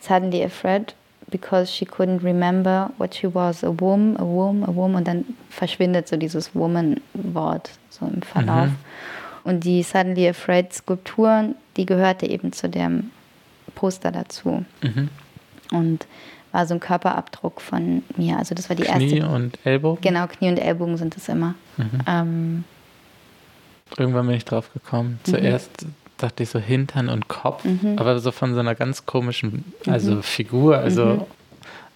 Suddenly 0.00 0.42
Afraid, 0.42 0.94
because 1.30 1.70
she 1.72 1.84
couldn't 1.84 2.22
remember 2.22 2.90
what 2.98 3.14
she 3.14 3.26
was, 3.32 3.62
a 3.62 3.70
woman, 3.70 4.16
a 4.18 4.24
woman, 4.24 4.64
a 4.68 4.74
woman. 4.74 4.96
Und 4.96 5.08
dann 5.08 5.24
verschwindet 5.48 6.08
so 6.08 6.16
dieses 6.16 6.54
Woman-Wort 6.54 7.70
so 7.90 8.06
im 8.06 8.22
Verlauf. 8.22 8.68
Mhm. 8.68 8.76
Und 9.44 9.64
die 9.64 9.82
Suddenly 9.82 10.28
Afraid 10.28 10.72
Skulptur, 10.72 11.54
die 11.76 11.86
gehörte 11.86 12.26
eben 12.26 12.52
zu 12.52 12.68
dem 12.68 13.10
Poster 13.74 14.10
dazu. 14.10 14.64
Mhm. 14.82 15.08
Und 15.72 16.06
war 16.52 16.66
so 16.66 16.74
ein 16.74 16.80
Körperabdruck 16.80 17.60
von 17.60 18.02
mir. 18.16 18.38
Also 18.38 18.54
das 18.54 18.68
war 18.68 18.76
die 18.76 18.82
Knie 18.82 19.04
erste. 19.04 19.18
Knie 19.20 19.22
und 19.22 19.58
Ellbogen? 19.64 20.00
Genau, 20.00 20.26
Knie 20.26 20.48
und 20.48 20.58
Ellbogen 20.58 20.96
sind 20.96 21.16
es 21.16 21.28
immer. 21.28 21.54
Mhm. 21.76 22.00
Ähm, 22.06 22.64
Irgendwann 23.96 24.26
bin 24.26 24.36
ich 24.36 24.44
drauf 24.44 24.72
gekommen. 24.72 25.20
Mhm. 25.26 25.30
Zuerst 25.30 25.86
dachte 26.22 26.42
ich 26.42 26.50
so 26.50 26.58
Hintern 26.58 27.08
und 27.08 27.28
Kopf, 27.28 27.64
mhm. 27.64 27.94
aber 27.96 28.18
so 28.18 28.30
von 28.30 28.54
so 28.54 28.60
einer 28.60 28.74
ganz 28.74 29.06
komischen, 29.06 29.72
also 29.86 30.16
mhm. 30.16 30.22
Figur. 30.22 30.78
Also, 30.78 31.04
mhm. 31.04 31.22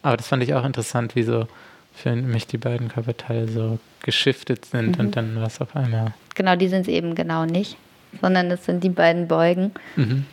aber 0.02 0.16
das 0.16 0.28
fand 0.28 0.42
ich 0.42 0.54
auch 0.54 0.64
interessant, 0.64 1.14
wie 1.14 1.22
so 1.22 1.46
für 1.94 2.14
mich 2.16 2.46
die 2.46 2.58
beiden 2.58 2.88
Körperteile 2.88 3.48
so 3.48 3.78
geschiftet 4.02 4.64
sind 4.64 4.98
und 4.98 5.16
dann 5.16 5.40
was 5.40 5.60
auf 5.60 5.76
einmal. 5.76 6.12
Genau, 6.34 6.56
die 6.56 6.68
sind 6.68 6.82
es 6.82 6.88
eben 6.88 7.14
genau 7.14 7.44
nicht, 7.44 7.76
sondern 8.20 8.50
es 8.50 8.64
sind 8.64 8.82
die 8.82 8.88
beiden 8.88 9.28
Beugen. 9.28 9.72
Mhm. 9.96 10.26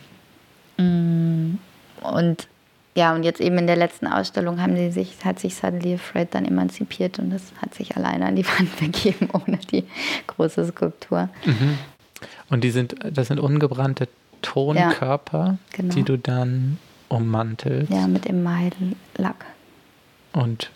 Mm, 0.76 1.58
und 2.02 2.48
ja, 2.94 3.14
und 3.14 3.22
jetzt 3.22 3.40
eben 3.40 3.56
in 3.56 3.66
der 3.66 3.76
letzten 3.76 4.06
Ausstellung 4.06 4.60
haben 4.60 4.76
sie 4.76 4.90
sich, 4.90 5.16
hat 5.24 5.38
sich 5.38 5.54
Suddenly 5.54 5.96
Fred 5.96 6.34
dann 6.34 6.44
emanzipiert 6.44 7.18
und 7.18 7.30
das 7.30 7.42
hat 7.62 7.74
sich 7.74 7.96
alleine 7.96 8.26
an 8.26 8.36
die 8.36 8.44
Wand 8.44 8.76
begeben, 8.80 9.30
ohne 9.32 9.56
die 9.58 9.84
große 10.26 10.66
Skulptur. 10.66 11.30
Mhm. 11.46 11.78
Und 12.52 12.62
die 12.64 12.70
sind, 12.70 12.96
das 13.02 13.28
sind 13.28 13.40
ungebrannte 13.40 14.08
Tonkörper, 14.42 15.46
ja, 15.46 15.58
genau. 15.72 15.94
die 15.94 16.02
du 16.02 16.18
dann 16.18 16.78
ummantelst. 17.08 17.90
Ja, 17.90 18.06
mit 18.06 18.26
Email-Lack. 18.26 19.46
Und 20.34 20.70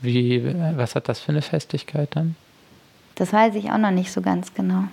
wie, 0.00 0.44
was 0.76 0.96
hat 0.96 1.08
das 1.08 1.20
für 1.20 1.30
eine 1.30 1.42
Festigkeit 1.42 2.16
dann? 2.16 2.34
Das 3.14 3.32
weiß 3.32 3.54
ich 3.54 3.70
auch 3.70 3.78
noch 3.78 3.92
nicht 3.92 4.10
so 4.10 4.22
ganz 4.22 4.54
genau. 4.54 4.88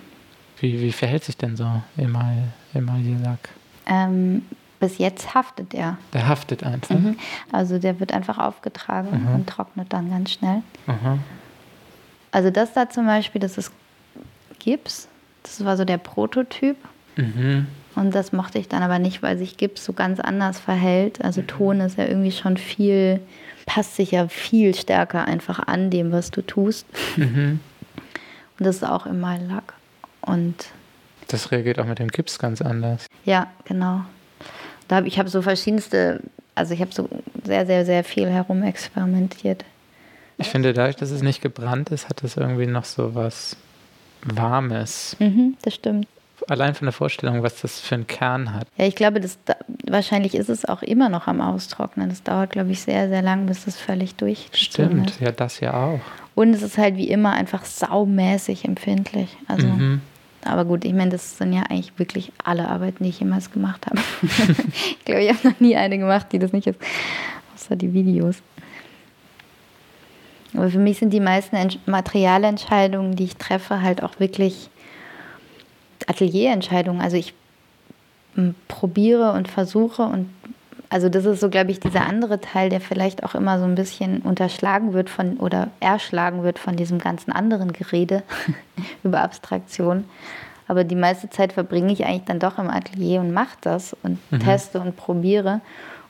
Wie, 0.60 0.80
wie 0.80 0.92
verhält 0.92 1.24
sich 1.24 1.36
denn 1.36 1.56
so 1.56 1.66
Email-Lack? 1.96 3.48
Ähm, 3.86 4.42
bis 4.78 4.98
jetzt 4.98 5.34
haftet 5.34 5.74
er. 5.74 5.98
Der 6.12 6.28
haftet 6.28 6.62
einfach. 6.62 6.94
Mhm. 6.94 7.16
Also 7.50 7.80
der 7.80 7.98
wird 7.98 8.12
einfach 8.12 8.38
aufgetragen 8.38 9.24
mhm. 9.24 9.34
und 9.34 9.48
trocknet 9.48 9.92
dann 9.92 10.08
ganz 10.08 10.30
schnell. 10.30 10.62
Mhm. 10.86 11.18
Also 12.30 12.50
das 12.50 12.72
da 12.74 12.88
zum 12.88 13.06
Beispiel, 13.06 13.40
das 13.40 13.58
ist 13.58 13.72
Gips. 14.60 15.08
Das 15.42 15.64
war 15.64 15.76
so 15.76 15.84
der 15.84 15.98
Prototyp. 15.98 16.76
Mhm. 17.16 17.66
Und 17.94 18.14
das 18.14 18.32
mochte 18.32 18.58
ich 18.58 18.68
dann 18.68 18.82
aber 18.82 18.98
nicht, 18.98 19.22
weil 19.22 19.36
sich 19.36 19.56
Gips 19.56 19.84
so 19.84 19.92
ganz 19.92 20.18
anders 20.18 20.58
verhält. 20.58 21.22
Also 21.22 21.42
mhm. 21.42 21.46
Ton 21.46 21.80
ist 21.80 21.98
ja 21.98 22.06
irgendwie 22.06 22.32
schon 22.32 22.56
viel, 22.56 23.20
passt 23.66 23.96
sich 23.96 24.12
ja 24.12 24.28
viel 24.28 24.74
stärker 24.74 25.26
einfach 25.26 25.58
an 25.66 25.90
dem, 25.90 26.12
was 26.12 26.30
du 26.30 26.42
tust. 26.42 26.86
Mhm. 27.16 27.60
Und 28.58 28.66
das 28.66 28.76
ist 28.76 28.84
auch 28.84 29.06
immer 29.06 29.38
Lack. 29.38 29.74
Und 30.20 30.66
das 31.28 31.50
reagiert 31.50 31.78
auch 31.78 31.86
mit 31.86 31.98
dem 31.98 32.08
Gips 32.08 32.38
ganz 32.38 32.62
anders. 32.62 33.06
Ja, 33.24 33.48
genau. 33.64 34.02
Da 34.88 34.96
hab, 34.96 35.06
ich 35.06 35.18
habe 35.18 35.28
so 35.28 35.42
verschiedenste, 35.42 36.20
also 36.54 36.74
ich 36.74 36.80
habe 36.80 36.92
so 36.92 37.08
sehr, 37.44 37.66
sehr, 37.66 37.84
sehr 37.84 38.04
viel 38.04 38.28
herumexperimentiert. 38.28 39.64
Ich 40.38 40.48
finde, 40.48 40.72
dadurch, 40.72 40.96
dass 40.96 41.10
es 41.10 41.22
nicht 41.22 41.40
gebrannt 41.40 41.90
ist, 41.90 42.08
hat 42.08 42.22
es 42.24 42.36
irgendwie 42.36 42.66
noch 42.66 42.84
so 42.84 43.14
was 43.14 43.56
Warmes. 44.24 45.16
Mhm, 45.18 45.56
das 45.62 45.74
stimmt. 45.74 46.06
Allein 46.48 46.74
von 46.74 46.86
der 46.86 46.92
Vorstellung, 46.92 47.42
was 47.42 47.60
das 47.60 47.78
für 47.78 47.94
einen 47.94 48.08
Kern 48.08 48.52
hat. 48.52 48.66
Ja, 48.76 48.86
ich 48.86 48.96
glaube, 48.96 49.20
das, 49.20 49.38
wahrscheinlich 49.86 50.34
ist 50.34 50.48
es 50.48 50.64
auch 50.64 50.82
immer 50.82 51.08
noch 51.08 51.28
am 51.28 51.40
Austrocknen. 51.40 52.08
Das 52.08 52.24
dauert, 52.24 52.50
glaube 52.50 52.72
ich, 52.72 52.80
sehr, 52.80 53.08
sehr 53.08 53.22
lang, 53.22 53.46
bis 53.46 53.64
das 53.64 53.76
völlig 53.76 54.16
durch 54.16 54.48
Stimmt, 54.52 55.10
ist. 55.10 55.20
ja, 55.20 55.30
das 55.30 55.60
ja 55.60 55.74
auch. 55.74 56.00
Und 56.34 56.52
es 56.54 56.62
ist 56.62 56.78
halt 56.78 56.96
wie 56.96 57.08
immer 57.08 57.32
einfach 57.32 57.64
saumäßig 57.64 58.64
empfindlich. 58.64 59.36
Also 59.46 59.68
mhm. 59.68 60.00
Aber 60.44 60.64
gut, 60.64 60.84
ich 60.84 60.92
meine, 60.92 61.10
das 61.10 61.38
sind 61.38 61.52
ja 61.52 61.62
eigentlich 61.62 61.92
wirklich 61.98 62.32
alle 62.42 62.68
Arbeiten, 62.68 63.04
die 63.04 63.10
ich 63.10 63.20
jemals 63.20 63.52
gemacht 63.52 63.86
habe. 63.86 64.00
ich 64.22 65.04
glaube, 65.04 65.22
ich 65.22 65.28
habe 65.28 65.48
noch 65.48 65.60
nie 65.60 65.76
eine 65.76 65.98
gemacht, 65.98 66.28
die 66.32 66.38
das 66.38 66.52
nicht 66.52 66.66
ist. 66.66 66.80
Außer 67.54 67.76
die 67.76 67.92
Videos. 67.92 68.36
Aber 70.54 70.68
für 70.70 70.78
mich 70.78 70.98
sind 70.98 71.10
die 71.10 71.20
meisten 71.20 71.56
Materialentscheidungen, 71.86 73.16
die 73.16 73.24
ich 73.24 73.36
treffe, 73.36 73.82
halt 73.82 74.02
auch 74.02 74.20
wirklich 74.20 74.68
Atelierentscheidungen. 76.06 77.00
Also 77.00 77.16
ich 77.16 77.34
probiere 78.68 79.32
und 79.32 79.48
versuche 79.48 80.02
und 80.02 80.28
also 80.88 81.08
das 81.08 81.24
ist 81.24 81.40
so, 81.40 81.48
glaube 81.48 81.70
ich, 81.70 81.80
dieser 81.80 82.06
andere 82.06 82.38
Teil, 82.38 82.68
der 82.68 82.80
vielleicht 82.82 83.24
auch 83.24 83.34
immer 83.34 83.58
so 83.58 83.64
ein 83.64 83.74
bisschen 83.74 84.20
unterschlagen 84.20 84.92
wird 84.92 85.08
von 85.08 85.38
oder 85.38 85.68
erschlagen 85.80 86.42
wird 86.42 86.58
von 86.58 86.76
diesem 86.76 86.98
ganzen 86.98 87.32
anderen 87.32 87.72
Gerede 87.72 88.22
über 89.02 89.22
Abstraktion. 89.22 90.04
Aber 90.68 90.84
die 90.84 90.94
meiste 90.94 91.30
Zeit 91.30 91.54
verbringe 91.54 91.92
ich 91.92 92.04
eigentlich 92.04 92.24
dann 92.26 92.38
doch 92.38 92.58
im 92.58 92.68
Atelier 92.68 93.20
und 93.20 93.32
mache 93.32 93.56
das 93.62 93.96
und 94.02 94.18
mhm. 94.30 94.40
teste 94.40 94.80
und 94.80 94.96
probiere. 94.96 95.62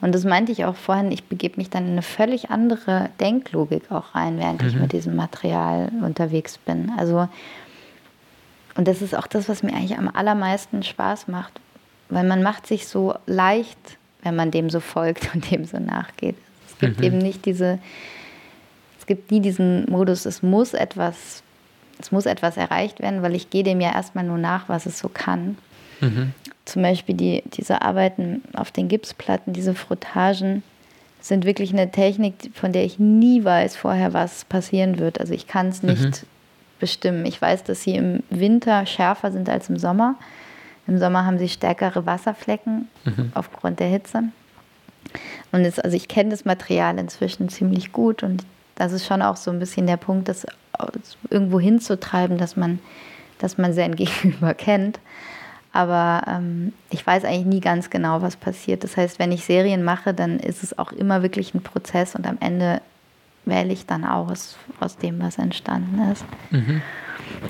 Und 0.03 0.15
das 0.15 0.25
meinte 0.25 0.53
ich 0.53 0.67
auch 0.67 0.77
vorhin, 0.77 1.11
ich 1.11 1.25
begebe 1.25 1.57
mich 1.57 1.71
dann 1.71 1.87
in 1.87 1.93
eine 1.93 2.03
völlig 2.03 2.51
andere 2.51 3.09
Denklogik 3.21 3.91
auch 3.91 4.15
rein, 4.15 4.39
während 4.39 4.61
mhm. 4.61 4.69
ich 4.69 4.77
mit 4.77 4.93
diesem 4.93 5.17
Material 5.17 5.91
unterwegs 6.03 6.59
bin. 6.59 6.93
Also, 6.99 7.29
und 8.75 8.87
das 8.87 9.01
ist 9.01 9.15
auch 9.15 9.27
das, 9.27 9.49
was 9.49 9.63
mir 9.63 9.73
eigentlich 9.73 9.97
am 9.97 10.09
allermeisten 10.09 10.83
Spaß 10.83 11.29
macht, 11.29 11.59
weil 12.11 12.25
man 12.25 12.43
macht 12.43 12.67
sich 12.67 12.87
so 12.87 13.15
leicht 13.25 13.97
wenn 14.23 14.37
man 14.37 14.51
dem 14.51 14.71
so 14.71 14.81
folgt 14.81 15.29
und 15.35 15.51
dem 15.51 15.65
so 15.65 15.79
nachgeht. 15.79 16.37
Es 16.69 16.79
gibt 16.79 16.99
mhm. 16.99 17.05
eben 17.05 17.19
nicht 17.19 17.45
diese, 17.45 17.79
es 18.99 19.07
gibt 19.07 19.31
nie 19.31 19.41
diesen 19.41 19.85
Modus, 19.91 20.25
es 20.25 20.43
muss 20.43 20.75
etwas, 20.75 21.43
es 21.99 22.11
muss 22.11 22.27
etwas 22.27 22.57
erreicht 22.57 23.01
werden, 23.01 23.23
weil 23.23 23.35
ich 23.35 23.51
gehe 23.51 23.65
dem 23.65 23.81
ja 23.81 23.93
erstmal 23.93 24.25
nur 24.25 24.39
nach, 24.39 24.69
was 24.69 24.87
es 24.87 24.99
so 24.99 25.09
kann. 25.09 25.59
Mhm. 26.01 26.33
Zum 26.65 26.83
Beispiel 26.83 27.17
die, 27.17 27.43
diese 27.47 27.83
Arbeiten 27.83 28.43
auf 28.55 28.71
den 28.71 28.89
Gipsplatten, 28.89 29.53
diese 29.53 29.75
Frottagen, 29.75 30.63
sind 31.21 31.45
wirklich 31.45 31.73
eine 31.73 31.91
Technik, 31.91 32.35
von 32.55 32.73
der 32.73 32.85
ich 32.85 32.99
nie 32.99 33.45
weiß 33.45 33.77
vorher, 33.77 34.13
was 34.13 34.45
passieren 34.45 34.99
wird. 34.99 35.21
Also 35.21 35.35
ich 35.35 35.47
kann 35.47 35.69
es 35.69 35.83
nicht 35.83 36.03
mhm. 36.03 36.27
bestimmen. 36.81 37.27
Ich 37.27 37.41
weiß, 37.41 37.65
dass 37.65 37.83
sie 37.83 37.95
im 37.95 38.23
Winter 38.29 38.87
schärfer 38.87 39.31
sind 39.31 39.49
als 39.49 39.71
im 39.71 39.77
Sommer. 39.77 40.17
Im 40.89 40.99
Sommer 40.99 41.25
haben 41.25 41.39
sie 41.39 41.49
stärkere 41.49 42.07
Wasserflecken 42.07 42.89
mhm. 43.05 43.31
aufgrund 43.35 43.79
der 43.79 43.87
Hitze. 43.87 44.25
Und 45.53 45.61
es, 45.61 45.79
also 45.79 45.97
ich 45.97 46.09
kenne 46.09 46.31
das 46.31 46.45
Material 46.45 46.99
inzwischen 46.99 47.49
ziemlich 47.49 47.93
gut 47.93 48.23
und 48.23 48.45
das 48.75 48.93
ist 48.93 49.07
schon 49.07 49.23
auch 49.23 49.37
so 49.37 49.51
ein 49.51 49.59
bisschen 49.59 49.87
der 49.87 49.97
Punkt, 49.97 50.29
das 50.29 50.47
irgendwo 51.31 51.61
hinzutreiben, 51.61 52.39
dass 52.39 52.57
man, 52.57 52.79
dass 53.39 53.59
man 53.59 53.73
sein 53.73 53.95
Gegenüber 53.97 54.55
kennt. 54.55 54.99
Aber 55.73 56.23
ähm, 56.27 56.73
ich 56.91 57.07
weiß 57.07 57.25
eigentlich 57.25 57.47
nie 57.47 57.61
ganz 57.61 57.89
genau, 57.89 58.21
was 58.21 58.37
passiert. 58.37 58.85
Das 58.85 58.97
heißt, 58.97 59.19
wenn 59.19 59.33
ich 59.33 59.45
Serien 59.45 59.83
mache, 59.83 60.13
dann 60.13 60.39
ist 60.39 60.63
es 60.63 60.79
auch 60.79 60.93
immer 60.93 61.23
wirklich 61.23 61.55
ein 61.55 61.63
Prozess 61.63 62.15
und 62.15 62.27
am 62.27 62.37
Ende 62.41 62.83
wähle 63.45 63.73
ich 63.73 63.87
dann 63.87 64.05
aus, 64.05 64.57
aus 64.81 64.97
dem, 64.99 65.21
was 65.21 65.39
entstanden 65.39 66.13
ist. 66.13 66.25
Mhm. 66.51 66.83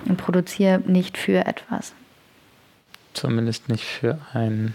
Und 0.09 0.17
produziere 0.17 0.81
nicht 0.87 1.19
für 1.19 1.47
etwas. 1.47 1.93
Zumindest 3.15 3.69
nicht 3.69 3.85
für 3.85 4.19
ein 4.33 4.75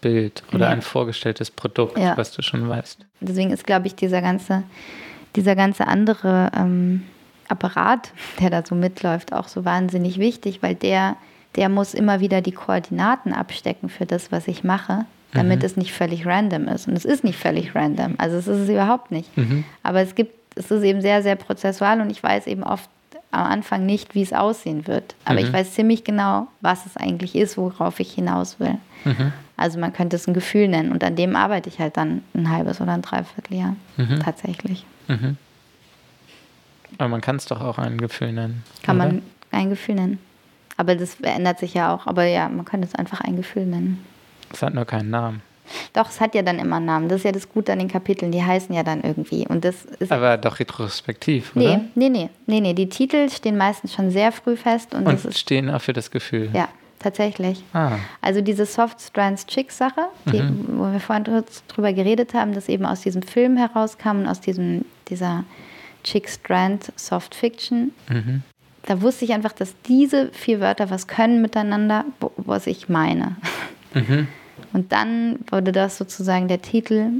Bild 0.00 0.42
oder 0.52 0.66
ja. 0.66 0.72
ein 0.72 0.82
vorgestelltes 0.82 1.50
Produkt, 1.50 1.98
ja. 1.98 2.16
was 2.16 2.32
du 2.32 2.42
schon 2.42 2.68
weißt. 2.68 2.98
Deswegen 3.20 3.50
ist, 3.50 3.66
glaube 3.66 3.86
ich, 3.86 3.94
dieser 3.94 4.20
ganze, 4.20 4.62
dieser 5.34 5.56
ganze 5.56 5.86
andere 5.88 6.52
ähm, 6.54 7.02
Apparat, 7.48 8.12
der 8.40 8.50
da 8.50 8.62
so 8.64 8.74
mitläuft, 8.74 9.32
auch 9.32 9.48
so 9.48 9.64
wahnsinnig 9.64 10.18
wichtig, 10.18 10.62
weil 10.62 10.74
der, 10.74 11.16
der 11.56 11.68
muss 11.68 11.94
immer 11.94 12.20
wieder 12.20 12.40
die 12.40 12.52
Koordinaten 12.52 13.32
abstecken 13.32 13.88
für 13.88 14.06
das, 14.06 14.30
was 14.30 14.48
ich 14.48 14.64
mache, 14.64 15.06
damit 15.32 15.60
mhm. 15.60 15.64
es 15.66 15.76
nicht 15.76 15.92
völlig 15.92 16.26
random 16.26 16.68
ist. 16.68 16.88
Und 16.88 16.94
es 16.94 17.04
ist 17.04 17.24
nicht 17.24 17.38
völlig 17.38 17.74
random. 17.74 18.14
Also 18.18 18.36
es 18.36 18.46
ist 18.46 18.60
es 18.60 18.68
überhaupt 18.68 19.10
nicht. 19.10 19.36
Mhm. 19.36 19.64
Aber 19.82 20.00
es 20.00 20.14
gibt, 20.14 20.34
es 20.54 20.70
ist 20.70 20.82
eben 20.82 21.00
sehr, 21.00 21.22
sehr 21.22 21.36
prozessual 21.36 22.00
und 22.00 22.10
ich 22.10 22.22
weiß 22.22 22.46
eben 22.46 22.62
oft 22.62 22.88
am 23.30 23.46
Anfang 23.46 23.84
nicht, 23.86 24.14
wie 24.14 24.22
es 24.22 24.32
aussehen 24.32 24.86
wird. 24.86 25.14
Aber 25.24 25.40
mhm. 25.40 25.46
ich 25.46 25.52
weiß 25.52 25.74
ziemlich 25.74 26.04
genau, 26.04 26.48
was 26.60 26.86
es 26.86 26.96
eigentlich 26.96 27.34
ist, 27.34 27.56
worauf 27.56 28.00
ich 28.00 28.12
hinaus 28.12 28.60
will. 28.60 28.78
Mhm. 29.04 29.32
Also 29.56 29.78
man 29.78 29.92
könnte 29.92 30.16
es 30.16 30.26
ein 30.28 30.34
Gefühl 30.34 30.68
nennen. 30.68 30.92
Und 30.92 31.02
an 31.02 31.16
dem 31.16 31.36
arbeite 31.36 31.68
ich 31.68 31.78
halt 31.78 31.96
dann 31.96 32.22
ein 32.34 32.50
halbes 32.50 32.80
oder 32.80 32.92
ein 32.92 33.02
Dreivierteljahr. 33.02 33.76
Mhm. 33.96 34.20
Tatsächlich. 34.20 34.84
Mhm. 35.08 35.36
Aber 36.98 37.08
man 37.08 37.20
kann 37.20 37.36
es 37.36 37.46
doch 37.46 37.60
auch 37.60 37.78
ein 37.78 37.98
Gefühl 37.98 38.32
nennen. 38.32 38.62
Kann 38.82 38.96
oder? 39.00 39.08
man 39.08 39.22
ein 39.50 39.70
Gefühl 39.70 39.96
nennen. 39.96 40.18
Aber 40.76 40.94
das 40.94 41.20
ändert 41.20 41.58
sich 41.58 41.74
ja 41.74 41.94
auch. 41.94 42.06
Aber 42.06 42.24
ja, 42.24 42.48
man 42.48 42.64
könnte 42.64 42.86
es 42.86 42.94
einfach 42.94 43.20
ein 43.20 43.36
Gefühl 43.36 43.66
nennen. 43.66 44.04
Es 44.52 44.62
hat 44.62 44.74
nur 44.74 44.84
keinen 44.84 45.10
Namen. 45.10 45.42
Doch, 45.92 46.08
es 46.08 46.20
hat 46.20 46.34
ja 46.34 46.42
dann 46.42 46.58
immer 46.58 46.76
einen 46.76 46.86
Namen. 46.86 47.08
Das 47.08 47.18
ist 47.18 47.24
ja 47.24 47.32
das 47.32 47.48
Gute 47.48 47.72
an 47.72 47.78
den 47.78 47.88
Kapiteln. 47.88 48.32
Die 48.32 48.42
heißen 48.42 48.74
ja 48.74 48.82
dann 48.82 49.02
irgendwie. 49.02 49.46
Und 49.46 49.64
das 49.64 49.84
ist 49.84 50.12
Aber 50.12 50.36
doch 50.36 50.60
retrospektiv, 50.60 51.52
nee, 51.54 51.66
oder? 51.66 51.80
Nee, 51.94 52.08
nee, 52.08 52.30
nee, 52.46 52.60
nee. 52.60 52.74
Die 52.74 52.88
Titel 52.88 53.28
stehen 53.30 53.56
meistens 53.56 53.94
schon 53.94 54.10
sehr 54.10 54.32
früh 54.32 54.56
fest. 54.56 54.94
Und, 54.94 55.06
und 55.06 55.24
ist, 55.24 55.38
stehen 55.38 55.70
auch 55.70 55.80
für 55.80 55.92
das 55.92 56.10
Gefühl. 56.10 56.50
Ja, 56.52 56.68
tatsächlich. 56.98 57.64
Ah. 57.72 57.92
Also 58.20 58.40
diese 58.40 58.66
Soft 58.66 59.00
Strands 59.00 59.46
Chick 59.46 59.72
Sache, 59.72 60.02
mhm. 60.26 60.66
wo 60.68 60.92
wir 60.92 61.00
vorhin 61.00 61.24
drüber 61.68 61.92
geredet 61.92 62.34
haben, 62.34 62.54
dass 62.54 62.68
eben 62.68 62.86
aus 62.86 63.00
diesem 63.00 63.22
Film 63.22 63.56
herauskam 63.56 64.20
und 64.20 64.28
aus 64.28 64.40
diesem, 64.40 64.84
dieser 65.08 65.44
Chick 66.04 66.28
Strand 66.28 66.92
Soft 66.96 67.34
Fiction. 67.34 67.92
Mhm. 68.08 68.42
Da 68.86 69.02
wusste 69.02 69.24
ich 69.24 69.32
einfach, 69.32 69.52
dass 69.52 69.74
diese 69.82 70.28
vier 70.32 70.60
Wörter 70.60 70.90
was 70.90 71.06
können 71.06 71.42
miteinander, 71.42 72.04
was 72.36 72.66
ich 72.66 72.88
meine. 72.88 73.36
Mhm. 73.94 74.28
Und 74.72 74.92
dann 74.92 75.40
wurde 75.50 75.72
das 75.72 75.98
sozusagen 75.98 76.48
der 76.48 76.62
Titel 76.62 77.10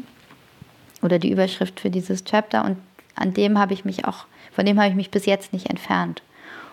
oder 1.03 1.19
die 1.19 1.31
Überschrift 1.31 1.81
für 1.81 1.91
dieses 1.91 2.25
Chapter 2.25 2.65
und 2.65 2.79
an 3.15 3.33
dem 3.33 3.59
habe 3.59 3.75
ich 3.75 3.85
mich 3.85 4.05
auch, 4.05 4.27
von 4.53 4.67
dem 4.67 4.79
habe 4.79 4.91
ich 4.91 4.95
mich 4.95 5.11
bis 5.11 5.27
jetzt 5.27 5.53
nicht 5.53 5.71
entfernt. 5.71 6.23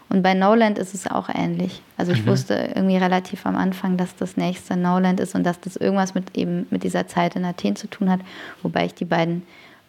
Und 0.09 0.21
bei 0.21 0.33
Noland 0.33 0.77
ist 0.77 0.93
es 0.93 1.07
auch 1.07 1.29
ähnlich. 1.33 1.81
Also 1.97 2.11
ich 2.11 2.23
mhm. 2.23 2.27
wusste 2.27 2.71
irgendwie 2.75 2.97
relativ 2.97 3.45
am 3.45 3.55
Anfang, 3.55 3.97
dass 3.97 4.15
das 4.15 4.37
nächste 4.37 4.75
Noland 4.75 5.19
ist 5.19 5.33
und 5.33 5.43
dass 5.43 5.59
das 5.59 5.75
irgendwas 5.75 6.13
mit 6.13 6.37
eben 6.37 6.67
mit 6.69 6.83
dieser 6.83 7.07
Zeit 7.07 7.35
in 7.35 7.45
Athen 7.45 7.75
zu 7.75 7.87
tun 7.87 8.11
hat, 8.11 8.19
wobei 8.61 8.85
ich 8.85 8.93
die 8.93 9.05
beiden 9.05 9.43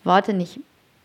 Worte 0.05 0.33
nicht 0.33 0.61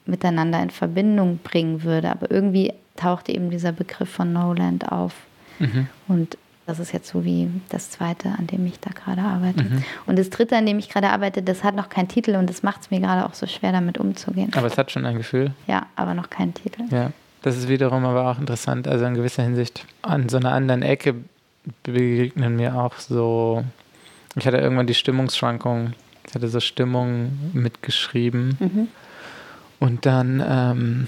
miteinander 0.10 0.62
in 0.62 0.70
Verbindung 0.70 1.40
bringen 1.44 1.84
würde. 1.84 2.10
Aber 2.10 2.30
irgendwie 2.30 2.74
tauchte 2.96 3.32
eben 3.32 3.50
dieser 3.50 3.72
Begriff 3.72 4.10
von 4.10 4.34
Noland 4.34 4.92
auf. 4.92 5.14
Mhm. 5.60 5.88
Und 6.08 6.38
das 6.70 6.80
ist 6.80 6.92
jetzt 6.92 7.10
so 7.10 7.26
wie 7.26 7.50
das 7.70 7.90
zweite, 7.90 8.30
an 8.38 8.46
dem 8.46 8.66
ich 8.68 8.80
da 8.80 8.92
gerade 8.92 9.22
arbeite. 9.22 9.64
Mhm. 9.64 9.84
Und 10.06 10.20
das 10.20 10.30
dritte, 10.30 10.56
an 10.56 10.68
dem 10.68 10.78
ich 10.78 10.90
gerade 10.90 11.10
arbeite, 11.10 11.42
das 11.42 11.64
hat 11.64 11.76
noch 11.76 11.90
keinen 11.90 12.08
Titel 12.08 12.36
und 12.36 12.48
das 12.48 12.62
macht 12.62 12.82
es 12.82 12.92
mir 12.92 13.00
gerade 13.00 13.26
auch 13.26 13.34
so 13.34 13.48
schwer, 13.48 13.72
damit 13.72 13.98
umzugehen. 13.98 14.52
Aber 14.56 14.68
es 14.68 14.78
hat 14.78 14.92
schon 14.92 15.06
ein 15.06 15.18
Gefühl. 15.18 15.52
Ja, 15.66 15.88
aber 15.96 16.14
noch 16.14 16.30
keinen 16.30 16.54
Titel. 16.54 16.84
Ja, 16.92 17.12
das 17.42 17.58
ist 17.58 17.70
wiederum 17.70 18.06
aber 18.06 18.30
auch 18.30 18.38
interessant. 18.38 18.88
Also 18.88 19.06
in 19.06 19.16
gewisser 19.16 19.42
Hinsicht 19.42 19.86
an 20.04 20.30
so 20.30 20.38
einer 20.38 20.52
anderen 20.52 20.84
Ecke 20.84 21.16
begegnen 21.82 22.56
mir 22.56 22.76
auch 22.76 22.96
so. 22.98 23.64
Ich 24.36 24.46
hatte 24.46 24.58
irgendwann 24.58 24.86
die 24.88 24.94
Stimmungsschwankungen. 24.94 25.96
Ich 26.28 26.36
hatte 26.36 26.48
so 26.50 26.60
Stimmungen 26.60 27.50
mitgeschrieben. 27.54 28.58
Mhm. 28.60 28.88
Und 29.80 30.06
dann 30.06 30.44
ähm, 30.46 31.08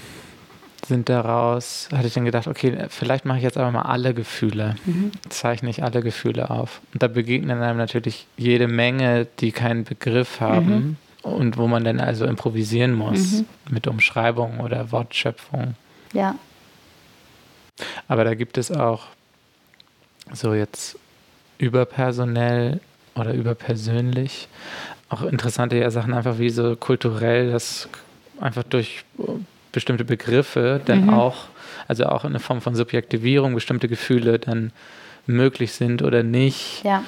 sind 0.86 1.08
daraus, 1.08 1.88
hatte 1.92 2.06
ich 2.06 2.14
dann 2.14 2.24
gedacht, 2.24 2.46
okay, 2.46 2.86
vielleicht 2.88 3.24
mache 3.24 3.38
ich 3.38 3.44
jetzt 3.44 3.56
aber 3.56 3.70
mal 3.70 3.82
alle 3.82 4.14
Gefühle, 4.14 4.76
mhm. 4.84 5.12
zeichne 5.28 5.70
ich 5.70 5.82
alle 5.82 6.02
Gefühle 6.02 6.50
auf. 6.50 6.80
Und 6.92 7.02
da 7.02 7.08
begegnen 7.08 7.62
einem 7.62 7.78
natürlich 7.78 8.26
jede 8.36 8.68
Menge, 8.68 9.26
die 9.40 9.52
keinen 9.52 9.84
Begriff 9.84 10.40
haben 10.40 10.96
mhm. 11.22 11.30
und 11.30 11.56
wo 11.56 11.68
man 11.68 11.84
dann 11.84 12.00
also 12.00 12.24
improvisieren 12.24 12.94
muss 12.94 13.32
mhm. 13.32 13.46
mit 13.70 13.86
Umschreibung 13.86 14.60
oder 14.60 14.90
Wortschöpfung. 14.90 15.74
Ja. 16.12 16.34
Aber 18.08 18.24
da 18.24 18.34
gibt 18.34 18.58
es 18.58 18.70
auch 18.70 19.06
so 20.32 20.54
jetzt 20.54 20.98
überpersonell 21.58 22.80
oder 23.14 23.34
überpersönlich 23.34 24.48
auch 25.08 25.22
interessante 25.22 25.90
Sachen, 25.90 26.14
einfach 26.14 26.38
wie 26.38 26.48
so 26.48 26.74
kulturell, 26.74 27.50
das 27.50 27.88
einfach 28.42 28.62
durch 28.64 29.04
bestimmte 29.72 30.04
Begriffe 30.04 30.80
dann 30.84 31.04
mhm. 31.04 31.10
auch, 31.10 31.46
also 31.88 32.04
auch 32.06 32.24
in 32.24 32.30
einer 32.30 32.40
Form 32.40 32.60
von 32.60 32.74
Subjektivierung, 32.74 33.54
bestimmte 33.54 33.88
Gefühle 33.88 34.38
dann 34.38 34.72
möglich 35.26 35.72
sind 35.72 36.02
oder 36.02 36.22
nicht. 36.22 36.82
Ja. 36.84 37.04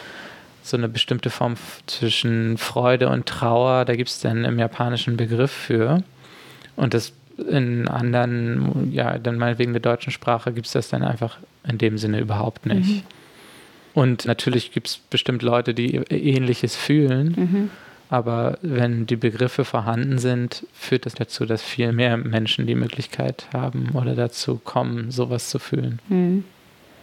So 0.62 0.76
eine 0.76 0.88
bestimmte 0.88 1.28
Form 1.28 1.56
zwischen 1.86 2.56
Freude 2.56 3.10
und 3.10 3.26
Trauer, 3.26 3.84
da 3.84 3.96
gibt 3.96 4.08
es 4.08 4.20
dann 4.20 4.44
im 4.44 4.58
japanischen 4.58 5.16
Begriff 5.16 5.50
für. 5.50 6.02
Und 6.76 6.94
das 6.94 7.12
in 7.36 7.88
anderen, 7.88 8.92
ja, 8.92 9.18
dann 9.18 9.36
meinetwegen 9.36 9.72
der 9.72 9.82
deutschen 9.82 10.12
Sprache 10.12 10.52
gibt 10.52 10.66
es 10.66 10.72
das 10.72 10.88
dann 10.88 11.02
einfach 11.02 11.38
in 11.68 11.78
dem 11.78 11.98
Sinne 11.98 12.20
überhaupt 12.20 12.64
nicht. 12.64 12.88
Mhm. 12.88 13.02
Und 13.92 14.24
natürlich 14.26 14.72
gibt 14.72 14.88
es 14.88 14.96
bestimmt 14.98 15.42
Leute, 15.42 15.74
die 15.74 15.96
ähnliches 15.96 16.76
fühlen. 16.76 17.34
Mhm. 17.36 17.70
Aber 18.10 18.58
wenn 18.62 19.06
die 19.06 19.16
Begriffe 19.16 19.64
vorhanden 19.64 20.18
sind, 20.18 20.66
führt 20.72 21.06
das 21.06 21.14
dazu, 21.14 21.46
dass 21.46 21.62
viel 21.62 21.92
mehr 21.92 22.16
Menschen 22.16 22.66
die 22.66 22.74
Möglichkeit 22.74 23.46
haben 23.52 23.90
oder 23.94 24.14
dazu 24.14 24.60
kommen, 24.62 25.10
sowas 25.10 25.48
zu 25.48 25.58
fühlen. 25.58 26.00
Hm. 26.08 26.44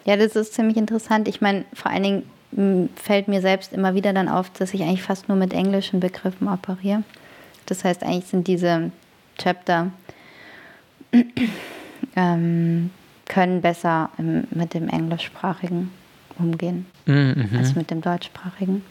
Ja, 0.05 0.15
das 0.15 0.35
ist 0.35 0.53
ziemlich 0.53 0.77
interessant. 0.77 1.27
Ich 1.27 1.41
meine, 1.41 1.65
vor 1.73 1.91
allen 1.91 2.03
Dingen 2.03 2.23
hm, 2.55 2.89
fällt 2.95 3.27
mir 3.27 3.41
selbst 3.41 3.73
immer 3.73 3.93
wieder 3.95 4.13
dann 4.13 4.29
auf, 4.29 4.49
dass 4.51 4.73
ich 4.73 4.81
eigentlich 4.83 5.03
fast 5.03 5.27
nur 5.27 5.37
mit 5.37 5.53
englischen 5.53 5.99
Begriffen 5.99 6.47
operiere. 6.47 7.03
Das 7.65 7.83
heißt, 7.83 8.03
eigentlich 8.03 8.25
sind 8.25 8.47
diese 8.47 8.91
Chapter 9.37 9.91
ähm, 12.15 12.89
können 13.25 13.61
besser 13.61 14.09
im, 14.17 14.45
mit 14.51 14.73
dem 14.73 14.87
Englischsprachigen 14.87 15.91
umgehen 16.37 16.85
Mhm. 17.05 17.49
als 17.57 17.75
mit 17.75 17.91
dem 17.91 18.01
Deutschsprachigen. 18.01 18.83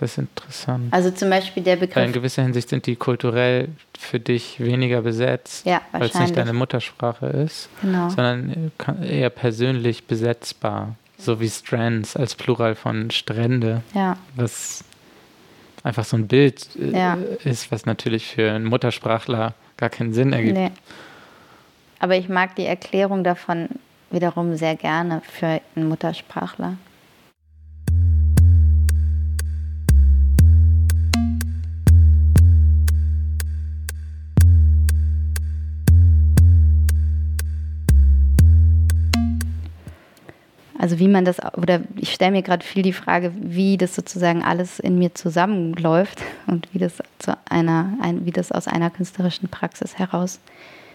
Das 0.00 0.12
ist 0.12 0.18
interessant. 0.18 0.92
Also 0.94 1.10
zum 1.10 1.28
Beispiel 1.28 1.62
der 1.62 1.76
Weil 1.76 1.82
in 1.84 1.88
Begriff. 1.90 2.12
gewisser 2.14 2.42
Hinsicht 2.42 2.70
sind 2.70 2.86
die 2.86 2.96
kulturell 2.96 3.68
für 3.98 4.18
dich 4.18 4.58
weniger 4.58 5.02
besetzt, 5.02 5.66
Ja, 5.66 5.82
weil 5.92 6.04
es 6.08 6.18
nicht 6.18 6.34
deine 6.38 6.54
Muttersprache 6.54 7.26
ist, 7.26 7.68
Genau. 7.82 8.08
sondern 8.08 8.72
eher 9.02 9.28
persönlich 9.28 10.06
besetzbar. 10.06 10.94
So 11.18 11.38
wie 11.38 11.50
Strands 11.50 12.16
als 12.16 12.34
Plural 12.34 12.74
von 12.76 13.10
Strände, 13.10 13.82
Ja, 13.92 14.16
was 14.36 14.82
einfach 15.82 16.04
so 16.04 16.16
ein 16.16 16.28
Bild 16.28 16.66
äh, 16.76 16.96
Ja. 16.98 17.18
ist, 17.44 17.70
was 17.70 17.84
natürlich 17.84 18.26
für 18.26 18.50
einen 18.52 18.64
Muttersprachler 18.64 19.52
gar 19.76 19.90
keinen 19.90 20.14
Sinn 20.14 20.32
ergibt. 20.32 20.56
nee. 20.56 20.70
Aber 21.98 22.16
ich 22.16 22.30
mag 22.30 22.56
die 22.56 22.64
Erklärung 22.64 23.22
davon 23.22 23.68
wiederum 24.10 24.56
sehr 24.56 24.76
gerne 24.76 25.20
für 25.30 25.60
einen 25.76 25.88
Muttersprachler. 25.90 26.76
Also 40.80 40.98
wie 40.98 41.08
man 41.08 41.26
das, 41.26 41.36
oder 41.58 41.80
ich 41.96 42.10
stelle 42.14 42.32
mir 42.32 42.42
gerade 42.42 42.64
viel 42.64 42.82
die 42.82 42.94
Frage, 42.94 43.32
wie 43.38 43.76
das 43.76 43.94
sozusagen 43.94 44.42
alles 44.42 44.78
in 44.78 44.98
mir 44.98 45.14
zusammenläuft 45.14 46.22
und 46.46 46.68
wie 46.72 46.78
das 46.78 46.94
zu 47.18 47.36
einer, 47.50 47.98
ein, 48.00 48.24
wie 48.24 48.30
das 48.30 48.50
aus 48.50 48.66
einer 48.66 48.88
künstlerischen 48.88 49.50
Praxis 49.50 49.98
heraus 49.98 50.40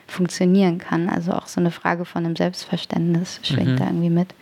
funktionieren 0.08 0.80
kann. 0.80 1.08
Also 1.08 1.34
auch 1.34 1.46
so 1.46 1.60
eine 1.60 1.70
Frage 1.70 2.04
von 2.06 2.26
einem 2.26 2.36
Selbstverständnis 2.36 3.40
schwingt 3.44 3.74
Mhm. 3.74 3.78
da 3.78 3.86
irgendwie 3.86 4.10
mit, 4.10 4.34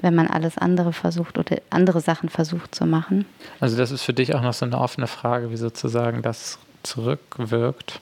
wenn 0.00 0.16
man 0.16 0.26
alles 0.26 0.58
andere 0.58 0.92
versucht 0.92 1.38
oder 1.38 1.58
andere 1.70 2.00
Sachen 2.00 2.28
versucht 2.28 2.74
zu 2.74 2.84
machen. 2.84 3.26
Also 3.60 3.76
das 3.76 3.92
ist 3.92 4.02
für 4.02 4.12
dich 4.12 4.34
auch 4.34 4.42
noch 4.42 4.54
so 4.54 4.66
eine 4.66 4.78
offene 4.78 5.06
Frage, 5.06 5.52
wie 5.52 5.56
sozusagen 5.56 6.20
das 6.20 6.58
zurückwirkt. 6.82 8.00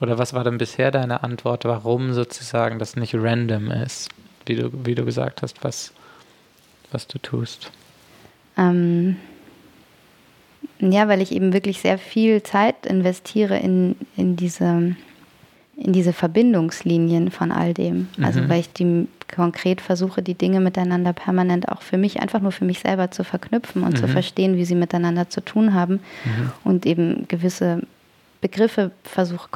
Oder 0.00 0.18
was 0.18 0.34
war 0.34 0.44
denn 0.44 0.58
bisher 0.58 0.92
deine 0.92 1.24
Antwort, 1.24 1.64
warum 1.64 2.12
sozusagen 2.12 2.78
das 2.78 2.94
nicht 2.94 3.14
random 3.16 3.70
ist, 3.72 4.08
wie 4.46 4.54
du, 4.56 4.70
wie 4.84 4.94
du 4.94 5.04
gesagt 5.04 5.42
hast, 5.42 5.62
was, 5.64 5.92
was 6.92 7.06
du 7.06 7.18
tust? 7.18 7.70
Ähm, 8.56 9.16
ja, 10.80 11.08
weil 11.08 11.20
ich 11.20 11.32
eben 11.32 11.52
wirklich 11.52 11.80
sehr 11.80 11.98
viel 11.98 12.42
Zeit 12.42 12.86
investiere 12.86 13.56
in, 13.58 13.96
in, 14.16 14.36
diese, 14.36 14.94
in 15.76 15.92
diese 15.92 16.12
Verbindungslinien 16.12 17.30
von 17.30 17.52
all 17.52 17.72
dem. 17.74 18.08
Also 18.20 18.40
Mhm. 18.40 18.48
weil 18.48 18.60
ich 18.60 18.72
die 18.72 19.06
konkret 19.34 19.80
versuche, 19.80 20.22
die 20.22 20.34
Dinge 20.34 20.60
miteinander 20.60 21.12
permanent 21.12 21.68
auch 21.68 21.82
für 21.82 21.96
mich, 21.96 22.20
einfach 22.20 22.40
nur 22.40 22.52
für 22.52 22.64
mich 22.66 22.80
selber 22.80 23.10
zu 23.10 23.24
verknüpfen 23.24 23.82
und 23.82 23.96
zu 23.96 24.06
Mhm. 24.06 24.10
verstehen, 24.10 24.56
wie 24.56 24.64
sie 24.64 24.74
miteinander 24.74 25.30
zu 25.30 25.40
tun 25.40 25.72
haben 25.72 26.00
Mhm. 26.24 26.52
und 26.64 26.84
eben 26.86 27.26
gewisse 27.28 27.82
Begriffe 28.40 28.90
versuche 29.04 29.48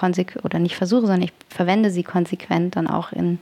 oder 0.44 0.58
nicht 0.60 0.76
versuche, 0.76 1.02
sondern 1.02 1.22
ich 1.22 1.32
verwende 1.48 1.90
sie 1.90 2.04
konsequent 2.04 2.76
dann 2.76 2.86
auch 2.86 3.12
in, 3.12 3.38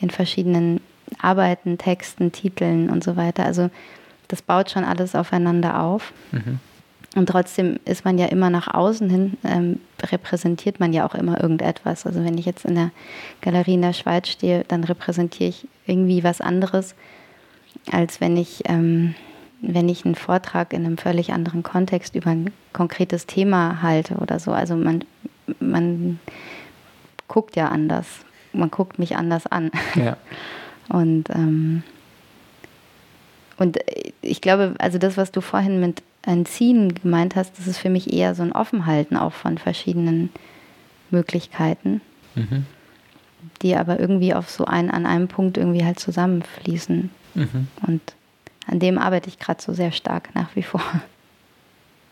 in 0.00 0.10
verschiedenen 0.10 0.80
Arbeiten, 1.20 1.78
Texten, 1.78 2.32
Titeln 2.32 2.90
und 2.90 3.04
so 3.04 3.16
weiter. 3.16 3.44
Also 3.44 3.70
das 4.28 4.42
baut 4.42 4.70
schon 4.70 4.84
alles 4.84 5.14
aufeinander 5.14 5.80
auf. 5.80 6.12
Mhm. 6.32 6.58
Und 7.16 7.30
trotzdem 7.30 7.80
ist 7.86 8.04
man 8.04 8.18
ja 8.18 8.26
immer 8.26 8.50
nach 8.50 8.72
außen 8.72 9.08
hin, 9.08 9.38
ähm, 9.42 9.80
repräsentiert 10.02 10.80
man 10.80 10.92
ja 10.92 11.06
auch 11.06 11.14
immer 11.14 11.40
irgendetwas. 11.40 12.04
Also 12.04 12.22
wenn 12.22 12.36
ich 12.36 12.44
jetzt 12.44 12.66
in 12.66 12.74
der 12.74 12.90
Galerie 13.40 13.74
in 13.74 13.82
der 13.82 13.94
Schweiz 13.94 14.28
stehe, 14.28 14.64
dann 14.68 14.84
repräsentiere 14.84 15.48
ich 15.48 15.66
irgendwie 15.86 16.24
was 16.24 16.42
anderes, 16.42 16.94
als 17.90 18.20
wenn 18.20 18.36
ich, 18.36 18.64
ähm, 18.66 19.14
wenn 19.62 19.88
ich 19.88 20.04
einen 20.04 20.14
Vortrag 20.14 20.74
in 20.74 20.84
einem 20.84 20.98
völlig 20.98 21.32
anderen 21.32 21.62
Kontext 21.62 22.14
über 22.14 22.30
ein 22.30 22.50
konkretes 22.74 23.24
Thema 23.24 23.80
halte 23.80 24.16
oder 24.16 24.38
so. 24.38 24.52
Also 24.52 24.76
man, 24.76 25.02
man 25.58 26.20
guckt 27.28 27.56
ja 27.56 27.68
anders. 27.68 28.06
Man 28.52 28.70
guckt 28.70 28.98
mich 28.98 29.16
anders 29.16 29.46
an. 29.46 29.70
Ja. 29.94 30.18
Und, 30.88 31.30
ähm, 31.30 31.82
und 33.58 33.78
ich 34.22 34.40
glaube, 34.40 34.74
also 34.78 34.98
das, 34.98 35.16
was 35.16 35.32
du 35.32 35.40
vorhin 35.40 35.80
mit 35.80 36.02
Entziehen 36.22 36.94
gemeint 36.94 37.36
hast, 37.36 37.58
das 37.58 37.66
ist 37.66 37.78
für 37.78 37.90
mich 37.90 38.12
eher 38.12 38.34
so 38.34 38.42
ein 38.42 38.52
Offenhalten 38.52 39.16
auch 39.16 39.32
von 39.32 39.58
verschiedenen 39.58 40.30
Möglichkeiten, 41.10 42.00
Mhm. 42.34 42.66
die 43.62 43.74
aber 43.76 43.98
irgendwie 44.00 44.34
auf 44.34 44.50
so 44.50 44.64
einen, 44.64 44.90
an 44.90 45.06
einem 45.06 45.28
Punkt 45.28 45.56
irgendwie 45.56 45.84
halt 45.84 45.98
zusammenfließen. 46.00 47.10
Mhm. 47.34 47.68
Und 47.86 48.00
an 48.66 48.78
dem 48.80 48.98
arbeite 48.98 49.28
ich 49.28 49.38
gerade 49.38 49.62
so 49.62 49.72
sehr 49.72 49.92
stark 49.92 50.34
nach 50.34 50.54
wie 50.56 50.62
vor. 50.64 50.82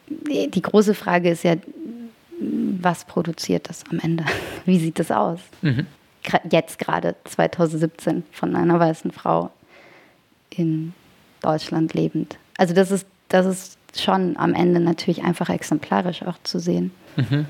Die 0.09 0.51
die 0.51 0.63
große 0.63 0.95
Frage 0.95 1.31
ist 1.31 1.43
ja, 1.45 1.57
was 2.81 3.05
produziert 3.05 3.69
das 3.69 3.85
am 3.91 3.99
Ende? 3.99 4.25
Wie 4.65 4.79
sieht 4.79 4.99
das 4.99 5.11
aus? 5.11 5.41
Mhm. 5.63 5.87
Jetzt 6.51 6.79
gerade 6.79 7.17
2017 7.25 8.25
von 8.33 8.57
einer 8.57 8.79
weißen 8.81 9.11
Frau 9.13 9.51
in 10.51 10.95
Deutschland 11.41 11.95
lebend. 11.95 12.37
Also 12.57 12.75
das 12.75 12.91
ist, 12.91 13.07
das 13.29 13.47
ist 13.47 13.79
schon 14.01 14.37
am 14.37 14.55
Ende 14.55 14.81
natürlich 14.81 15.23
einfach 15.23 15.51
exemplarisch 15.51 16.23
auch 16.23 16.39
zu 16.43 16.59
sehen. 16.59 16.93
Mhm. 17.17 17.47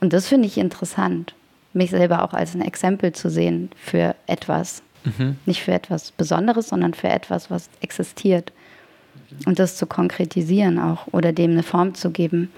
Und 0.00 0.12
das 0.12 0.28
finde 0.28 0.46
ich 0.46 0.58
interessant, 0.58 1.34
mich 1.72 1.90
selber 1.90 2.24
auch 2.24 2.32
als 2.32 2.54
ein 2.54 2.62
Exempel 2.62 3.12
zu 3.12 3.30
sehen 3.30 3.70
für 3.76 4.14
etwas. 4.26 4.82
Mhm. 5.04 5.36
Nicht 5.46 5.62
für 5.62 5.72
etwas 5.72 6.12
Besonderes, 6.12 6.68
sondern 6.68 6.94
für 6.94 7.08
etwas, 7.08 7.50
was 7.50 7.68
existiert. 7.80 8.52
Und 9.46 9.58
das 9.58 9.76
zu 9.76 9.86
konkretisieren 9.86 10.78
auch 10.78 11.06
oder 11.12 11.32
dem 11.32 11.52
eine 11.52 11.62
Form 11.62 11.94
zu 11.94 12.10
geben. 12.10 12.52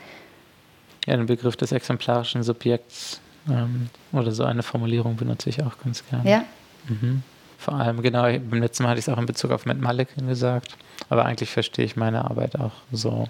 Ja, 1.07 1.17
den 1.17 1.27
Begriff 1.27 1.57
des 1.57 1.73
exemplarischen 1.73 2.43
Subjekts 2.43 3.21
ähm, 3.49 3.89
oder 4.13 4.33
so 4.33 4.45
eine 4.45 4.63
Formulierung 4.63 5.17
benutze 5.17 5.49
ich 5.51 5.63
auch 5.63 5.79
ganz 5.83 6.05
gerne. 6.09 6.29
Ja, 6.31 6.45
Mhm. 6.89 7.23
Vor 7.59 7.75
allem, 7.75 8.03
genau, 8.03 8.25
beim 8.25 8.61
letzten 8.61 8.83
Mal 8.83 8.91
hatte 8.91 8.99
ich 8.99 9.07
es 9.07 9.13
auch 9.13 9.17
in 9.17 9.25
Bezug 9.25 9.51
auf 9.51 9.65
Matt 9.65 9.81
Malekin 9.81 10.29
gesagt, 10.29 10.77
aber 11.09 11.25
eigentlich 11.25 11.51
verstehe 11.51 11.85
ich 11.87 11.97
meine 11.97 12.23
Arbeit 12.23 12.57
auch 12.61 12.73
so, 12.93 13.27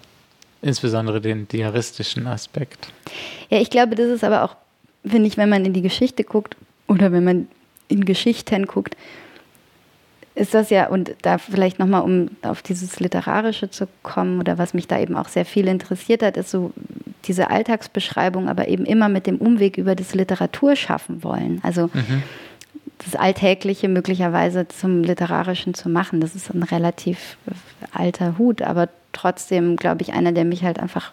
insbesondere 0.61 1.21
den 1.21 1.47
diaristischen 1.47 2.27
Aspekt. 2.27 2.89
Ja, 3.49 3.59
ich 3.61 3.71
glaube, 3.71 3.95
das 3.95 4.09
ist 4.09 4.25
aber 4.25 4.43
auch, 4.43 4.57
finde 5.05 5.29
ich, 5.29 5.37
wenn 5.37 5.49
man 5.49 5.65
in 5.65 5.73
die 5.73 5.83
Geschichte 5.83 6.25
guckt 6.25 6.57
oder 6.89 7.13
wenn 7.13 7.23
man 7.23 7.49
in 7.87 8.05
Geschichten 8.05 8.67
guckt, 8.67 8.97
ist 10.35 10.53
das 10.55 10.71
ja, 10.71 10.89
und 10.89 11.15
da 11.23 11.39
vielleicht 11.39 11.79
nochmal, 11.79 12.03
um 12.03 12.31
auf 12.43 12.61
dieses 12.63 12.99
Literarische 12.99 13.71
zu 13.71 13.87
kommen 14.03 14.41
oder 14.41 14.59
was 14.59 14.75
mich 14.75 14.89
da 14.89 14.99
eben 14.99 15.17
auch 15.17 15.29
sehr 15.29 15.45
viel 15.45 15.69
interessiert 15.69 16.23
hat, 16.23 16.37
ist 16.37 16.51
so 16.51 16.73
diese 17.27 17.51
Alltagsbeschreibung, 17.51 18.49
aber 18.49 18.67
eben 18.69 18.85
immer 18.85 19.09
mit 19.09 19.27
dem 19.27 19.37
Umweg 19.39 19.79
über 19.79 19.95
das 19.95 20.15
Literatur 20.15 20.75
schaffen 20.77 21.23
wollen. 21.23 21.61
Also 21.63 21.89
Mhm. 21.95 22.23
das 22.99 23.17
Alltägliche 23.17 23.89
möglicherweise 23.89 24.67
zum 24.69 25.03
Literarischen 25.05 25.75
zu 25.75 25.89
machen. 25.89 26.21
Das 26.21 26.35
ist 26.35 26.53
ein 26.53 26.63
relativ 26.63 27.37
alter 27.93 28.37
Hut, 28.39 28.61
aber 28.63 28.89
trotzdem, 29.13 29.77
glaube 29.77 30.03
ich, 30.03 30.13
einer, 30.15 30.33
der 30.33 30.45
mich 30.45 30.65
halt 30.65 30.79
einfach 30.81 31.13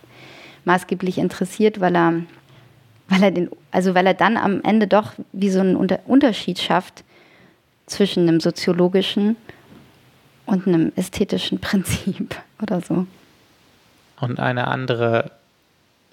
maßgeblich 0.66 1.18
interessiert, 1.18 1.80
weil 1.80 1.96
er, 1.96 2.14
weil 3.08 3.24
er 3.24 3.32
den, 3.32 3.50
also 3.72 3.94
weil 3.94 4.06
er 4.08 4.14
dann 4.14 4.38
am 4.38 4.62
Ende 4.64 4.88
doch 4.88 5.14
wie 5.32 5.50
so 5.50 5.60
einen 5.60 5.76
Unter 5.76 6.00
Unterschied 6.08 6.60
schafft 6.60 7.04
zwischen 7.92 8.28
einem 8.28 8.40
soziologischen 8.40 9.36
und 10.46 10.68
einem 10.68 10.92
ästhetischen 10.96 11.60
Prinzip 11.62 12.36
oder 12.62 12.82
so. 12.82 13.06
Und 14.20 14.40
eine 14.40 14.68
andere, 14.68 15.32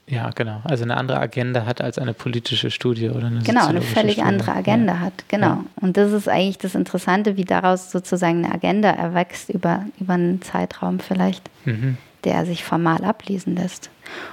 ja 0.06 0.30
genau, 0.30 0.60
also 0.64 0.84
eine 0.84 0.96
andere 0.96 1.18
Agenda 1.20 1.66
hat 1.66 1.80
als 1.82 1.98
eine 1.98 2.14
politische 2.14 2.70
Studie 2.70 3.10
oder 3.10 3.26
eine 3.26 3.40
Genau, 3.42 3.66
eine 3.66 3.82
völlig 3.82 4.14
Studie. 4.14 4.28
andere 4.28 4.52
Agenda 4.54 4.94
Ja. 4.94 5.00
hat. 5.00 5.12
Genau. 5.28 5.46
Ja. 5.46 5.64
Und 5.80 5.96
das 5.96 6.12
ist 6.12 6.28
eigentlich 6.28 6.58
das 6.58 6.74
Interessante, 6.74 7.36
wie 7.36 7.44
daraus 7.44 7.90
sozusagen 7.90 8.44
eine 8.44 8.54
Agenda 8.54 8.88
erwächst 8.90 9.50
über, 9.50 9.84
über 10.00 10.14
einen 10.14 10.40
Zeitraum 10.42 11.00
vielleicht, 11.00 11.50
Mhm. 11.66 11.98
der 12.24 12.46
sich 12.46 12.64
formal 12.64 13.04
ablesen 13.04 13.56
lässt. 13.56 13.90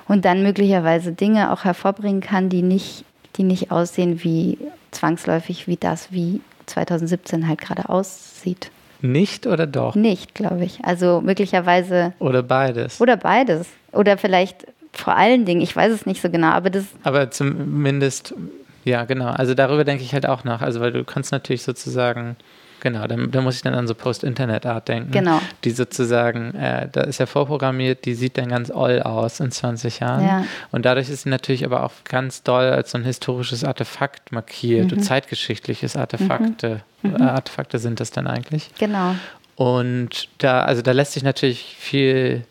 Und 0.07 0.23
dann 0.23 0.41
möglicherweise 0.43 1.11
Dinge 1.11 1.51
auch 1.51 1.65
hervorbringen 1.65 2.21
kann, 2.21 2.47
die 2.49 2.61
nicht, 2.61 3.03
die 3.35 3.43
nicht 3.43 3.71
aussehen 3.71 4.23
wie 4.23 4.57
zwangsläufig 4.91 5.67
wie 5.67 5.75
das, 5.75 6.13
wie 6.13 6.39
2017 6.65 7.47
halt 7.47 7.61
gerade 7.61 7.89
aussieht. 7.89 8.71
Nicht 9.01 9.45
oder 9.45 9.67
doch? 9.67 9.95
Nicht, 9.95 10.33
glaube 10.35 10.63
ich. 10.65 10.83
Also 10.83 11.21
möglicherweise 11.21 12.13
Oder 12.19 12.41
beides. 12.43 12.99
oder 13.01 13.17
beides. 13.17 13.67
Oder 13.91 14.17
vielleicht 14.17 14.65
vor 14.93 15.15
allen 15.15 15.45
Dingen, 15.45 15.61
ich 15.61 15.75
weiß 15.75 15.91
es 15.91 16.05
nicht 16.05 16.21
so 16.21 16.29
genau, 16.29 16.47
aber 16.47 16.69
das 16.69 16.85
Aber 17.03 17.29
zumindest, 17.29 18.33
ja, 18.85 19.03
genau. 19.05 19.27
Also 19.27 19.53
darüber 19.53 19.83
denke 19.83 20.03
ich 20.03 20.13
halt 20.13 20.25
auch 20.25 20.43
nach. 20.43 20.61
Also, 20.61 20.79
weil 20.79 20.91
du 20.93 21.03
kannst 21.03 21.31
natürlich 21.31 21.63
sozusagen 21.63 22.35
genau. 22.85 23.07
Da, 23.07 23.15
da 23.15 23.41
muss 23.41 23.55
ich 23.55 23.63
dann 23.63 23.73
an 23.73 23.87
so 23.87 23.95
Post-Internet-Art 23.95 24.87
denken. 24.87 25.11
Genau. 25.11 25.41
Die 25.63 25.71
sozusagen, 25.71 26.53
äh, 26.53 26.87
da 26.91 27.01
ist 27.01 27.19
ja 27.19 27.25
vorprogrammiert, 27.25 28.05
die 28.05 28.13
sieht 28.13 28.37
dann 28.37 28.49
ganz 28.49 28.69
oll 28.69 29.01
aus 29.01 29.39
in 29.39 29.49
20 29.49 30.01
Jahren. 30.01 30.23
Ja. 30.23 30.45
Und 30.71 30.85
dadurch 30.85 31.09
ist 31.09 31.23
sie 31.23 31.29
natürlich 31.29 31.65
aber 31.65 31.83
auch 31.83 31.91
ganz 32.03 32.43
doll 32.43 32.65
als 32.65 32.91
so 32.91 32.99
ein 32.99 33.03
historisches 33.03 33.63
Artefakt 33.63 34.31
markiert 34.31 34.91
mhm. 34.91 35.01
zeitgeschichtliches 35.01 35.95
Artefakte. 35.95 36.81
Mhm. 37.01 37.11
mhm. 37.11 37.21
Artefakte 37.21 37.79
sind 37.79 37.99
das 37.99 38.11
dann 38.11 38.27
eigentlich. 38.27 38.69
Genau. 38.77 39.15
Und 39.55 40.29
da, 40.37 40.63
also 40.63 40.83
da 40.83 40.91
lässt 40.91 41.13
sich 41.13 41.23
natürlich 41.23 41.75
viel 41.79 42.43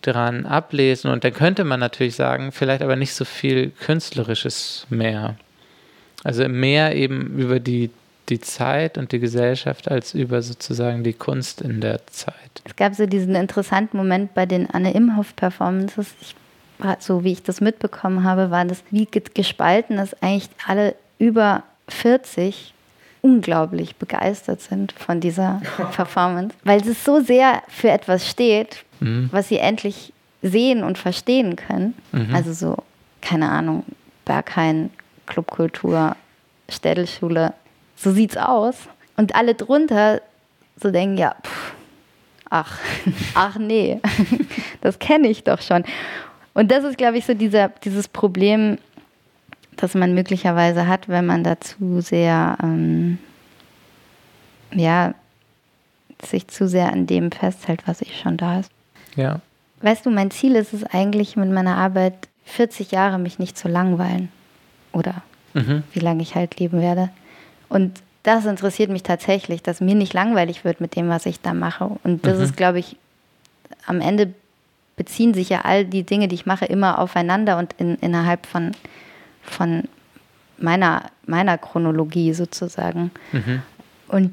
dran 0.00 0.46
ablesen 0.46 1.10
und 1.10 1.24
dann 1.24 1.34
könnte 1.34 1.64
man 1.64 1.80
natürlich 1.80 2.14
sagen, 2.14 2.50
vielleicht 2.50 2.82
aber 2.82 2.96
nicht 2.96 3.12
so 3.12 3.24
viel 3.24 3.70
Künstlerisches 3.70 4.86
mehr. 4.88 5.36
Also 6.24 6.48
mehr 6.48 6.94
eben 6.94 7.36
über 7.36 7.60
die, 7.60 7.90
die 8.28 8.40
Zeit 8.40 8.98
und 8.98 9.12
die 9.12 9.18
Gesellschaft 9.18 9.90
als 9.90 10.14
über 10.14 10.42
sozusagen 10.42 11.04
die 11.04 11.12
Kunst 11.12 11.60
in 11.60 11.80
der 11.80 12.06
Zeit. 12.08 12.34
Es 12.64 12.76
gab 12.76 12.94
so 12.94 13.06
diesen 13.06 13.34
interessanten 13.34 13.96
Moment 13.96 14.34
bei 14.34 14.46
den 14.46 14.68
Anne 14.68 14.92
Imhoff-Performances. 14.92 16.14
So 16.98 17.24
wie 17.24 17.32
ich 17.32 17.42
das 17.42 17.60
mitbekommen 17.60 18.24
habe, 18.24 18.50
war 18.50 18.64
das 18.64 18.82
wie 18.90 19.06
gespalten, 19.06 19.96
dass 19.96 20.20
eigentlich 20.22 20.50
alle 20.66 20.94
über 21.18 21.62
40 21.88 22.74
unglaublich 23.22 23.96
begeistert 23.96 24.60
sind 24.60 24.92
von 24.92 25.20
dieser 25.20 25.62
Performance, 25.92 26.54
weil 26.64 26.80
es 26.80 27.04
so 27.04 27.20
sehr 27.20 27.62
für 27.68 27.90
etwas 27.90 28.28
steht, 28.28 28.84
mhm. 29.00 29.28
was 29.32 29.48
sie 29.48 29.58
endlich 29.58 30.12
sehen 30.42 30.84
und 30.84 30.98
verstehen 30.98 31.56
können. 31.56 31.94
Mhm. 32.12 32.34
Also 32.34 32.52
so, 32.52 32.76
keine 33.20 33.50
Ahnung, 33.50 33.84
Berghain, 34.24 34.90
Clubkultur, 35.26 36.14
Städelschule, 36.68 37.54
so 37.96 38.12
sieht's 38.12 38.36
aus. 38.36 38.76
Und 39.16 39.34
alle 39.34 39.54
drunter 39.54 40.20
so 40.80 40.90
denken, 40.90 41.16
ja, 41.16 41.34
pff, 41.42 41.74
ach, 42.50 42.78
ach 43.34 43.56
nee, 43.56 44.00
das 44.80 44.98
kenne 44.98 45.28
ich 45.28 45.44
doch 45.44 45.60
schon. 45.60 45.84
Und 46.54 46.70
das 46.70 46.84
ist, 46.84 46.98
glaube 46.98 47.18
ich, 47.18 47.26
so 47.26 47.34
dieser, 47.34 47.68
dieses 47.68 48.08
Problem, 48.08 48.78
das 49.76 49.94
man 49.94 50.14
möglicherweise 50.14 50.86
hat, 50.86 51.08
wenn 51.08 51.26
man 51.26 51.44
dazu 51.44 52.00
sehr, 52.00 52.56
ähm, 52.62 53.18
ja, 54.72 55.14
sich 56.24 56.48
zu 56.48 56.66
sehr 56.66 56.92
an 56.92 57.06
dem 57.06 57.30
festhält, 57.30 57.82
was 57.86 58.00
ich 58.00 58.18
schon 58.18 58.38
da 58.38 58.60
ist. 58.60 58.70
Ja. 59.16 59.40
Weißt 59.82 60.06
du, 60.06 60.10
mein 60.10 60.30
Ziel 60.30 60.54
ist 60.54 60.72
es 60.72 60.82
eigentlich 60.84 61.36
mit 61.36 61.50
meiner 61.50 61.76
Arbeit 61.76 62.14
40 62.46 62.90
Jahre 62.90 63.18
mich 63.18 63.38
nicht 63.38 63.58
zu 63.58 63.68
langweilen. 63.68 64.30
Oder 64.92 65.22
mhm. 65.52 65.82
wie 65.92 66.00
lange 66.00 66.22
ich 66.22 66.34
halt 66.34 66.58
leben 66.58 66.80
werde. 66.80 67.10
Und 67.68 68.00
das 68.22 68.44
interessiert 68.44 68.90
mich 68.90 69.02
tatsächlich, 69.02 69.62
dass 69.62 69.80
mir 69.80 69.94
nicht 69.94 70.12
langweilig 70.12 70.64
wird 70.64 70.80
mit 70.80 70.96
dem, 70.96 71.08
was 71.08 71.26
ich 71.26 71.40
da 71.40 71.54
mache. 71.54 71.90
Und 72.02 72.26
das 72.26 72.38
mhm. 72.38 72.44
ist, 72.44 72.56
glaube 72.56 72.78
ich, 72.78 72.96
am 73.86 74.00
Ende 74.00 74.34
beziehen 74.96 75.34
sich 75.34 75.48
ja 75.48 75.60
all 75.62 75.84
die 75.84 76.02
Dinge, 76.02 76.26
die 76.26 76.34
ich 76.34 76.46
mache, 76.46 76.64
immer 76.64 76.98
aufeinander 76.98 77.58
und 77.58 77.74
in, 77.78 77.96
innerhalb 77.96 78.46
von, 78.46 78.72
von 79.42 79.84
meiner, 80.58 81.10
meiner 81.26 81.58
Chronologie 81.58 82.32
sozusagen. 82.32 83.10
Mhm. 83.32 83.62
Und 84.08 84.32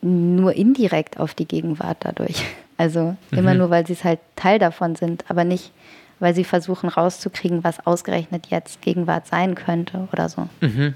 nur 0.00 0.54
indirekt 0.54 1.20
auf 1.20 1.34
die 1.34 1.46
Gegenwart 1.46 1.98
dadurch. 2.00 2.44
Also 2.78 3.16
mhm. 3.30 3.38
immer 3.38 3.54
nur, 3.54 3.70
weil 3.70 3.86
sie 3.86 3.92
es 3.92 4.02
halt 4.02 4.18
Teil 4.34 4.58
davon 4.58 4.96
sind, 4.96 5.24
aber 5.28 5.44
nicht, 5.44 5.72
weil 6.18 6.34
sie 6.34 6.42
versuchen 6.42 6.88
rauszukriegen, 6.88 7.62
was 7.62 7.86
ausgerechnet 7.86 8.46
jetzt 8.48 8.80
Gegenwart 8.82 9.26
sein 9.26 9.54
könnte 9.54 10.08
oder 10.12 10.28
so. 10.28 10.48
Mhm. 10.60 10.94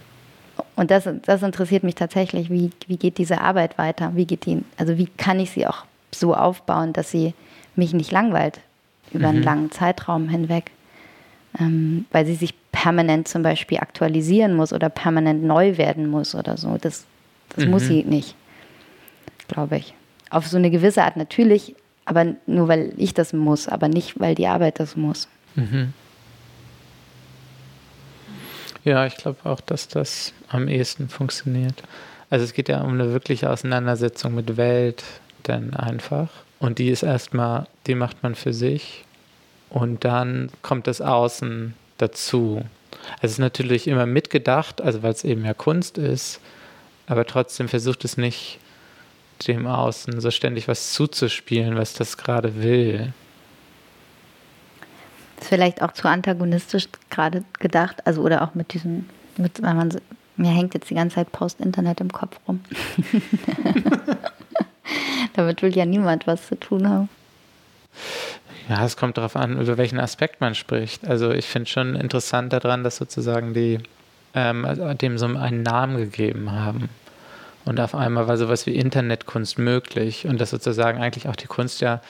Und 0.74 0.90
das, 0.90 1.08
das 1.22 1.42
interessiert 1.42 1.84
mich 1.84 1.94
tatsächlich. 1.94 2.50
Wie, 2.50 2.70
wie 2.86 2.96
geht 2.96 3.18
diese 3.18 3.40
Arbeit 3.40 3.78
weiter? 3.78 4.12
Wie 4.14 4.26
geht 4.26 4.46
die, 4.46 4.62
also 4.76 4.98
wie 4.98 5.06
kann 5.06 5.40
ich 5.40 5.50
sie 5.50 5.66
auch 5.66 5.84
so 6.14 6.34
aufbauen, 6.34 6.92
dass 6.92 7.10
sie 7.10 7.34
mich 7.74 7.92
nicht 7.92 8.12
langweilt 8.12 8.60
über 9.12 9.28
einen 9.28 9.38
mhm. 9.38 9.44
langen 9.44 9.70
Zeitraum 9.70 10.28
hinweg? 10.28 10.70
Ähm, 11.58 12.04
weil 12.12 12.26
sie 12.26 12.34
sich 12.34 12.54
permanent 12.70 13.28
zum 13.28 13.42
Beispiel 13.42 13.78
aktualisieren 13.78 14.54
muss 14.54 14.74
oder 14.74 14.90
permanent 14.90 15.42
neu 15.42 15.78
werden 15.78 16.06
muss 16.06 16.34
oder 16.34 16.58
so. 16.58 16.76
Das, 16.78 17.06
das 17.54 17.64
mhm. 17.64 17.70
muss 17.70 17.86
sie 17.86 18.04
nicht, 18.04 18.34
glaube 19.48 19.78
ich. 19.78 19.94
Auf 20.28 20.46
so 20.46 20.58
eine 20.58 20.70
gewisse 20.70 21.02
Art 21.02 21.16
natürlich, 21.16 21.74
aber 22.04 22.34
nur 22.46 22.68
weil 22.68 22.92
ich 22.98 23.14
das 23.14 23.32
muss, 23.32 23.68
aber 23.68 23.88
nicht, 23.88 24.20
weil 24.20 24.34
die 24.34 24.46
Arbeit 24.46 24.80
das 24.80 24.96
muss. 24.96 25.28
Mhm. 25.54 25.94
Ja, 28.86 29.04
ich 29.04 29.16
glaube 29.16 29.38
auch, 29.42 29.60
dass 29.60 29.88
das 29.88 30.32
am 30.48 30.68
ehesten 30.68 31.08
funktioniert. 31.08 31.82
Also 32.30 32.44
es 32.44 32.52
geht 32.52 32.68
ja 32.68 32.82
um 32.82 32.92
eine 32.92 33.12
wirkliche 33.12 33.50
Auseinandersetzung 33.50 34.36
mit 34.36 34.56
Welt, 34.56 35.02
denn 35.48 35.74
einfach. 35.74 36.28
Und 36.60 36.78
die 36.78 36.90
ist 36.90 37.02
erstmal, 37.02 37.66
die 37.88 37.96
macht 37.96 38.22
man 38.22 38.36
für 38.36 38.52
sich. 38.52 39.04
Und 39.70 40.04
dann 40.04 40.50
kommt 40.62 40.86
das 40.86 41.00
Außen 41.00 41.74
dazu. 41.98 42.62
Es 43.20 43.32
ist 43.32 43.38
natürlich 43.38 43.88
immer 43.88 44.06
mitgedacht, 44.06 44.80
also 44.80 45.02
weil 45.02 45.12
es 45.12 45.24
eben 45.24 45.44
ja 45.44 45.52
Kunst 45.52 45.98
ist, 45.98 46.38
aber 47.08 47.26
trotzdem 47.26 47.68
versucht 47.68 48.04
es 48.04 48.16
nicht 48.16 48.60
dem 49.48 49.66
Außen 49.66 50.20
so 50.20 50.30
ständig 50.30 50.68
was 50.68 50.92
zuzuspielen, 50.92 51.76
was 51.76 51.94
das 51.94 52.16
gerade 52.16 52.62
will. 52.62 53.12
Ist 55.46 55.50
vielleicht 55.50 55.80
auch 55.80 55.92
zu 55.92 56.08
antagonistisch 56.08 56.88
gerade 57.08 57.44
gedacht, 57.60 58.04
also 58.04 58.22
oder 58.22 58.42
auch 58.42 58.56
mit 58.56 58.74
diesem, 58.74 59.08
mit, 59.36 59.62
man 59.62 59.96
mir 60.36 60.50
hängt 60.50 60.74
jetzt 60.74 60.90
die 60.90 60.96
ganze 60.96 61.14
Zeit 61.14 61.30
Post-Internet 61.30 62.00
im 62.00 62.10
Kopf 62.10 62.36
rum. 62.48 62.64
Damit 65.34 65.62
will 65.62 65.76
ja 65.76 65.86
niemand 65.86 66.26
was 66.26 66.48
zu 66.48 66.58
tun 66.58 66.88
haben. 66.88 67.08
Ja, 68.68 68.84
es 68.84 68.96
kommt 68.96 69.18
darauf 69.18 69.36
an, 69.36 69.60
über 69.60 69.78
welchen 69.78 70.00
Aspekt 70.00 70.40
man 70.40 70.56
spricht. 70.56 71.06
Also 71.06 71.30
ich 71.30 71.46
finde 71.46 71.70
schon 71.70 71.94
interessant 71.94 72.52
daran, 72.52 72.82
dass 72.82 72.96
sozusagen 72.96 73.54
die 73.54 73.78
ähm, 74.34 74.66
dem 75.00 75.16
so 75.16 75.26
einen 75.26 75.62
Namen 75.62 75.96
gegeben 75.96 76.50
haben. 76.50 76.88
Und 77.64 77.78
auf 77.78 77.94
einmal 77.94 78.26
war 78.26 78.36
sowas 78.36 78.66
wie 78.66 78.74
Internetkunst 78.74 79.58
möglich 79.58 80.26
und 80.26 80.40
dass 80.40 80.50
sozusagen 80.50 81.00
eigentlich 81.00 81.28
auch 81.28 81.36
die 81.36 81.46
Kunst 81.46 81.80
ja 81.80 82.00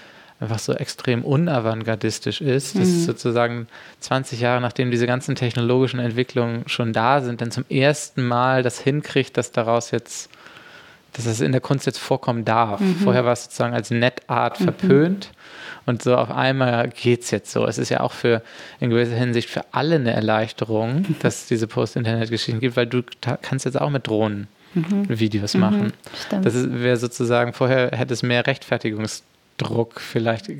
einfach 0.41 0.59
so 0.59 0.74
extrem 0.74 1.24
unavantgardistisch 1.24 2.41
ist, 2.41 2.74
mhm. 2.74 2.80
dass 2.80 3.05
sozusagen 3.05 3.68
20 4.01 4.41
Jahre 4.41 4.61
nachdem 4.61 4.91
diese 4.91 5.07
ganzen 5.07 5.34
technologischen 5.34 5.99
Entwicklungen 5.99 6.64
schon 6.66 6.93
da 6.93 7.20
sind, 7.22 7.41
dann 7.41 7.51
zum 7.51 7.64
ersten 7.68 8.26
Mal 8.26 8.62
das 8.62 8.78
hinkriegt, 8.78 9.37
dass 9.37 9.53
daraus 9.53 9.91
jetzt, 9.91 10.28
dass 11.14 11.24
das 11.24 11.41
in 11.41 11.53
der 11.53 11.62
Kunst 11.62 11.87
jetzt 11.87 11.99
vorkommen 11.99 12.45
darf. 12.45 12.80
Mhm. 12.80 12.97
Vorher 12.97 13.24
war 13.24 13.32
es 13.32 13.45
sozusagen 13.45 13.74
als 13.74 13.91
Netart 13.91 14.61
mhm. 14.61 14.64
verpönt. 14.64 15.30
Und 15.87 16.03
so 16.03 16.16
auf 16.16 16.30
einmal 16.30 16.89
geht 16.89 17.22
es 17.22 17.30
jetzt 17.30 17.53
so. 17.53 17.64
Es 17.64 17.78
ist 17.78 17.91
ja 17.91 18.01
auch 18.01 18.12
für 18.12 18.43
in 18.80 18.91
gewisser 18.91 19.14
Hinsicht 19.14 19.49
für 19.49 19.64
alle 19.70 19.95
eine 19.95 20.12
Erleichterung, 20.12 21.07
dass 21.20 21.43
es 21.43 21.47
diese 21.47 21.68
Post-Internet-Geschichten 21.68 22.61
gibt, 22.61 22.76
weil 22.76 22.87
du 22.87 23.03
kannst 23.41 23.64
jetzt 23.64 23.80
auch 23.80 23.89
mit 23.89 24.07
Drohnen 24.07 24.49
mhm. 24.74 25.07
Videos 25.09 25.55
machen. 25.55 25.93
Mhm, 26.30 26.43
das 26.43 26.55
wäre 26.55 26.97
sozusagen, 26.97 27.53
vorher 27.53 27.93
hätte 27.93 28.12
es 28.12 28.22
mehr 28.22 28.45
Rechtfertigungs- 28.45 29.22
Druck 29.57 30.01
vielleicht 30.01 30.51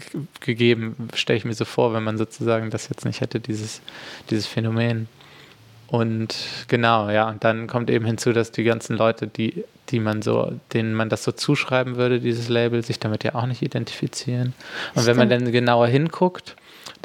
gegeben, 0.41 1.09
stelle 1.15 1.37
ich 1.37 1.45
mir 1.45 1.55
so 1.55 1.65
vor, 1.65 1.93
wenn 1.93 2.03
man 2.03 2.19
sozusagen 2.19 2.71
das 2.71 2.89
jetzt 2.89 3.05
nicht 3.05 3.21
hätte, 3.21 3.41
dieses, 3.41 3.81
dieses 4.31 4.47
Phänomen. 4.47 5.09
Und 5.89 6.35
genau, 6.69 7.11
ja, 7.11 7.29
und 7.29 7.45
dann 7.45 7.67
kommt 7.67 7.91
eben 7.91 8.05
hinzu, 8.05 8.33
dass 8.33 8.51
die 8.51 8.65
ganzen 8.65 8.97
Leute, 8.97 9.29
die, 9.29 9.65
die 9.91 10.01
man 10.01 10.21
so, 10.23 10.53
denen 10.73 10.95
man 10.95 11.09
das 11.09 11.23
so 11.23 11.31
zuschreiben 11.31 11.97
würde, 11.97 12.21
dieses 12.21 12.49
Label, 12.49 12.83
sich 12.83 12.99
damit 12.99 13.23
ja 13.23 13.35
auch 13.35 13.47
nicht 13.47 13.63
identifizieren. 13.63 14.49
Und 14.95 15.03
Stimmt. 15.03 15.07
wenn 15.07 15.17
man 15.17 15.29
dann 15.29 15.53
genauer 15.53 15.87
hinguckt, 15.87 16.57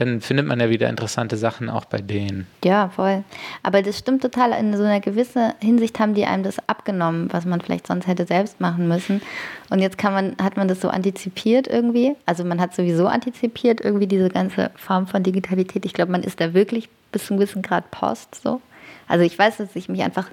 dann 0.01 0.19
findet 0.19 0.47
man 0.47 0.59
ja 0.59 0.69
wieder 0.69 0.89
interessante 0.89 1.37
Sachen 1.37 1.69
auch 1.69 1.85
bei 1.85 1.99
denen. 1.99 2.47
Ja, 2.63 2.89
voll. 2.89 3.23
Aber 3.61 3.83
das 3.83 3.99
stimmt 3.99 4.23
total. 4.23 4.51
In 4.51 4.75
so 4.75 4.83
einer 4.83 4.99
gewissen 4.99 5.53
Hinsicht 5.59 5.99
haben 5.99 6.15
die 6.15 6.25
einem 6.25 6.41
das 6.41 6.57
abgenommen, 6.67 7.29
was 7.31 7.45
man 7.45 7.61
vielleicht 7.61 7.85
sonst 7.85 8.07
hätte 8.07 8.25
selbst 8.25 8.59
machen 8.59 8.87
müssen. 8.87 9.21
Und 9.69 9.79
jetzt 9.79 9.99
kann 9.99 10.13
man, 10.13 10.35
hat 10.41 10.57
man 10.57 10.67
das 10.67 10.81
so 10.81 10.89
antizipiert 10.89 11.67
irgendwie. 11.67 12.15
Also 12.25 12.43
man 12.43 12.59
hat 12.59 12.73
sowieso 12.73 13.05
antizipiert 13.05 13.79
irgendwie 13.79 14.07
diese 14.07 14.29
ganze 14.29 14.71
Form 14.75 15.05
von 15.05 15.21
Digitalität. 15.21 15.85
Ich 15.85 15.93
glaube, 15.93 16.11
man 16.11 16.23
ist 16.23 16.41
da 16.41 16.55
wirklich 16.55 16.89
bis 17.11 17.27
zu 17.27 17.33
einem 17.33 17.41
gewissen 17.41 17.61
Grad 17.61 17.91
Post 17.91 18.41
so. 18.41 18.59
Also 19.07 19.23
ich 19.23 19.37
weiß, 19.37 19.57
dass 19.57 19.75
ich 19.75 19.87
mich 19.87 20.01
einfach 20.01 20.29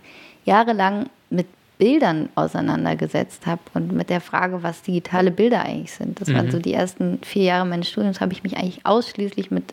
jahrelang 0.46 1.10
mit 1.28 1.46
Bildern 1.78 2.28
auseinandergesetzt 2.34 3.46
habe 3.46 3.62
und 3.74 3.92
mit 3.92 4.10
der 4.10 4.20
Frage, 4.20 4.62
was 4.62 4.82
digitale 4.82 5.30
Bilder 5.30 5.62
eigentlich 5.62 5.92
sind. 5.92 6.20
Das 6.20 6.28
mhm. 6.28 6.34
waren 6.34 6.50
so 6.50 6.58
die 6.58 6.72
ersten 6.72 7.20
vier 7.22 7.44
Jahre 7.44 7.66
meines 7.66 7.88
Studiums, 7.88 8.20
habe 8.20 8.32
ich 8.32 8.42
mich 8.42 8.56
eigentlich 8.56 8.84
ausschließlich 8.84 9.50
mit 9.50 9.72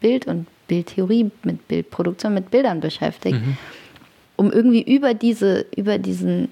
Bild 0.00 0.26
und 0.26 0.46
Bildtheorie, 0.68 1.30
mit 1.42 1.66
Bildproduktion, 1.68 2.34
mit 2.34 2.50
Bildern 2.50 2.80
beschäftigt, 2.80 3.40
mhm. 3.40 3.56
um 4.36 4.52
irgendwie 4.52 4.82
über 4.82 5.14
diese, 5.14 5.66
über 5.74 5.98
diesen, 5.98 6.48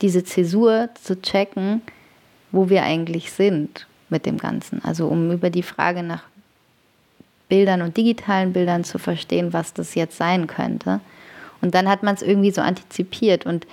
diese 0.00 0.24
Zäsur 0.24 0.88
zu 1.00 1.20
checken, 1.20 1.82
wo 2.50 2.68
wir 2.68 2.82
eigentlich 2.82 3.30
sind 3.30 3.86
mit 4.08 4.26
dem 4.26 4.38
Ganzen. 4.38 4.82
Also 4.84 5.06
um 5.06 5.30
über 5.30 5.50
die 5.50 5.62
Frage 5.62 6.02
nach 6.02 6.24
Bildern 7.48 7.82
und 7.82 7.96
digitalen 7.96 8.52
Bildern 8.52 8.82
zu 8.84 8.98
verstehen, 8.98 9.52
was 9.52 9.74
das 9.74 9.94
jetzt 9.94 10.16
sein 10.16 10.46
könnte. 10.46 11.00
Und 11.60 11.74
dann 11.74 11.88
hat 11.88 12.02
man 12.02 12.14
es 12.14 12.22
irgendwie 12.22 12.50
so 12.50 12.60
antizipiert 12.60 13.46
und 13.46 13.66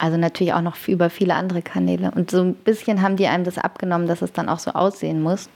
Also 0.00 0.16
natürlich 0.16 0.54
auch 0.54 0.62
noch 0.62 0.88
über 0.88 1.10
viele 1.10 1.34
andere 1.34 1.60
Kanäle. 1.60 2.10
Und 2.10 2.30
so 2.30 2.40
ein 2.40 2.54
bisschen 2.54 3.02
haben 3.02 3.16
die 3.16 3.26
einem 3.26 3.44
das 3.44 3.58
abgenommen, 3.58 4.08
dass 4.08 4.22
es 4.22 4.32
dann 4.32 4.48
auch 4.48 4.58
so 4.58 4.70
aussehen 4.70 5.20
muss. 5.20 5.50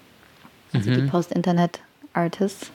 Also 0.75 0.91
mhm. 0.91 0.95
die 0.97 1.03
Post-Internet-Artists. 1.03 2.71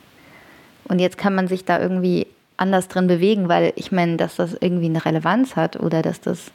Und 0.86 0.98
jetzt 0.98 1.20
kann 1.20 1.36
man 1.36 1.48
sich 1.48 1.66
da 1.66 1.80
irgendwie 1.80 2.26
anders 2.58 2.88
drin 2.88 3.06
bewegen, 3.06 3.50
weil 3.50 3.72
ich 3.76 3.92
meine, 3.92 4.18
dass 4.18 4.38
das 4.38 4.58
irgendwie 4.60 4.88
eine 4.88 5.06
Relevanz 5.06 5.56
hat 5.56 5.80
oder 5.80 6.02
dass 6.02 6.20
das 6.22 6.52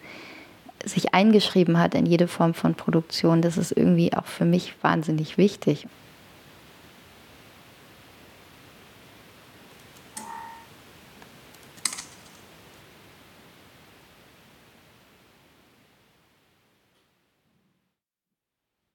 sich 0.84 1.14
eingeschrieben 1.14 1.78
hat 1.78 1.94
in 1.94 2.06
jede 2.06 2.26
Form 2.26 2.52
von 2.52 2.74
Produktion, 2.74 3.40
das 3.40 3.56
ist 3.56 3.70
irgendwie 3.70 4.12
auch 4.14 4.26
für 4.26 4.44
mich 4.44 4.74
wahnsinnig 4.82 5.38
wichtig. 5.38 5.86